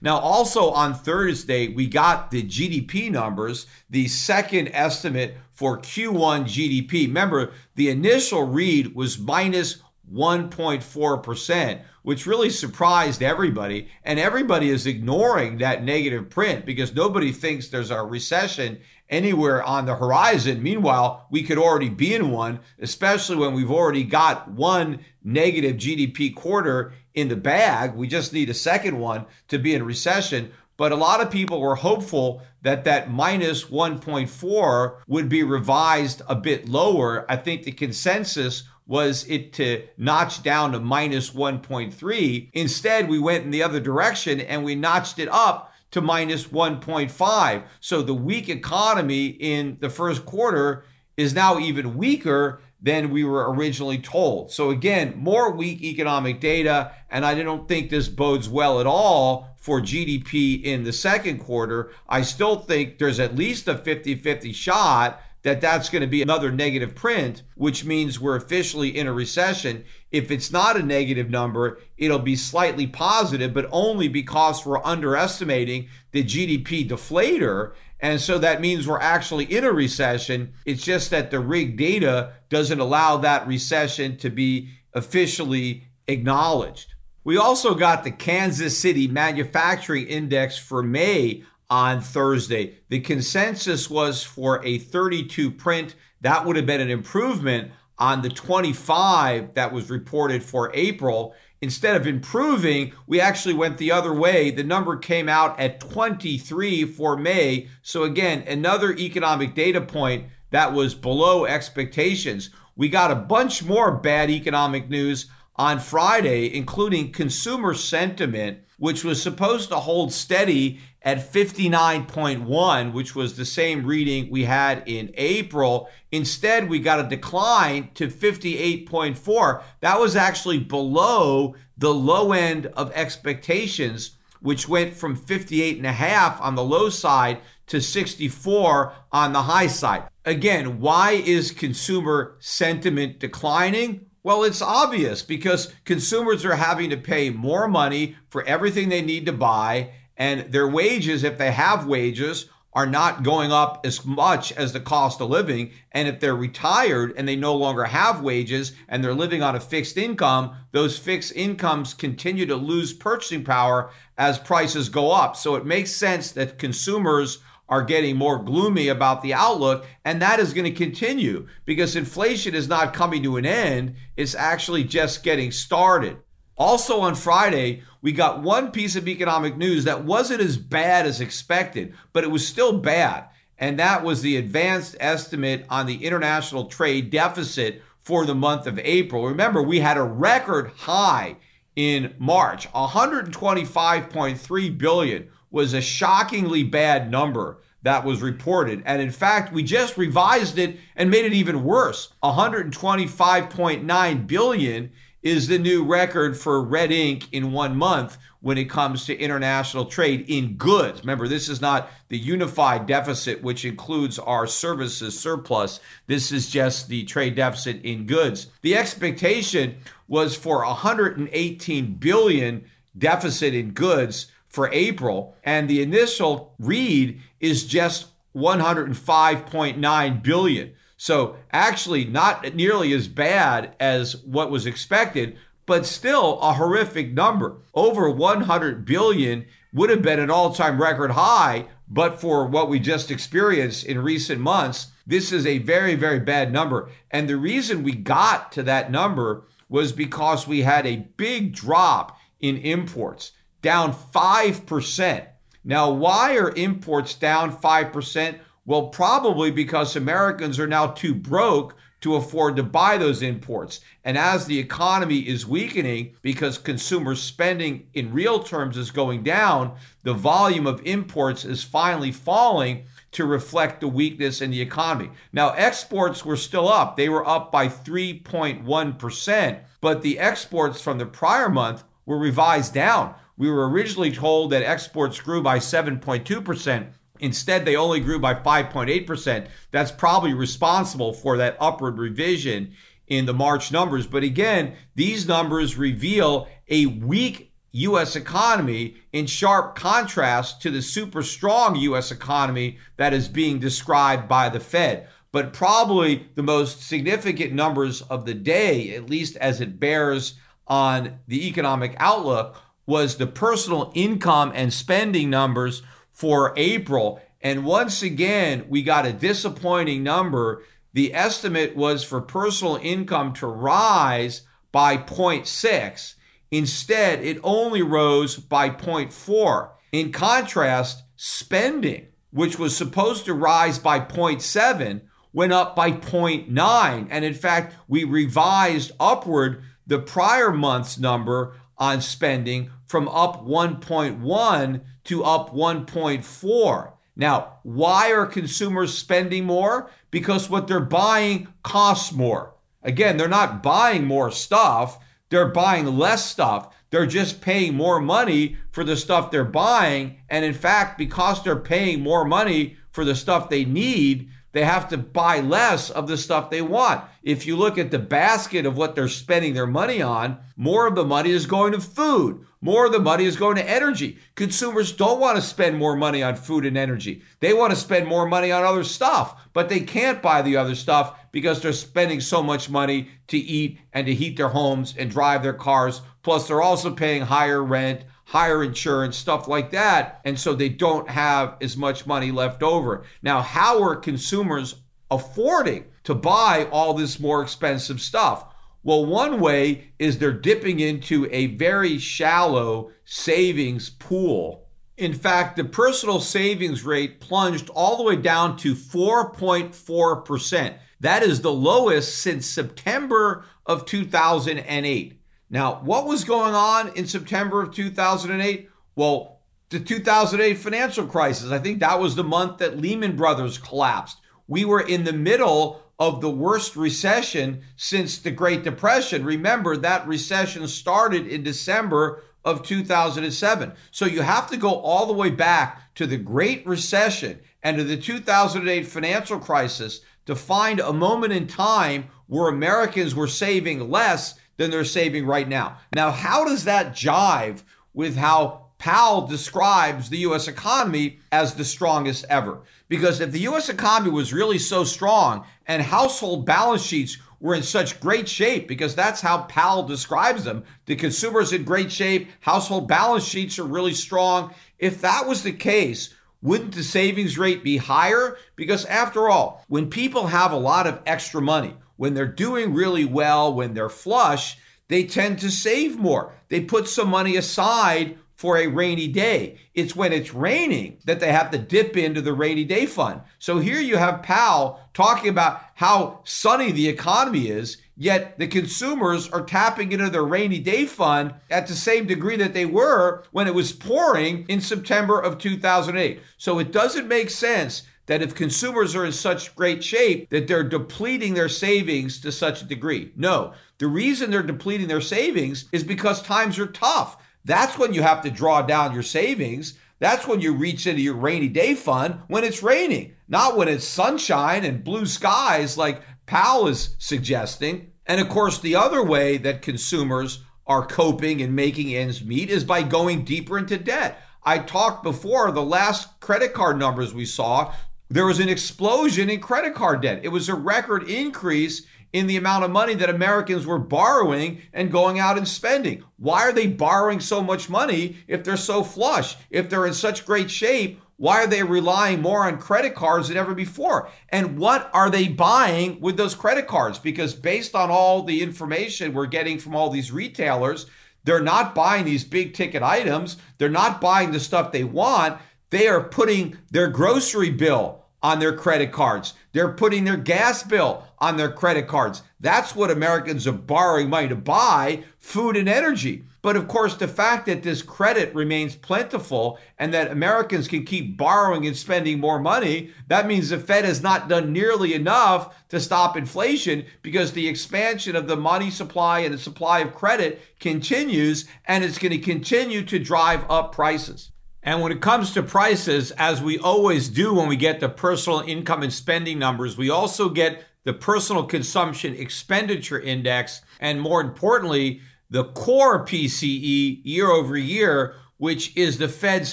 Now, 0.00 0.18
also 0.18 0.70
on 0.70 0.94
Thursday, 0.94 1.68
we 1.68 1.86
got 1.86 2.30
the 2.30 2.42
GDP 2.42 3.10
numbers, 3.10 3.66
the 3.88 4.08
second 4.08 4.68
estimate 4.68 5.36
for 5.52 5.78
Q1 5.78 6.44
GDP. 6.44 7.06
Remember, 7.06 7.52
the 7.74 7.88
initial 7.88 8.42
read 8.44 8.94
was 8.94 9.18
minus 9.18 9.78
1.4%, 10.12 11.80
which 12.02 12.26
really 12.26 12.50
surprised 12.50 13.22
everybody. 13.22 13.88
And 14.02 14.18
everybody 14.18 14.68
is 14.68 14.86
ignoring 14.86 15.58
that 15.58 15.82
negative 15.82 16.28
print 16.28 16.66
because 16.66 16.94
nobody 16.94 17.32
thinks 17.32 17.68
there's 17.68 17.90
a 17.90 18.02
recession 18.02 18.80
anywhere 19.08 19.62
on 19.62 19.86
the 19.86 19.96
horizon. 19.96 20.62
Meanwhile, 20.62 21.26
we 21.30 21.42
could 21.42 21.58
already 21.58 21.88
be 21.88 22.14
in 22.14 22.30
one, 22.30 22.60
especially 22.80 23.36
when 23.36 23.54
we've 23.54 23.70
already 23.70 24.04
got 24.04 24.50
one 24.50 25.00
negative 25.22 25.76
GDP 25.76 26.34
quarter 26.34 26.92
in 27.14 27.28
the 27.28 27.36
bag. 27.36 27.94
We 27.94 28.08
just 28.08 28.32
need 28.32 28.50
a 28.50 28.54
second 28.54 28.98
one 28.98 29.26
to 29.48 29.58
be 29.58 29.74
in 29.74 29.84
recession. 29.84 30.52
But 30.76 30.92
a 30.92 30.96
lot 30.96 31.20
of 31.20 31.30
people 31.30 31.60
were 31.60 31.76
hopeful 31.76 32.42
that 32.62 32.84
that 32.84 33.10
minus 33.10 33.64
1.4 33.66 34.96
would 35.06 35.28
be 35.28 35.42
revised 35.42 36.22
a 36.28 36.34
bit 36.34 36.68
lower. 36.68 37.24
I 37.30 37.36
think 37.36 37.62
the 37.62 37.72
consensus 37.72 38.64
was 38.86 39.24
it 39.28 39.52
to 39.54 39.86
notch 39.96 40.42
down 40.42 40.72
to 40.72 40.80
minus 40.80 41.30
1.3. 41.30 42.50
Instead, 42.52 43.08
we 43.08 43.18
went 43.18 43.44
in 43.44 43.50
the 43.50 43.62
other 43.62 43.80
direction 43.80 44.40
and 44.40 44.64
we 44.64 44.74
notched 44.74 45.18
it 45.18 45.28
up 45.28 45.72
to 45.94 46.00
minus 46.00 46.48
1.5. 46.48 47.62
So 47.78 48.02
the 48.02 48.14
weak 48.14 48.48
economy 48.48 49.26
in 49.26 49.78
the 49.80 49.88
first 49.88 50.26
quarter 50.26 50.84
is 51.16 51.32
now 51.32 51.60
even 51.60 51.96
weaker 51.96 52.60
than 52.82 53.10
we 53.10 53.22
were 53.22 53.50
originally 53.50 53.98
told. 53.98 54.50
So, 54.50 54.70
again, 54.70 55.14
more 55.16 55.52
weak 55.52 55.82
economic 55.82 56.40
data, 56.40 56.92
and 57.10 57.24
I 57.24 57.40
don't 57.40 57.68
think 57.68 57.88
this 57.88 58.08
bodes 58.08 58.48
well 58.48 58.80
at 58.80 58.86
all 58.86 59.54
for 59.56 59.80
GDP 59.80 60.62
in 60.62 60.82
the 60.82 60.92
second 60.92 61.38
quarter. 61.38 61.92
I 62.08 62.22
still 62.22 62.56
think 62.56 62.98
there's 62.98 63.20
at 63.20 63.36
least 63.36 63.68
a 63.68 63.78
50 63.78 64.16
50 64.16 64.52
shot 64.52 65.22
that 65.44 65.60
that's 65.60 65.90
going 65.90 66.00
to 66.00 66.08
be 66.08 66.22
another 66.22 66.50
negative 66.50 66.94
print, 66.94 67.42
which 67.54 67.84
means 67.84 68.18
we're 68.18 68.34
officially 68.34 68.88
in 68.88 69.06
a 69.06 69.12
recession. 69.12 69.84
If 70.10 70.30
it's 70.30 70.50
not 70.50 70.76
a 70.76 70.82
negative 70.82 71.30
number, 71.30 71.78
it'll 71.98 72.18
be 72.18 72.34
slightly 72.34 72.86
positive, 72.86 73.52
but 73.52 73.68
only 73.70 74.08
because 74.08 74.64
we're 74.64 74.82
underestimating 74.82 75.88
the 76.12 76.24
GDP 76.24 76.88
deflator. 76.88 77.74
And 78.00 78.20
so 78.20 78.38
that 78.38 78.62
means 78.62 78.88
we're 78.88 79.00
actually 79.00 79.44
in 79.44 79.64
a 79.64 79.72
recession. 79.72 80.54
It's 80.64 80.82
just 80.82 81.10
that 81.10 81.30
the 81.30 81.40
rig 81.40 81.76
data 81.76 82.32
doesn't 82.48 82.80
allow 82.80 83.18
that 83.18 83.46
recession 83.46 84.16
to 84.18 84.30
be 84.30 84.70
officially 84.94 85.88
acknowledged. 86.08 86.94
We 87.22 87.36
also 87.36 87.74
got 87.74 88.04
the 88.04 88.10
Kansas 88.10 88.78
City 88.78 89.08
Manufacturing 89.08 90.06
Index 90.06 90.56
for 90.58 90.82
May 90.82 91.44
on 91.74 92.00
Thursday. 92.00 92.78
The 92.88 93.00
consensus 93.00 93.90
was 93.90 94.22
for 94.22 94.64
a 94.64 94.78
32 94.78 95.50
print. 95.50 95.96
That 96.20 96.46
would 96.46 96.54
have 96.54 96.66
been 96.66 96.80
an 96.80 96.88
improvement 96.88 97.72
on 97.98 98.22
the 98.22 98.28
25 98.28 99.54
that 99.54 99.72
was 99.72 99.90
reported 99.90 100.44
for 100.44 100.70
April. 100.72 101.34
Instead 101.60 101.96
of 101.96 102.06
improving, 102.06 102.92
we 103.08 103.20
actually 103.20 103.54
went 103.54 103.78
the 103.78 103.90
other 103.90 104.14
way. 104.14 104.52
The 104.52 104.62
number 104.62 104.96
came 104.96 105.28
out 105.28 105.58
at 105.58 105.80
23 105.80 106.84
for 106.84 107.16
May. 107.16 107.68
So, 107.82 108.04
again, 108.04 108.44
another 108.46 108.92
economic 108.92 109.56
data 109.56 109.80
point 109.80 110.26
that 110.52 110.72
was 110.72 110.94
below 110.94 111.44
expectations. 111.44 112.50
We 112.76 112.88
got 112.88 113.10
a 113.10 113.16
bunch 113.16 113.64
more 113.64 113.90
bad 113.90 114.30
economic 114.30 114.88
news 114.88 115.26
on 115.56 115.78
Friday, 115.78 116.54
including 116.54 117.12
consumer 117.12 117.74
sentiment, 117.74 118.58
which 118.76 119.04
was 119.04 119.22
supposed 119.22 119.68
to 119.68 119.76
hold 119.76 120.12
steady 120.12 120.80
at 121.02 121.32
59.1, 121.32 122.92
which 122.92 123.14
was 123.14 123.36
the 123.36 123.44
same 123.44 123.86
reading 123.86 124.30
we 124.30 124.44
had 124.44 124.82
in 124.86 125.12
April. 125.14 125.88
Instead, 126.10 126.68
we 126.68 126.78
got 126.78 126.98
a 126.98 127.08
decline 127.08 127.90
to 127.94 128.08
58.4. 128.08 129.62
That 129.80 130.00
was 130.00 130.16
actually 130.16 130.58
below 130.58 131.54
the 131.76 131.94
low 131.94 132.32
end 132.32 132.66
of 132.66 132.90
expectations, 132.92 134.16
which 134.40 134.68
went 134.68 134.94
from 134.94 135.16
58.5 135.16 136.40
on 136.40 136.54
the 136.54 136.64
low 136.64 136.88
side 136.88 137.38
to 137.66 137.80
64 137.80 138.92
on 139.12 139.32
the 139.32 139.42
high 139.42 139.66
side. 139.68 140.08
Again, 140.24 140.80
why 140.80 141.12
is 141.12 141.50
consumer 141.50 142.36
sentiment 142.40 143.20
declining? 143.20 144.06
Well, 144.24 144.42
it's 144.42 144.62
obvious 144.62 145.20
because 145.20 145.72
consumers 145.84 146.46
are 146.46 146.56
having 146.56 146.88
to 146.88 146.96
pay 146.96 147.28
more 147.28 147.68
money 147.68 148.16
for 148.30 148.42
everything 148.44 148.88
they 148.88 149.02
need 149.02 149.26
to 149.26 149.32
buy 149.32 149.90
and 150.16 150.50
their 150.50 150.66
wages, 150.66 151.24
if 151.24 151.36
they 151.36 151.50
have 151.50 151.86
wages, 151.86 152.48
are 152.72 152.86
not 152.86 153.22
going 153.22 153.52
up 153.52 153.84
as 153.84 154.04
much 154.04 154.50
as 154.52 154.72
the 154.72 154.80
cost 154.80 155.20
of 155.20 155.28
living. 155.28 155.72
And 155.92 156.08
if 156.08 156.20
they're 156.20 156.34
retired 156.34 157.12
and 157.16 157.28
they 157.28 157.36
no 157.36 157.54
longer 157.54 157.84
have 157.84 158.22
wages 158.22 158.72
and 158.88 159.04
they're 159.04 159.14
living 159.14 159.42
on 159.42 159.54
a 159.54 159.60
fixed 159.60 159.96
income, 159.96 160.56
those 160.72 160.98
fixed 160.98 161.32
incomes 161.36 161.92
continue 161.94 162.46
to 162.46 162.56
lose 162.56 162.92
purchasing 162.92 163.44
power 163.44 163.90
as 164.16 164.38
prices 164.38 164.88
go 164.88 165.12
up. 165.12 165.36
So 165.36 165.54
it 165.54 165.66
makes 165.66 165.92
sense 165.92 166.32
that 166.32 166.58
consumers 166.58 167.38
are 167.68 167.82
getting 167.82 168.16
more 168.16 168.42
gloomy 168.42 168.88
about 168.88 169.22
the 169.22 169.32
outlook, 169.32 169.86
and 170.04 170.20
that 170.20 170.38
is 170.38 170.52
going 170.52 170.64
to 170.64 170.70
continue 170.70 171.46
because 171.64 171.96
inflation 171.96 172.54
is 172.54 172.68
not 172.68 172.92
coming 172.92 173.22
to 173.22 173.36
an 173.36 173.46
end, 173.46 173.94
it's 174.16 174.34
actually 174.34 174.84
just 174.84 175.22
getting 175.22 175.50
started. 175.50 176.18
Also 176.56 177.00
on 177.00 177.14
Friday, 177.14 177.82
we 178.00 178.12
got 178.12 178.42
one 178.42 178.70
piece 178.70 178.96
of 178.96 179.08
economic 179.08 179.56
news 179.56 179.84
that 179.84 180.04
wasn't 180.04 180.40
as 180.40 180.56
bad 180.56 181.06
as 181.06 181.20
expected, 181.20 181.94
but 182.12 182.22
it 182.22 182.30
was 182.30 182.46
still 182.46 182.78
bad. 182.78 183.24
And 183.58 183.78
that 183.78 184.04
was 184.04 184.22
the 184.22 184.36
advanced 184.36 184.96
estimate 185.00 185.64
on 185.70 185.86
the 185.86 186.04
international 186.04 186.66
trade 186.66 187.10
deficit 187.10 187.82
for 187.98 188.26
the 188.26 188.34
month 188.34 188.66
of 188.66 188.78
April. 188.80 189.26
Remember, 189.26 189.62
we 189.62 189.80
had 189.80 189.96
a 189.96 190.02
record 190.02 190.70
high 190.76 191.36
in 191.74 192.14
March. 192.18 192.70
125.3 192.72 194.78
billion 194.78 195.28
was 195.54 195.72
a 195.72 195.80
shockingly 195.80 196.64
bad 196.64 197.08
number 197.08 197.58
that 197.82 198.04
was 198.04 198.20
reported. 198.20 198.82
And 198.84 199.00
in 199.00 199.12
fact, 199.12 199.52
we 199.52 199.62
just 199.62 199.96
revised 199.96 200.58
it 200.58 200.78
and 200.96 201.12
made 201.12 201.24
it 201.24 201.32
even 201.32 201.62
worse. 201.62 202.12
125.9 202.24 204.26
billion 204.26 204.90
is 205.22 205.46
the 205.46 205.60
new 205.60 205.84
record 205.84 206.36
for 206.36 206.60
red 206.60 206.90
ink 206.90 207.28
in 207.30 207.52
one 207.52 207.76
month 207.76 208.18
when 208.40 208.58
it 208.58 208.68
comes 208.68 209.06
to 209.06 209.16
international 209.16 209.84
trade 209.84 210.24
in 210.28 210.54
goods. 210.54 211.02
Remember, 211.02 211.28
this 211.28 211.48
is 211.48 211.60
not 211.60 211.88
the 212.08 212.18
unified 212.18 212.86
deficit, 212.86 213.40
which 213.40 213.64
includes 213.64 214.18
our 214.18 214.48
services 214.48 215.16
surplus. 215.18 215.78
This 216.08 216.32
is 216.32 216.50
just 216.50 216.88
the 216.88 217.04
trade 217.04 217.36
deficit 217.36 217.80
in 217.84 218.06
goods. 218.06 218.48
The 218.62 218.76
expectation 218.76 219.76
was 220.08 220.34
for 220.34 220.64
118 220.64 221.94
billion 221.94 222.64
deficit 222.98 223.54
in 223.54 223.70
goods 223.70 224.32
for 224.54 224.70
April, 224.72 225.34
and 225.42 225.68
the 225.68 225.82
initial 225.82 226.54
read 226.60 227.20
is 227.40 227.66
just 227.66 228.06
105.9 228.36 230.22
billion. 230.22 230.72
So 230.96 231.36
actually, 231.52 232.04
not 232.04 232.54
nearly 232.54 232.92
as 232.92 233.08
bad 233.08 233.74
as 233.80 234.16
what 234.18 234.52
was 234.52 234.64
expected, 234.64 235.36
but 235.66 235.84
still 235.84 236.38
a 236.38 236.52
horrific 236.52 237.12
number. 237.12 237.62
Over 237.74 238.08
100 238.08 238.84
billion 238.84 239.46
would 239.72 239.90
have 239.90 240.02
been 240.02 240.20
an 240.20 240.30
all-time 240.30 240.80
record 240.80 241.10
high, 241.10 241.66
but 241.88 242.20
for 242.20 242.46
what 242.46 242.68
we 242.68 242.78
just 242.78 243.10
experienced 243.10 243.84
in 243.84 243.98
recent 243.98 244.40
months, 244.40 244.92
this 245.04 245.32
is 245.32 245.44
a 245.46 245.58
very, 245.58 245.96
very 245.96 246.20
bad 246.20 246.52
number. 246.52 246.90
And 247.10 247.28
the 247.28 247.36
reason 247.36 247.82
we 247.82 247.96
got 247.96 248.52
to 248.52 248.62
that 248.62 248.88
number 248.88 249.48
was 249.68 249.90
because 249.90 250.46
we 250.46 250.62
had 250.62 250.86
a 250.86 251.08
big 251.16 251.52
drop 251.52 252.16
in 252.38 252.56
imports, 252.58 253.32
down 253.64 253.92
5%. 253.92 255.26
Now, 255.64 255.90
why 255.90 256.36
are 256.36 256.54
imports 256.54 257.14
down 257.14 257.56
5%? 257.56 258.38
Well, 258.66 258.88
probably 258.88 259.50
because 259.50 259.96
Americans 259.96 260.60
are 260.60 260.66
now 260.66 260.88
too 260.88 261.14
broke 261.14 261.74
to 262.02 262.14
afford 262.16 262.54
to 262.56 262.62
buy 262.62 262.98
those 262.98 263.22
imports. 263.22 263.80
And 264.04 264.18
as 264.18 264.44
the 264.44 264.58
economy 264.58 265.20
is 265.20 265.46
weakening 265.46 266.16
because 266.20 266.58
consumer 266.58 267.14
spending 267.14 267.86
in 267.94 268.12
real 268.12 268.42
terms 268.42 268.76
is 268.76 268.90
going 268.90 269.22
down, 269.22 269.76
the 270.02 270.12
volume 270.12 270.66
of 270.66 270.84
imports 270.84 271.46
is 271.46 271.64
finally 271.64 272.12
falling 272.12 272.84
to 273.12 273.24
reflect 273.24 273.80
the 273.80 273.88
weakness 273.88 274.42
in 274.42 274.50
the 274.50 274.60
economy. 274.60 275.10
Now, 275.32 275.50
exports 275.52 276.26
were 276.26 276.36
still 276.36 276.68
up. 276.68 276.96
They 276.96 277.08
were 277.08 277.26
up 277.26 277.50
by 277.50 277.68
3.1%, 277.68 279.60
but 279.80 280.02
the 280.02 280.18
exports 280.18 280.82
from 280.82 280.98
the 280.98 281.06
prior 281.06 281.48
month 281.48 281.84
were 282.04 282.18
revised 282.18 282.74
down. 282.74 283.14
We 283.36 283.50
were 283.50 283.68
originally 283.68 284.12
told 284.12 284.50
that 284.50 284.62
exports 284.62 285.20
grew 285.20 285.42
by 285.42 285.58
7.2%. 285.58 286.92
Instead, 287.20 287.64
they 287.64 287.76
only 287.76 288.00
grew 288.00 288.18
by 288.18 288.34
5.8%. 288.34 289.46
That's 289.70 289.90
probably 289.90 290.34
responsible 290.34 291.12
for 291.12 291.36
that 291.36 291.56
upward 291.60 291.98
revision 291.98 292.74
in 293.06 293.26
the 293.26 293.34
March 293.34 293.72
numbers. 293.72 294.06
But 294.06 294.22
again, 294.22 294.74
these 294.94 295.26
numbers 295.26 295.76
reveal 295.76 296.48
a 296.68 296.86
weak 296.86 297.52
U.S. 297.72 298.14
economy 298.14 298.96
in 299.12 299.26
sharp 299.26 299.74
contrast 299.74 300.62
to 300.62 300.70
the 300.70 300.82
super 300.82 301.22
strong 301.22 301.74
U.S. 301.76 302.12
economy 302.12 302.78
that 302.96 303.12
is 303.12 303.28
being 303.28 303.58
described 303.58 304.28
by 304.28 304.48
the 304.48 304.60
Fed. 304.60 305.08
But 305.32 305.52
probably 305.52 306.28
the 306.36 306.44
most 306.44 306.82
significant 306.82 307.52
numbers 307.52 308.02
of 308.02 308.26
the 308.26 308.34
day, 308.34 308.94
at 308.94 309.10
least 309.10 309.36
as 309.36 309.60
it 309.60 309.80
bears 309.80 310.34
on 310.68 311.18
the 311.26 311.48
economic 311.48 311.96
outlook, 311.98 312.62
was 312.86 313.16
the 313.16 313.26
personal 313.26 313.92
income 313.94 314.52
and 314.54 314.72
spending 314.72 315.30
numbers 315.30 315.82
for 316.12 316.52
April. 316.56 317.20
And 317.40 317.64
once 317.64 318.02
again, 318.02 318.64
we 318.68 318.82
got 318.82 319.06
a 319.06 319.12
disappointing 319.12 320.02
number. 320.02 320.62
The 320.92 321.14
estimate 321.14 321.76
was 321.76 322.04
for 322.04 322.20
personal 322.20 322.76
income 322.76 323.32
to 323.34 323.46
rise 323.46 324.42
by 324.72 324.96
0.6. 324.96 326.14
Instead, 326.50 327.24
it 327.24 327.38
only 327.42 327.82
rose 327.82 328.36
by 328.36 328.70
0.4. 328.70 329.70
In 329.92 330.12
contrast, 330.12 331.04
spending, 331.16 332.08
which 332.30 332.58
was 332.58 332.76
supposed 332.76 333.24
to 333.24 333.34
rise 333.34 333.78
by 333.78 334.00
0.7, 334.00 335.02
went 335.32 335.52
up 335.52 335.74
by 335.76 335.90
0.9. 335.90 337.06
And 337.10 337.24
in 337.24 337.34
fact, 337.34 337.74
we 337.88 338.04
revised 338.04 338.92
upward 338.98 339.62
the 339.86 339.98
prior 339.98 340.52
month's 340.52 340.98
number 340.98 341.56
on 341.78 342.00
spending 342.00 342.70
from 342.86 343.08
up 343.08 343.44
1.1 343.44 344.80
to 345.04 345.24
up 345.24 345.54
1.4. 345.54 346.92
Now, 347.16 347.58
why 347.62 348.12
are 348.12 348.26
consumers 348.26 348.96
spending 348.96 349.44
more? 349.44 349.90
Because 350.10 350.50
what 350.50 350.66
they're 350.66 350.80
buying 350.80 351.48
costs 351.62 352.12
more. 352.12 352.54
Again, 352.82 353.16
they're 353.16 353.28
not 353.28 353.62
buying 353.62 354.04
more 354.04 354.30
stuff, 354.30 354.98
they're 355.30 355.48
buying 355.48 355.98
less 355.98 356.26
stuff. 356.26 356.74
They're 356.90 357.06
just 357.06 357.40
paying 357.40 357.74
more 357.74 357.98
money 357.98 358.56
for 358.70 358.84
the 358.84 358.96
stuff 358.96 359.32
they're 359.32 359.42
buying. 359.42 360.20
And 360.28 360.44
in 360.44 360.54
fact, 360.54 360.96
because 360.96 361.42
they're 361.42 361.56
paying 361.56 362.00
more 362.00 362.24
money 362.24 362.76
for 362.92 363.04
the 363.04 363.16
stuff 363.16 363.48
they 363.48 363.64
need, 363.64 364.30
they 364.54 364.64
have 364.64 364.88
to 364.88 364.96
buy 364.96 365.40
less 365.40 365.90
of 365.90 366.06
the 366.06 366.16
stuff 366.16 366.48
they 366.48 366.62
want. 366.62 367.04
If 367.24 367.44
you 367.44 367.56
look 367.56 367.76
at 367.76 367.90
the 367.90 367.98
basket 367.98 368.64
of 368.64 368.76
what 368.76 368.94
they're 368.94 369.08
spending 369.08 369.52
their 369.52 369.66
money 369.66 370.00
on, 370.00 370.38
more 370.56 370.86
of 370.86 370.94
the 370.94 371.04
money 371.04 371.30
is 371.30 371.46
going 371.46 371.72
to 371.72 371.80
food. 371.80 372.46
More 372.60 372.86
of 372.86 372.92
the 372.92 373.00
money 373.00 373.24
is 373.24 373.36
going 373.36 373.56
to 373.56 373.68
energy. 373.68 374.16
Consumers 374.36 374.92
don't 374.92 375.20
want 375.20 375.36
to 375.36 375.42
spend 375.42 375.76
more 375.76 375.96
money 375.96 376.22
on 376.22 376.36
food 376.36 376.64
and 376.64 376.78
energy. 376.78 377.22
They 377.40 377.52
want 377.52 377.72
to 377.72 377.76
spend 377.76 378.06
more 378.06 378.26
money 378.26 378.52
on 378.52 378.62
other 378.62 378.84
stuff, 378.84 379.50
but 379.52 379.68
they 379.68 379.80
can't 379.80 380.22
buy 380.22 380.40
the 380.40 380.56
other 380.56 380.76
stuff 380.76 381.18
because 381.32 381.60
they're 381.60 381.72
spending 381.72 382.20
so 382.20 382.40
much 382.40 382.70
money 382.70 383.08
to 383.26 383.36
eat 383.36 383.80
and 383.92 384.06
to 384.06 384.14
heat 384.14 384.36
their 384.36 384.48
homes 384.50 384.94
and 384.96 385.10
drive 385.10 385.42
their 385.42 385.52
cars. 385.52 386.00
Plus, 386.22 386.46
they're 386.46 386.62
also 386.62 386.94
paying 386.94 387.22
higher 387.22 387.62
rent, 387.62 388.04
higher 388.26 388.62
insurance, 388.62 389.16
stuff 389.16 389.48
like 389.48 389.70
that. 389.70 390.20
And 390.24 390.38
so 390.38 390.54
they 390.54 390.68
don't 390.68 391.10
have 391.10 391.56
as 391.60 391.76
much 391.76 392.06
money 392.06 392.30
left 392.30 392.62
over. 392.62 393.04
Now, 393.22 393.42
how 393.42 393.82
are 393.82 393.96
consumers 393.96 394.76
affording 395.10 395.86
to 396.04 396.14
buy 396.14 396.68
all 396.70 396.94
this 396.94 397.20
more 397.20 397.42
expensive 397.42 398.00
stuff? 398.00 398.46
Well, 398.82 399.06
one 399.06 399.40
way 399.40 399.92
is 399.98 400.18
they're 400.18 400.32
dipping 400.32 400.80
into 400.80 401.28
a 401.30 401.46
very 401.46 401.98
shallow 401.98 402.90
savings 403.04 403.88
pool. 403.88 404.68
In 404.96 405.14
fact, 405.14 405.56
the 405.56 405.64
personal 405.64 406.20
savings 406.20 406.84
rate 406.84 407.18
plunged 407.18 407.68
all 407.70 407.96
the 407.96 408.04
way 408.04 408.16
down 408.16 408.56
to 408.58 408.74
4.4%. 408.74 410.74
That 411.00 411.22
is 411.22 411.40
the 411.40 411.52
lowest 411.52 412.18
since 412.18 412.46
September 412.46 413.44
of 413.66 413.86
2008. 413.86 415.20
Now, 415.54 415.80
what 415.84 416.08
was 416.08 416.24
going 416.24 416.52
on 416.52 416.88
in 416.96 417.06
September 417.06 417.62
of 417.62 417.72
2008? 417.72 418.68
Well, 418.96 419.38
the 419.68 419.78
2008 419.78 420.58
financial 420.58 421.06
crisis. 421.06 421.52
I 421.52 421.60
think 421.60 421.78
that 421.78 422.00
was 422.00 422.16
the 422.16 422.24
month 422.24 422.58
that 422.58 422.80
Lehman 422.80 423.14
Brothers 423.14 423.56
collapsed. 423.56 424.20
We 424.48 424.64
were 424.64 424.80
in 424.80 425.04
the 425.04 425.12
middle 425.12 425.80
of 425.96 426.20
the 426.20 426.28
worst 426.28 426.74
recession 426.74 427.62
since 427.76 428.18
the 428.18 428.32
Great 428.32 428.64
Depression. 428.64 429.24
Remember, 429.24 429.76
that 429.76 430.08
recession 430.08 430.66
started 430.66 431.28
in 431.28 431.44
December 431.44 432.24
of 432.44 432.64
2007. 432.64 433.74
So 433.92 434.06
you 434.06 434.22
have 434.22 434.50
to 434.50 434.56
go 434.56 434.74
all 434.74 435.06
the 435.06 435.12
way 435.12 435.30
back 435.30 435.94
to 435.94 436.04
the 436.04 436.16
Great 436.16 436.66
Recession 436.66 437.38
and 437.62 437.76
to 437.76 437.84
the 437.84 437.96
2008 437.96 438.88
financial 438.88 439.38
crisis 439.38 440.00
to 440.26 440.34
find 440.34 440.80
a 440.80 440.92
moment 440.92 441.32
in 441.32 441.46
time 441.46 442.08
where 442.26 442.48
Americans 442.48 443.14
were 443.14 443.28
saving 443.28 443.88
less 443.88 444.34
than 444.56 444.70
they're 444.70 444.84
saving 444.84 445.26
right 445.26 445.48
now. 445.48 445.78
Now, 445.94 446.10
how 446.10 446.44
does 446.44 446.64
that 446.64 446.92
jive 446.94 447.62
with 447.92 448.16
how 448.16 448.66
Powell 448.78 449.26
describes 449.26 450.08
the 450.08 450.18
US 450.18 450.48
economy 450.48 451.20
as 451.32 451.54
the 451.54 451.64
strongest 451.64 452.24
ever? 452.28 452.60
Because 452.88 453.20
if 453.20 453.32
the 453.32 453.40
US 453.40 453.68
economy 453.68 454.10
was 454.10 454.32
really 454.32 454.58
so 454.58 454.84
strong 454.84 455.46
and 455.66 455.82
household 455.82 456.44
balance 456.44 456.82
sheets 456.82 457.18
were 457.40 457.54
in 457.54 457.62
such 457.62 458.00
great 458.00 458.28
shape, 458.28 458.66
because 458.68 458.94
that's 458.94 459.20
how 459.20 459.42
Powell 459.42 459.82
describes 459.82 460.44
them, 460.44 460.64
the 460.86 460.96
consumer's 460.96 461.52
in 461.52 461.64
great 461.64 461.92
shape, 461.92 462.30
household 462.40 462.88
balance 462.88 463.24
sheets 463.24 463.58
are 463.58 463.64
really 463.64 463.94
strong. 463.94 464.54
If 464.78 465.00
that 465.02 465.26
was 465.26 465.42
the 465.42 465.52
case, 465.52 466.14
wouldn't 466.40 466.74
the 466.74 466.82
savings 466.82 467.38
rate 467.38 467.64
be 467.64 467.78
higher? 467.78 468.36
Because 468.54 468.84
after 468.84 469.28
all, 469.28 469.64
when 469.68 469.88
people 469.88 470.26
have 470.26 470.52
a 470.52 470.56
lot 470.56 470.86
of 470.86 471.00
extra 471.06 471.40
money, 471.40 471.74
when 471.96 472.14
they're 472.14 472.26
doing 472.26 472.74
really 472.74 473.04
well, 473.04 473.52
when 473.52 473.74
they're 473.74 473.88
flush, 473.88 474.58
they 474.88 475.04
tend 475.04 475.38
to 475.40 475.50
save 475.50 475.98
more. 475.98 476.34
They 476.48 476.60
put 476.60 476.88
some 476.88 477.08
money 477.08 477.36
aside 477.36 478.18
for 478.34 478.58
a 478.58 478.66
rainy 478.66 479.08
day. 479.08 479.58
It's 479.74 479.94
when 479.94 480.12
it's 480.12 480.34
raining 480.34 480.98
that 481.04 481.20
they 481.20 481.32
have 481.32 481.50
to 481.52 481.58
dip 481.58 481.96
into 481.96 482.20
the 482.20 482.32
rainy 482.32 482.64
day 482.64 482.84
fund. 482.84 483.22
So 483.38 483.58
here 483.58 483.80
you 483.80 483.96
have 483.96 484.22
Powell 484.22 484.80
talking 484.92 485.30
about 485.30 485.60
how 485.74 486.20
sunny 486.24 486.72
the 486.72 486.88
economy 486.88 487.48
is, 487.48 487.78
yet 487.96 488.38
the 488.38 488.48
consumers 488.48 489.28
are 489.30 489.42
tapping 489.42 489.92
into 489.92 490.10
their 490.10 490.24
rainy 490.24 490.58
day 490.58 490.84
fund 490.84 491.34
at 491.48 491.68
the 491.68 491.74
same 491.74 492.06
degree 492.06 492.36
that 492.36 492.54
they 492.54 492.66
were 492.66 493.22
when 493.30 493.46
it 493.46 493.54
was 493.54 493.72
pouring 493.72 494.44
in 494.48 494.60
September 494.60 495.18
of 495.18 495.38
2008. 495.38 496.20
So 496.36 496.58
it 496.58 496.72
doesn't 496.72 497.08
make 497.08 497.30
sense 497.30 497.82
that 498.06 498.22
if 498.22 498.34
consumers 498.34 498.94
are 498.94 499.04
in 499.04 499.12
such 499.12 499.54
great 499.54 499.82
shape 499.82 500.30
that 500.30 500.46
they're 500.46 500.62
depleting 500.62 501.34
their 501.34 501.48
savings 501.48 502.20
to 502.20 502.30
such 502.30 502.62
a 502.62 502.66
degree. 502.66 503.12
No, 503.16 503.54
the 503.78 503.86
reason 503.86 504.30
they're 504.30 504.42
depleting 504.42 504.88
their 504.88 505.00
savings 505.00 505.66
is 505.72 505.84
because 505.84 506.22
times 506.22 506.58
are 506.58 506.66
tough. 506.66 507.16
That's 507.44 507.78
when 507.78 507.94
you 507.94 508.02
have 508.02 508.22
to 508.22 508.30
draw 508.30 508.62
down 508.62 508.94
your 508.94 509.02
savings. 509.02 509.78
That's 509.98 510.26
when 510.26 510.40
you 510.40 510.52
reach 510.54 510.86
into 510.86 511.02
your 511.02 511.14
rainy 511.14 511.48
day 511.48 511.74
fund 511.74 512.20
when 512.28 512.44
it's 512.44 512.62
raining, 512.62 513.14
not 513.28 513.56
when 513.56 513.68
it's 513.68 513.86
sunshine 513.86 514.64
and 514.64 514.84
blue 514.84 515.06
skies 515.06 515.78
like 515.78 516.02
Powell 516.26 516.68
is 516.68 516.96
suggesting. 516.98 517.92
And 518.06 518.20
of 518.20 518.28
course, 518.28 518.58
the 518.58 518.76
other 518.76 519.02
way 519.02 519.36
that 519.38 519.62
consumers 519.62 520.42
are 520.66 520.86
coping 520.86 521.42
and 521.42 521.54
making 521.54 521.94
ends 521.94 522.24
meet 522.24 522.50
is 522.50 522.64
by 522.64 522.82
going 522.82 523.24
deeper 523.24 523.58
into 523.58 523.78
debt. 523.78 524.20
I 524.42 524.58
talked 524.58 525.02
before 525.02 525.50
the 525.52 525.62
last 525.62 526.20
credit 526.20 526.52
card 526.52 526.78
numbers 526.78 527.14
we 527.14 527.24
saw, 527.24 527.74
there 528.10 528.26
was 528.26 528.40
an 528.40 528.48
explosion 528.48 529.30
in 529.30 529.40
credit 529.40 529.74
card 529.74 530.02
debt. 530.02 530.20
It 530.22 530.28
was 530.28 530.48
a 530.48 530.54
record 530.54 531.08
increase 531.08 531.86
in 532.12 532.28
the 532.28 532.36
amount 532.36 532.64
of 532.64 532.70
money 532.70 532.94
that 532.94 533.10
Americans 533.10 533.66
were 533.66 533.78
borrowing 533.78 534.62
and 534.72 534.92
going 534.92 535.18
out 535.18 535.36
and 535.36 535.48
spending. 535.48 536.04
Why 536.16 536.42
are 536.42 536.52
they 536.52 536.68
borrowing 536.68 537.18
so 537.18 537.42
much 537.42 537.68
money 537.68 538.18
if 538.28 538.44
they're 538.44 538.56
so 538.56 538.84
flush? 538.84 539.36
If 539.50 539.68
they're 539.68 539.86
in 539.86 539.94
such 539.94 540.24
great 540.24 540.48
shape, 540.48 541.00
why 541.16 541.42
are 541.42 541.46
they 541.46 541.62
relying 541.62 542.22
more 542.22 542.44
on 542.44 542.58
credit 542.58 542.94
cards 542.94 543.28
than 543.28 543.36
ever 543.36 543.54
before? 543.54 544.08
And 544.28 544.58
what 544.58 544.90
are 544.92 545.10
they 545.10 545.26
buying 545.26 546.00
with 546.00 546.16
those 546.16 546.34
credit 546.34 546.66
cards? 546.66 546.98
Because 546.98 547.34
based 547.34 547.74
on 547.74 547.90
all 547.90 548.22
the 548.22 548.42
information 548.42 549.12
we're 549.12 549.26
getting 549.26 549.58
from 549.58 549.74
all 549.74 549.90
these 549.90 550.12
retailers, 550.12 550.86
they're 551.24 551.40
not 551.40 551.74
buying 551.74 552.04
these 552.04 552.24
big 552.24 552.54
ticket 552.54 552.82
items. 552.82 553.38
They're 553.58 553.68
not 553.68 554.00
buying 554.00 554.32
the 554.32 554.40
stuff 554.40 554.70
they 554.70 554.84
want. 554.84 555.40
They 555.74 555.88
are 555.88 556.04
putting 556.04 556.58
their 556.70 556.86
grocery 556.86 557.50
bill 557.50 558.04
on 558.22 558.38
their 558.38 558.54
credit 558.54 558.92
cards. 558.92 559.34
They're 559.50 559.72
putting 559.72 560.04
their 560.04 560.16
gas 560.16 560.62
bill 560.62 561.02
on 561.18 561.36
their 561.36 561.50
credit 561.50 561.88
cards. 561.88 562.22
That's 562.38 562.76
what 562.76 562.92
Americans 562.92 563.44
are 563.48 563.52
borrowing 563.52 564.08
money 564.08 564.28
to 564.28 564.36
buy 564.36 565.02
food 565.18 565.56
and 565.56 565.68
energy. 565.68 566.26
But 566.42 566.54
of 566.54 566.68
course, 566.68 566.94
the 566.94 567.08
fact 567.08 567.46
that 567.46 567.64
this 567.64 567.82
credit 567.82 568.32
remains 568.36 568.76
plentiful 568.76 569.58
and 569.76 569.92
that 569.92 570.12
Americans 570.12 570.68
can 570.68 570.84
keep 570.84 571.16
borrowing 571.16 571.66
and 571.66 571.76
spending 571.76 572.20
more 572.20 572.38
money, 572.38 572.92
that 573.08 573.26
means 573.26 573.48
the 573.48 573.58
Fed 573.58 573.84
has 573.84 574.00
not 574.00 574.28
done 574.28 574.52
nearly 574.52 574.94
enough 574.94 575.56
to 575.70 575.80
stop 575.80 576.16
inflation 576.16 576.84
because 577.02 577.32
the 577.32 577.48
expansion 577.48 578.14
of 578.14 578.28
the 578.28 578.36
money 578.36 578.70
supply 578.70 579.20
and 579.20 579.34
the 579.34 579.38
supply 579.38 579.80
of 579.80 579.92
credit 579.92 580.40
continues 580.60 581.46
and 581.66 581.82
it's 581.82 581.98
going 581.98 582.12
to 582.12 582.18
continue 582.18 582.84
to 582.84 583.00
drive 583.00 583.44
up 583.50 583.74
prices. 583.74 584.30
And 584.64 584.80
when 584.80 584.92
it 584.92 585.02
comes 585.02 585.32
to 585.34 585.42
prices, 585.42 586.10
as 586.12 586.42
we 586.42 586.58
always 586.58 587.10
do 587.10 587.34
when 587.34 587.48
we 587.48 587.56
get 587.56 587.80
the 587.80 587.88
personal 587.90 588.40
income 588.40 588.82
and 588.82 588.92
spending 588.92 589.38
numbers, 589.38 589.76
we 589.76 589.90
also 589.90 590.30
get 590.30 590.64
the 590.84 590.94
personal 590.94 591.44
consumption 591.44 592.14
expenditure 592.14 592.98
index, 592.98 593.60
and 593.78 594.00
more 594.00 594.22
importantly, 594.22 595.02
the 595.28 595.44
core 595.44 596.04
PCE 596.04 597.00
year 597.04 597.30
over 597.30 597.58
year, 597.58 598.14
which 598.38 598.74
is 598.74 598.96
the 598.96 599.08
Fed's 599.08 599.52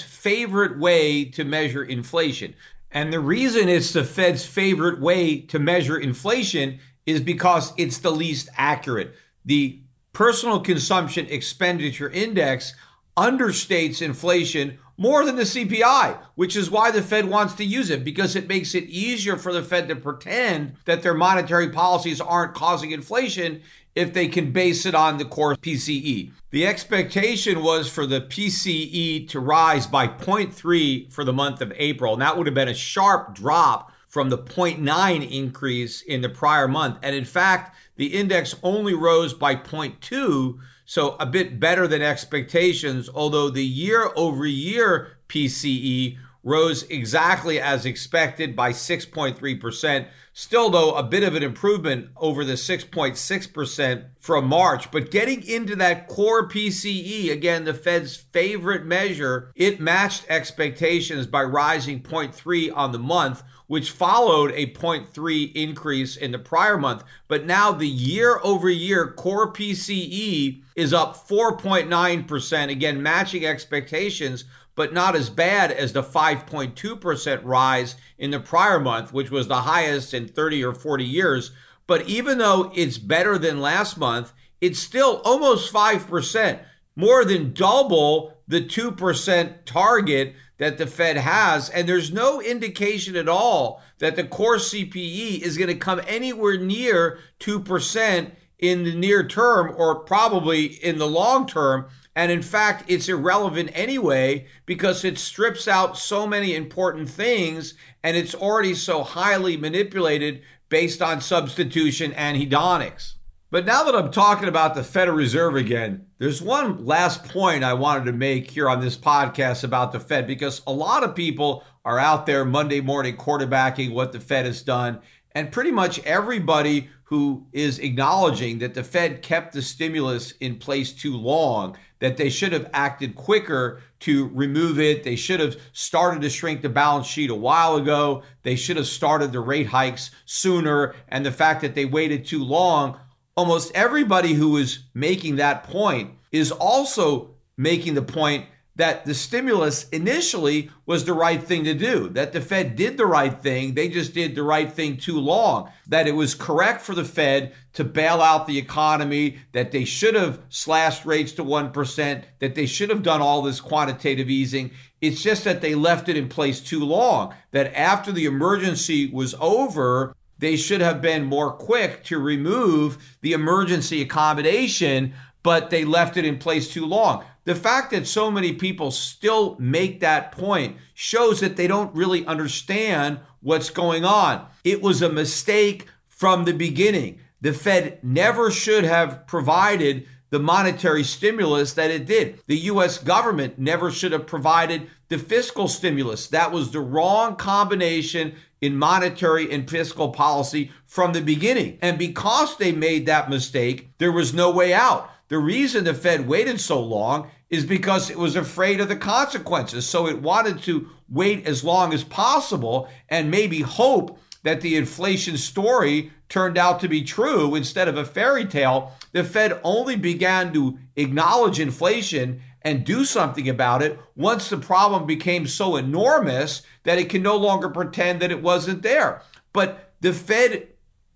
favorite 0.00 0.78
way 0.78 1.26
to 1.26 1.44
measure 1.44 1.84
inflation. 1.84 2.54
And 2.90 3.12
the 3.12 3.20
reason 3.20 3.68
it's 3.68 3.92
the 3.92 4.04
Fed's 4.04 4.46
favorite 4.46 4.98
way 4.98 5.40
to 5.40 5.58
measure 5.58 5.98
inflation 5.98 6.78
is 7.04 7.20
because 7.20 7.74
it's 7.76 7.98
the 7.98 8.10
least 8.10 8.48
accurate. 8.56 9.14
The 9.44 9.80
personal 10.14 10.60
consumption 10.60 11.26
expenditure 11.26 12.08
index 12.08 12.74
understates 13.16 14.00
inflation 14.00 14.78
more 14.96 15.24
than 15.24 15.36
the 15.36 15.42
CPI, 15.42 16.18
which 16.34 16.56
is 16.56 16.70
why 16.70 16.90
the 16.90 17.02
Fed 17.02 17.26
wants 17.26 17.54
to 17.54 17.64
use 17.64 17.90
it 17.90 18.04
because 18.04 18.36
it 18.36 18.48
makes 18.48 18.74
it 18.74 18.84
easier 18.84 19.36
for 19.36 19.52
the 19.52 19.62
Fed 19.62 19.88
to 19.88 19.96
pretend 19.96 20.74
that 20.84 21.02
their 21.02 21.14
monetary 21.14 21.70
policies 21.70 22.20
aren't 22.20 22.54
causing 22.54 22.90
inflation 22.90 23.62
if 23.94 24.12
they 24.12 24.26
can 24.26 24.52
base 24.52 24.86
it 24.86 24.94
on 24.94 25.18
the 25.18 25.24
core 25.24 25.54
PCE. 25.54 26.32
The 26.50 26.66
expectation 26.66 27.62
was 27.62 27.88
for 27.88 28.06
the 28.06 28.20
PCE 28.20 29.28
to 29.28 29.40
rise 29.40 29.86
by 29.86 30.08
0.3 30.08 31.12
for 31.12 31.24
the 31.24 31.32
month 31.32 31.60
of 31.60 31.72
April, 31.76 32.12
and 32.12 32.22
that 32.22 32.36
would 32.36 32.46
have 32.46 32.54
been 32.54 32.68
a 32.68 32.74
sharp 32.74 33.34
drop 33.34 33.92
from 34.08 34.28
the 34.28 34.38
0.9 34.38 35.30
increase 35.30 36.02
in 36.02 36.20
the 36.20 36.28
prior 36.28 36.68
month. 36.68 36.98
And 37.02 37.16
in 37.16 37.24
fact, 37.24 37.74
the 37.96 38.08
index 38.08 38.54
only 38.62 38.94
rose 38.94 39.32
by 39.32 39.56
0.2 39.56 40.58
so 40.92 41.16
a 41.18 41.24
bit 41.24 41.58
better 41.58 41.88
than 41.88 42.02
expectations, 42.02 43.08
although 43.14 43.48
the 43.48 43.64
year 43.64 44.10
over 44.14 44.44
year 44.44 45.16
PCE 45.26 46.18
rose 46.42 46.82
exactly 46.82 47.58
as 47.58 47.86
expected 47.86 48.54
by 48.54 48.72
6.3%. 48.72 50.06
Still, 50.34 50.68
though, 50.68 50.94
a 50.94 51.02
bit 51.02 51.22
of 51.22 51.34
an 51.34 51.42
improvement 51.42 52.10
over 52.18 52.44
the 52.44 52.54
6.6% 52.54 54.04
from 54.18 54.46
March. 54.46 54.90
But 54.90 55.10
getting 55.10 55.42
into 55.48 55.74
that 55.76 56.08
core 56.08 56.46
PCE, 56.46 57.30
again, 57.30 57.64
the 57.64 57.72
Fed's 57.72 58.14
favorite 58.14 58.84
measure, 58.84 59.50
it 59.54 59.80
matched 59.80 60.26
expectations 60.28 61.26
by 61.26 61.42
rising 61.42 62.02
0.3 62.02 62.70
on 62.76 62.92
the 62.92 62.98
month, 62.98 63.42
which 63.66 63.90
followed 63.90 64.50
a 64.52 64.66
0.3 64.66 65.52
increase 65.54 66.16
in 66.16 66.32
the 66.32 66.38
prior 66.38 66.78
month. 66.78 67.04
But 67.28 67.46
now 67.46 67.72
the 67.72 67.88
year 67.88 68.40
over 68.42 68.68
year 68.68 69.12
core 69.12 69.52
PCE 69.52 70.62
is 70.76 70.92
up 70.92 71.28
4.9%, 71.28 72.70
again, 72.70 73.02
matching 73.02 73.46
expectations 73.46 74.44
but 74.74 74.92
not 74.92 75.14
as 75.14 75.28
bad 75.28 75.70
as 75.70 75.92
the 75.92 76.02
5.2% 76.02 77.40
rise 77.44 77.96
in 78.18 78.30
the 78.30 78.40
prior 78.40 78.80
month, 78.80 79.12
which 79.12 79.30
was 79.30 79.48
the 79.48 79.62
highest 79.62 80.14
in 80.14 80.26
30 80.26 80.64
or 80.64 80.74
40 80.74 81.04
years. 81.04 81.52
But 81.86 82.08
even 82.08 82.38
though 82.38 82.72
it's 82.74 82.98
better 82.98 83.36
than 83.38 83.60
last 83.60 83.98
month, 83.98 84.32
it's 84.60 84.78
still 84.78 85.20
almost 85.24 85.72
5%, 85.72 86.60
more 86.96 87.24
than 87.24 87.52
double 87.52 88.38
the 88.48 88.62
2% 88.62 89.64
target 89.64 90.34
that 90.62 90.78
the 90.78 90.86
Fed 90.86 91.16
has. 91.16 91.68
And 91.70 91.88
there's 91.88 92.12
no 92.12 92.40
indication 92.40 93.16
at 93.16 93.28
all 93.28 93.82
that 93.98 94.14
the 94.14 94.22
core 94.22 94.58
CPE 94.58 95.40
is 95.40 95.58
going 95.58 95.66
to 95.68 95.74
come 95.74 96.00
anywhere 96.06 96.56
near 96.56 97.18
2% 97.40 98.30
in 98.60 98.84
the 98.84 98.94
near 98.94 99.26
term 99.26 99.74
or 99.76 99.96
probably 99.96 100.66
in 100.66 100.98
the 100.98 101.08
long 101.08 101.48
term. 101.48 101.86
And 102.14 102.30
in 102.30 102.42
fact, 102.42 102.84
it's 102.86 103.08
irrelevant 103.08 103.70
anyway 103.74 104.46
because 104.64 105.04
it 105.04 105.18
strips 105.18 105.66
out 105.66 105.98
so 105.98 106.28
many 106.28 106.54
important 106.54 107.10
things 107.10 107.74
and 108.04 108.16
it's 108.16 108.34
already 108.34 108.74
so 108.74 109.02
highly 109.02 109.56
manipulated 109.56 110.42
based 110.68 111.02
on 111.02 111.20
substitution 111.20 112.12
and 112.12 112.40
hedonics. 112.40 113.14
But 113.52 113.66
now 113.66 113.84
that 113.84 113.94
I'm 113.94 114.10
talking 114.10 114.48
about 114.48 114.74
the 114.74 114.82
Federal 114.82 115.18
Reserve 115.18 115.56
again, 115.56 116.06
there's 116.16 116.40
one 116.40 116.86
last 116.86 117.24
point 117.24 117.62
I 117.62 117.74
wanted 117.74 118.06
to 118.06 118.12
make 118.14 118.50
here 118.50 118.66
on 118.66 118.80
this 118.80 118.96
podcast 118.96 119.62
about 119.62 119.92
the 119.92 120.00
Fed 120.00 120.26
because 120.26 120.62
a 120.66 120.72
lot 120.72 121.04
of 121.04 121.14
people 121.14 121.62
are 121.84 121.98
out 121.98 122.24
there 122.24 122.46
Monday 122.46 122.80
morning 122.80 123.14
quarterbacking 123.14 123.92
what 123.92 124.12
the 124.12 124.20
Fed 124.20 124.46
has 124.46 124.62
done. 124.62 125.00
And 125.32 125.52
pretty 125.52 125.70
much 125.70 125.98
everybody 126.06 126.88
who 127.04 127.46
is 127.52 127.78
acknowledging 127.78 128.60
that 128.60 128.72
the 128.72 128.82
Fed 128.82 129.20
kept 129.20 129.52
the 129.52 129.60
stimulus 129.60 130.32
in 130.40 130.56
place 130.56 130.90
too 130.90 131.14
long, 131.14 131.76
that 131.98 132.16
they 132.16 132.30
should 132.30 132.54
have 132.54 132.70
acted 132.72 133.14
quicker 133.14 133.82
to 134.00 134.28
remove 134.28 134.80
it. 134.80 135.04
They 135.04 135.14
should 135.14 135.40
have 135.40 135.60
started 135.74 136.22
to 136.22 136.30
shrink 136.30 136.62
the 136.62 136.70
balance 136.70 137.06
sheet 137.06 137.28
a 137.28 137.34
while 137.34 137.76
ago. 137.76 138.22
They 138.44 138.56
should 138.56 138.78
have 138.78 138.86
started 138.86 139.30
the 139.30 139.40
rate 139.40 139.66
hikes 139.66 140.10
sooner. 140.24 140.94
And 141.06 141.26
the 141.26 141.30
fact 141.30 141.60
that 141.60 141.74
they 141.74 141.84
waited 141.84 142.24
too 142.24 142.42
long, 142.42 142.98
almost 143.36 143.72
everybody 143.74 144.34
who 144.34 144.56
is 144.56 144.80
making 144.94 145.36
that 145.36 145.64
point 145.64 146.12
is 146.30 146.50
also 146.52 147.30
making 147.56 147.94
the 147.94 148.02
point 148.02 148.46
that 148.74 149.04
the 149.04 149.12
stimulus 149.12 149.86
initially 149.90 150.70
was 150.86 151.04
the 151.04 151.12
right 151.12 151.42
thing 151.42 151.62
to 151.64 151.74
do, 151.74 152.08
that 152.08 152.32
the 152.32 152.40
Fed 152.40 152.74
did 152.74 152.96
the 152.96 153.04
right 153.04 153.42
thing. 153.42 153.74
They 153.74 153.88
just 153.88 154.14
did 154.14 154.34
the 154.34 154.42
right 154.42 154.72
thing 154.72 154.96
too 154.96 155.20
long, 155.20 155.70
that 155.88 156.08
it 156.08 156.12
was 156.12 156.34
correct 156.34 156.80
for 156.80 156.94
the 156.94 157.04
Fed 157.04 157.52
to 157.74 157.84
bail 157.84 158.22
out 158.22 158.46
the 158.46 158.56
economy, 158.56 159.38
that 159.52 159.72
they 159.72 159.84
should 159.84 160.14
have 160.14 160.40
slashed 160.48 161.04
rates 161.04 161.32
to 161.32 161.44
1%, 161.44 162.24
that 162.38 162.54
they 162.54 162.64
should 162.64 162.88
have 162.88 163.02
done 163.02 163.20
all 163.20 163.42
this 163.42 163.60
quantitative 163.60 164.30
easing. 164.30 164.70
It's 165.02 165.22
just 165.22 165.44
that 165.44 165.60
they 165.60 165.74
left 165.74 166.08
it 166.08 166.16
in 166.16 166.30
place 166.30 166.58
too 166.58 166.82
long, 166.82 167.34
that 167.50 167.78
after 167.78 168.10
the 168.10 168.24
emergency 168.24 169.10
was 169.10 169.34
over, 169.38 170.16
they 170.42 170.56
should 170.56 170.80
have 170.80 171.00
been 171.00 171.24
more 171.24 171.52
quick 171.52 172.02
to 172.02 172.18
remove 172.18 173.16
the 173.20 173.32
emergency 173.32 174.02
accommodation, 174.02 175.14
but 175.44 175.70
they 175.70 175.84
left 175.84 176.16
it 176.16 176.24
in 176.24 176.36
place 176.36 176.68
too 176.68 176.84
long. 176.84 177.24
The 177.44 177.54
fact 177.54 177.92
that 177.92 178.08
so 178.08 178.28
many 178.28 178.52
people 178.52 178.90
still 178.90 179.54
make 179.60 180.00
that 180.00 180.32
point 180.32 180.78
shows 180.94 181.38
that 181.38 181.54
they 181.54 181.68
don't 181.68 181.94
really 181.94 182.26
understand 182.26 183.20
what's 183.40 183.70
going 183.70 184.04
on. 184.04 184.44
It 184.64 184.82
was 184.82 185.00
a 185.00 185.08
mistake 185.08 185.86
from 186.08 186.44
the 186.44 186.52
beginning. 186.52 187.20
The 187.40 187.52
Fed 187.52 188.00
never 188.02 188.50
should 188.50 188.82
have 188.82 189.28
provided 189.28 190.08
the 190.30 190.40
monetary 190.40 191.04
stimulus 191.04 191.74
that 191.74 191.92
it 191.92 192.04
did. 192.04 192.40
The 192.48 192.56
US 192.56 192.98
government 192.98 193.60
never 193.60 193.92
should 193.92 194.10
have 194.10 194.26
provided 194.26 194.88
the 195.08 195.18
fiscal 195.18 195.68
stimulus. 195.68 196.26
That 196.26 196.50
was 196.50 196.72
the 196.72 196.80
wrong 196.80 197.36
combination 197.36 198.34
in 198.62 198.78
monetary 198.78 199.52
and 199.52 199.68
fiscal 199.68 200.10
policy 200.10 200.70
from 200.86 201.12
the 201.12 201.20
beginning. 201.20 201.76
And 201.82 201.98
because 201.98 202.56
they 202.56 202.72
made 202.72 203.04
that 203.06 203.28
mistake, 203.28 203.90
there 203.98 204.12
was 204.12 204.32
no 204.32 204.50
way 204.50 204.72
out. 204.72 205.10
The 205.28 205.38
reason 205.38 205.84
the 205.84 205.92
Fed 205.92 206.28
waited 206.28 206.60
so 206.60 206.80
long 206.80 207.30
is 207.50 207.66
because 207.66 208.08
it 208.08 208.18
was 208.18 208.36
afraid 208.36 208.80
of 208.80 208.88
the 208.88 208.96
consequences. 208.96 209.86
So 209.86 210.06
it 210.06 210.22
wanted 210.22 210.62
to 210.62 210.88
wait 211.08 211.46
as 211.46 211.64
long 211.64 211.92
as 211.92 212.04
possible 212.04 212.88
and 213.08 213.30
maybe 213.30 213.60
hope 213.60 214.18
that 214.44 214.60
the 214.60 214.76
inflation 214.76 215.36
story 215.36 216.12
turned 216.28 216.56
out 216.56 216.80
to 216.80 216.88
be 216.88 217.02
true 217.02 217.54
instead 217.54 217.88
of 217.88 217.96
a 217.96 218.04
fairy 218.04 218.44
tale. 218.44 218.92
The 219.12 219.24
Fed 219.24 219.60
only 219.62 219.96
began 219.96 220.52
to 220.54 220.78
acknowledge 220.96 221.60
inflation 221.60 222.42
and 222.64 222.84
do 222.84 223.04
something 223.04 223.48
about 223.48 223.82
it 223.82 223.98
once 224.16 224.48
the 224.48 224.56
problem 224.56 225.06
became 225.06 225.46
so 225.46 225.76
enormous 225.76 226.62
that 226.84 226.98
it 226.98 227.08
can 227.08 227.22
no 227.22 227.36
longer 227.36 227.68
pretend 227.68 228.20
that 228.20 228.30
it 228.30 228.42
wasn't 228.42 228.82
there. 228.82 229.22
But 229.52 229.92
the 230.00 230.12
Fed 230.12 230.68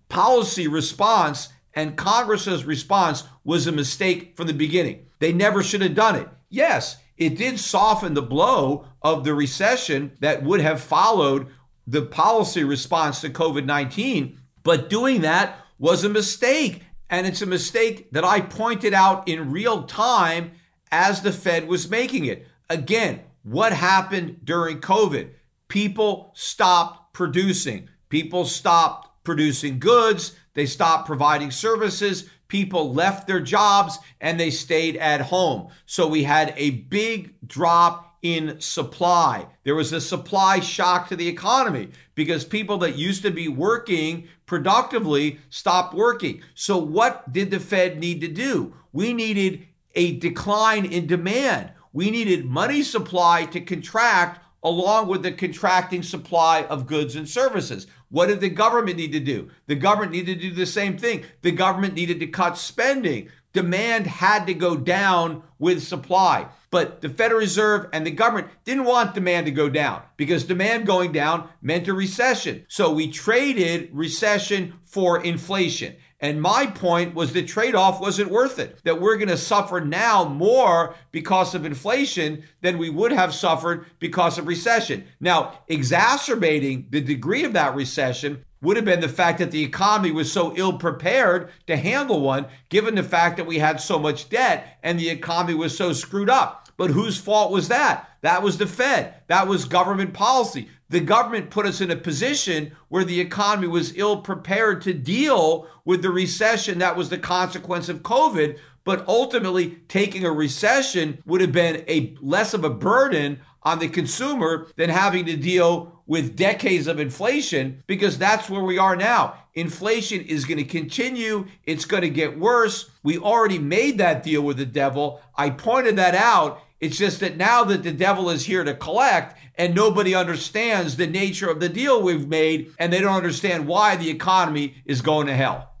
policy 0.09 0.67
response 0.67 1.49
and 1.73 1.95
Congress's 1.95 2.65
response 2.65 3.23
was 3.43 3.67
a 3.67 3.71
mistake 3.71 4.35
from 4.35 4.47
the 4.47 4.53
beginning. 4.53 5.05
They 5.19 5.31
never 5.33 5.61
should 5.61 5.81
have 5.81 5.95
done 5.95 6.15
it. 6.15 6.27
Yes, 6.49 6.97
it 7.17 7.37
did 7.37 7.59
soften 7.59 8.13
the 8.13 8.21
blow 8.21 8.85
of 9.01 9.23
the 9.23 9.33
recession 9.33 10.13
that 10.19 10.43
would 10.43 10.61
have 10.61 10.81
followed 10.81 11.47
the 11.85 12.01
policy 12.01 12.63
response 12.63 13.21
to 13.21 13.29
COVID 13.29 13.65
19, 13.65 14.39
but 14.63 14.89
doing 14.89 15.21
that 15.21 15.59
was 15.79 16.03
a 16.03 16.09
mistake. 16.09 16.83
And 17.09 17.25
it's 17.25 17.41
a 17.41 17.45
mistake 17.45 18.11
that 18.11 18.25
I 18.25 18.41
pointed 18.41 18.93
out 18.93 19.27
in 19.27 19.51
real 19.51 19.83
time 19.83 20.51
as 20.91 21.21
the 21.21 21.31
Fed 21.31 21.67
was 21.67 21.89
making 21.89 22.25
it. 22.25 22.47
Again, 22.69 23.21
what 23.43 23.73
happened 23.73 24.41
during 24.43 24.79
COVID? 24.81 25.29
People 25.67 26.31
stopped 26.35 27.13
producing. 27.13 27.89
People 28.09 28.45
stopped 28.45 29.23
producing 29.23 29.79
goods. 29.79 30.35
They 30.53 30.65
stopped 30.65 31.05
providing 31.05 31.51
services. 31.51 32.29
People 32.47 32.93
left 32.93 33.27
their 33.27 33.41
jobs 33.41 33.99
and 34.21 34.39
they 34.39 34.49
stayed 34.49 34.95
at 34.97 35.21
home. 35.21 35.69
So 35.85 36.07
we 36.07 36.23
had 36.23 36.53
a 36.55 36.71
big 36.71 37.35
drop 37.45 38.07
in 38.21 38.59
supply. 38.59 39.47
There 39.63 39.75
was 39.75 39.93
a 39.93 40.01
supply 40.01 40.59
shock 40.59 41.07
to 41.09 41.15
the 41.15 41.27
economy 41.27 41.89
because 42.15 42.45
people 42.45 42.77
that 42.79 42.97
used 42.97 43.21
to 43.23 43.31
be 43.31 43.47
working 43.47 44.27
productively 44.45 45.39
stopped 45.49 45.93
working. 45.93 46.41
So, 46.55 46.77
what 46.77 47.31
did 47.31 47.51
the 47.51 47.59
Fed 47.59 47.99
need 47.99 48.21
to 48.21 48.27
do? 48.27 48.73
We 48.91 49.13
needed 49.13 49.67
a 49.97 50.15
decline 50.15 50.85
in 50.85 51.07
demand. 51.07 51.71
We 51.91 52.11
needed 52.11 52.45
money 52.45 52.83
supply 52.83 53.45
to 53.45 53.59
contract 53.59 54.45
along 54.63 55.07
with 55.07 55.23
the 55.23 55.31
contracting 55.31 56.03
supply 56.03 56.63
of 56.63 56.87
goods 56.87 57.15
and 57.15 57.27
services. 57.27 57.87
What 58.09 58.27
did 58.27 58.39
the 58.39 58.49
government 58.49 58.97
need 58.97 59.11
to 59.11 59.19
do? 59.19 59.49
The 59.65 59.75
government 59.75 60.11
needed 60.11 60.39
to 60.39 60.49
do 60.49 60.55
the 60.55 60.65
same 60.65 60.97
thing. 60.97 61.25
The 61.41 61.51
government 61.51 61.95
needed 61.95 62.19
to 62.19 62.27
cut 62.27 62.57
spending. 62.57 63.29
Demand 63.53 64.07
had 64.07 64.45
to 64.45 64.53
go 64.53 64.77
down 64.77 65.41
with 65.57 65.83
supply. 65.83 66.47
But 66.69 67.01
the 67.01 67.09
Federal 67.09 67.39
Reserve 67.39 67.87
and 67.93 68.05
the 68.05 68.11
government 68.11 68.49
didn't 68.65 68.83
want 68.83 69.15
demand 69.15 69.45
to 69.45 69.51
go 69.51 69.69
down 69.69 70.03
because 70.17 70.43
demand 70.43 70.85
going 70.85 71.11
down 71.11 71.49
meant 71.61 71.87
a 71.87 71.93
recession. 71.93 72.65
So 72.67 72.91
we 72.91 73.09
traded 73.09 73.89
recession 73.93 74.75
for 74.83 75.23
inflation. 75.23 75.95
And 76.19 76.41
my 76.41 76.65
point 76.65 77.13
was 77.13 77.33
the 77.33 77.43
trade 77.43 77.75
off 77.75 78.01
wasn't 78.01 78.31
worth 78.31 78.57
it, 78.57 78.83
that 78.83 78.99
we're 78.99 79.17
going 79.17 79.27
to 79.27 79.37
suffer 79.37 79.79
now 79.79 80.25
more 80.25 80.95
because 81.11 81.53
of 81.53 81.63
inflation 81.63 82.43
than 82.61 82.79
we 82.79 82.89
would 82.89 83.11
have 83.11 83.35
suffered 83.35 83.85
because 83.99 84.39
of 84.39 84.47
recession. 84.47 85.05
Now, 85.19 85.59
exacerbating 85.67 86.87
the 86.89 87.01
degree 87.01 87.43
of 87.43 87.53
that 87.53 87.75
recession 87.75 88.43
would 88.61 88.77
have 88.77 88.85
been 88.85 89.01
the 89.01 89.09
fact 89.09 89.37
that 89.37 89.51
the 89.51 89.63
economy 89.63 90.09
was 90.09 90.31
so 90.31 90.55
ill 90.55 90.79
prepared 90.79 91.51
to 91.67 91.77
handle 91.77 92.21
one, 92.21 92.47
given 92.69 92.95
the 92.95 93.03
fact 93.03 93.37
that 93.37 93.45
we 93.45 93.59
had 93.59 93.79
so 93.79 93.99
much 93.99 94.29
debt 94.29 94.79
and 94.81 94.99
the 94.99 95.09
economy 95.09 95.53
was 95.53 95.77
so 95.77 95.93
screwed 95.93 96.31
up. 96.31 96.67
But 96.77 96.91
whose 96.91 97.19
fault 97.19 97.51
was 97.51 97.67
that? 97.67 98.09
That 98.21 98.41
was 98.41 98.57
the 98.57 98.67
Fed. 98.67 99.15
That 99.27 99.47
was 99.47 99.65
government 99.65 100.13
policy. 100.13 100.69
The 100.89 100.99
government 101.01 101.49
put 101.49 101.65
us 101.65 101.81
in 101.81 101.91
a 101.91 101.97
position 101.97 102.71
where 102.87 103.03
the 103.03 103.19
economy 103.19 103.67
was 103.67 103.97
ill 103.97 104.21
prepared 104.21 104.81
to 104.83 104.93
deal 104.93 105.67
with 105.83 106.01
the 106.01 106.09
recession 106.09 106.79
that 106.79 106.95
was 106.95 107.09
the 107.09 107.17
consequence 107.17 107.89
of 107.89 108.03
COVID. 108.03 108.57
But 108.85 109.05
ultimately, 109.05 109.79
taking 109.89 110.23
a 110.23 110.31
recession 110.31 111.21
would 111.25 111.41
have 111.41 111.51
been 111.51 111.83
a 111.89 112.15
less 112.21 112.53
of 112.53 112.63
a 112.63 112.69
burden 112.69 113.41
on 113.63 113.79
the 113.79 113.89
consumer 113.89 114.67
than 114.77 114.89
having 114.89 115.25
to 115.25 115.35
deal 115.35 116.01
with 116.07 116.37
decades 116.37 116.87
of 116.87 117.01
inflation 117.01 117.83
because 117.85 118.17
that's 118.17 118.49
where 118.49 118.63
we 118.63 118.77
are 118.77 118.95
now. 118.95 119.35
Inflation 119.55 120.21
is 120.21 120.45
going 120.45 120.57
to 120.57 120.63
continue. 120.63 121.47
It's 121.65 121.83
going 121.83 122.03
to 122.03 122.09
get 122.09 122.39
worse. 122.39 122.89
We 123.03 123.17
already 123.17 123.59
made 123.59 123.97
that 123.97 124.23
deal 124.23 124.41
with 124.41 124.55
the 124.55 124.65
devil. 124.65 125.21
I 125.35 125.49
pointed 125.49 125.97
that 125.97 126.15
out. 126.15 126.61
It's 126.79 126.97
just 126.97 127.19
that 127.19 127.35
now 127.35 127.65
that 127.65 127.83
the 127.83 127.91
devil 127.91 128.29
is 128.29 128.45
here 128.45 128.63
to 128.63 128.73
collect 128.73 129.37
and 129.57 129.73
nobody 129.73 130.13
understands 130.13 130.97
the 130.97 131.07
nature 131.07 131.49
of 131.49 131.59
the 131.59 131.69
deal 131.69 132.01
we've 132.01 132.27
made 132.27 132.71
and 132.77 132.93
they 132.93 133.01
don't 133.01 133.15
understand 133.15 133.67
why 133.67 133.95
the 133.95 134.09
economy 134.09 134.75
is 134.85 135.01
going 135.01 135.27
to 135.27 135.33
hell. 135.33 135.73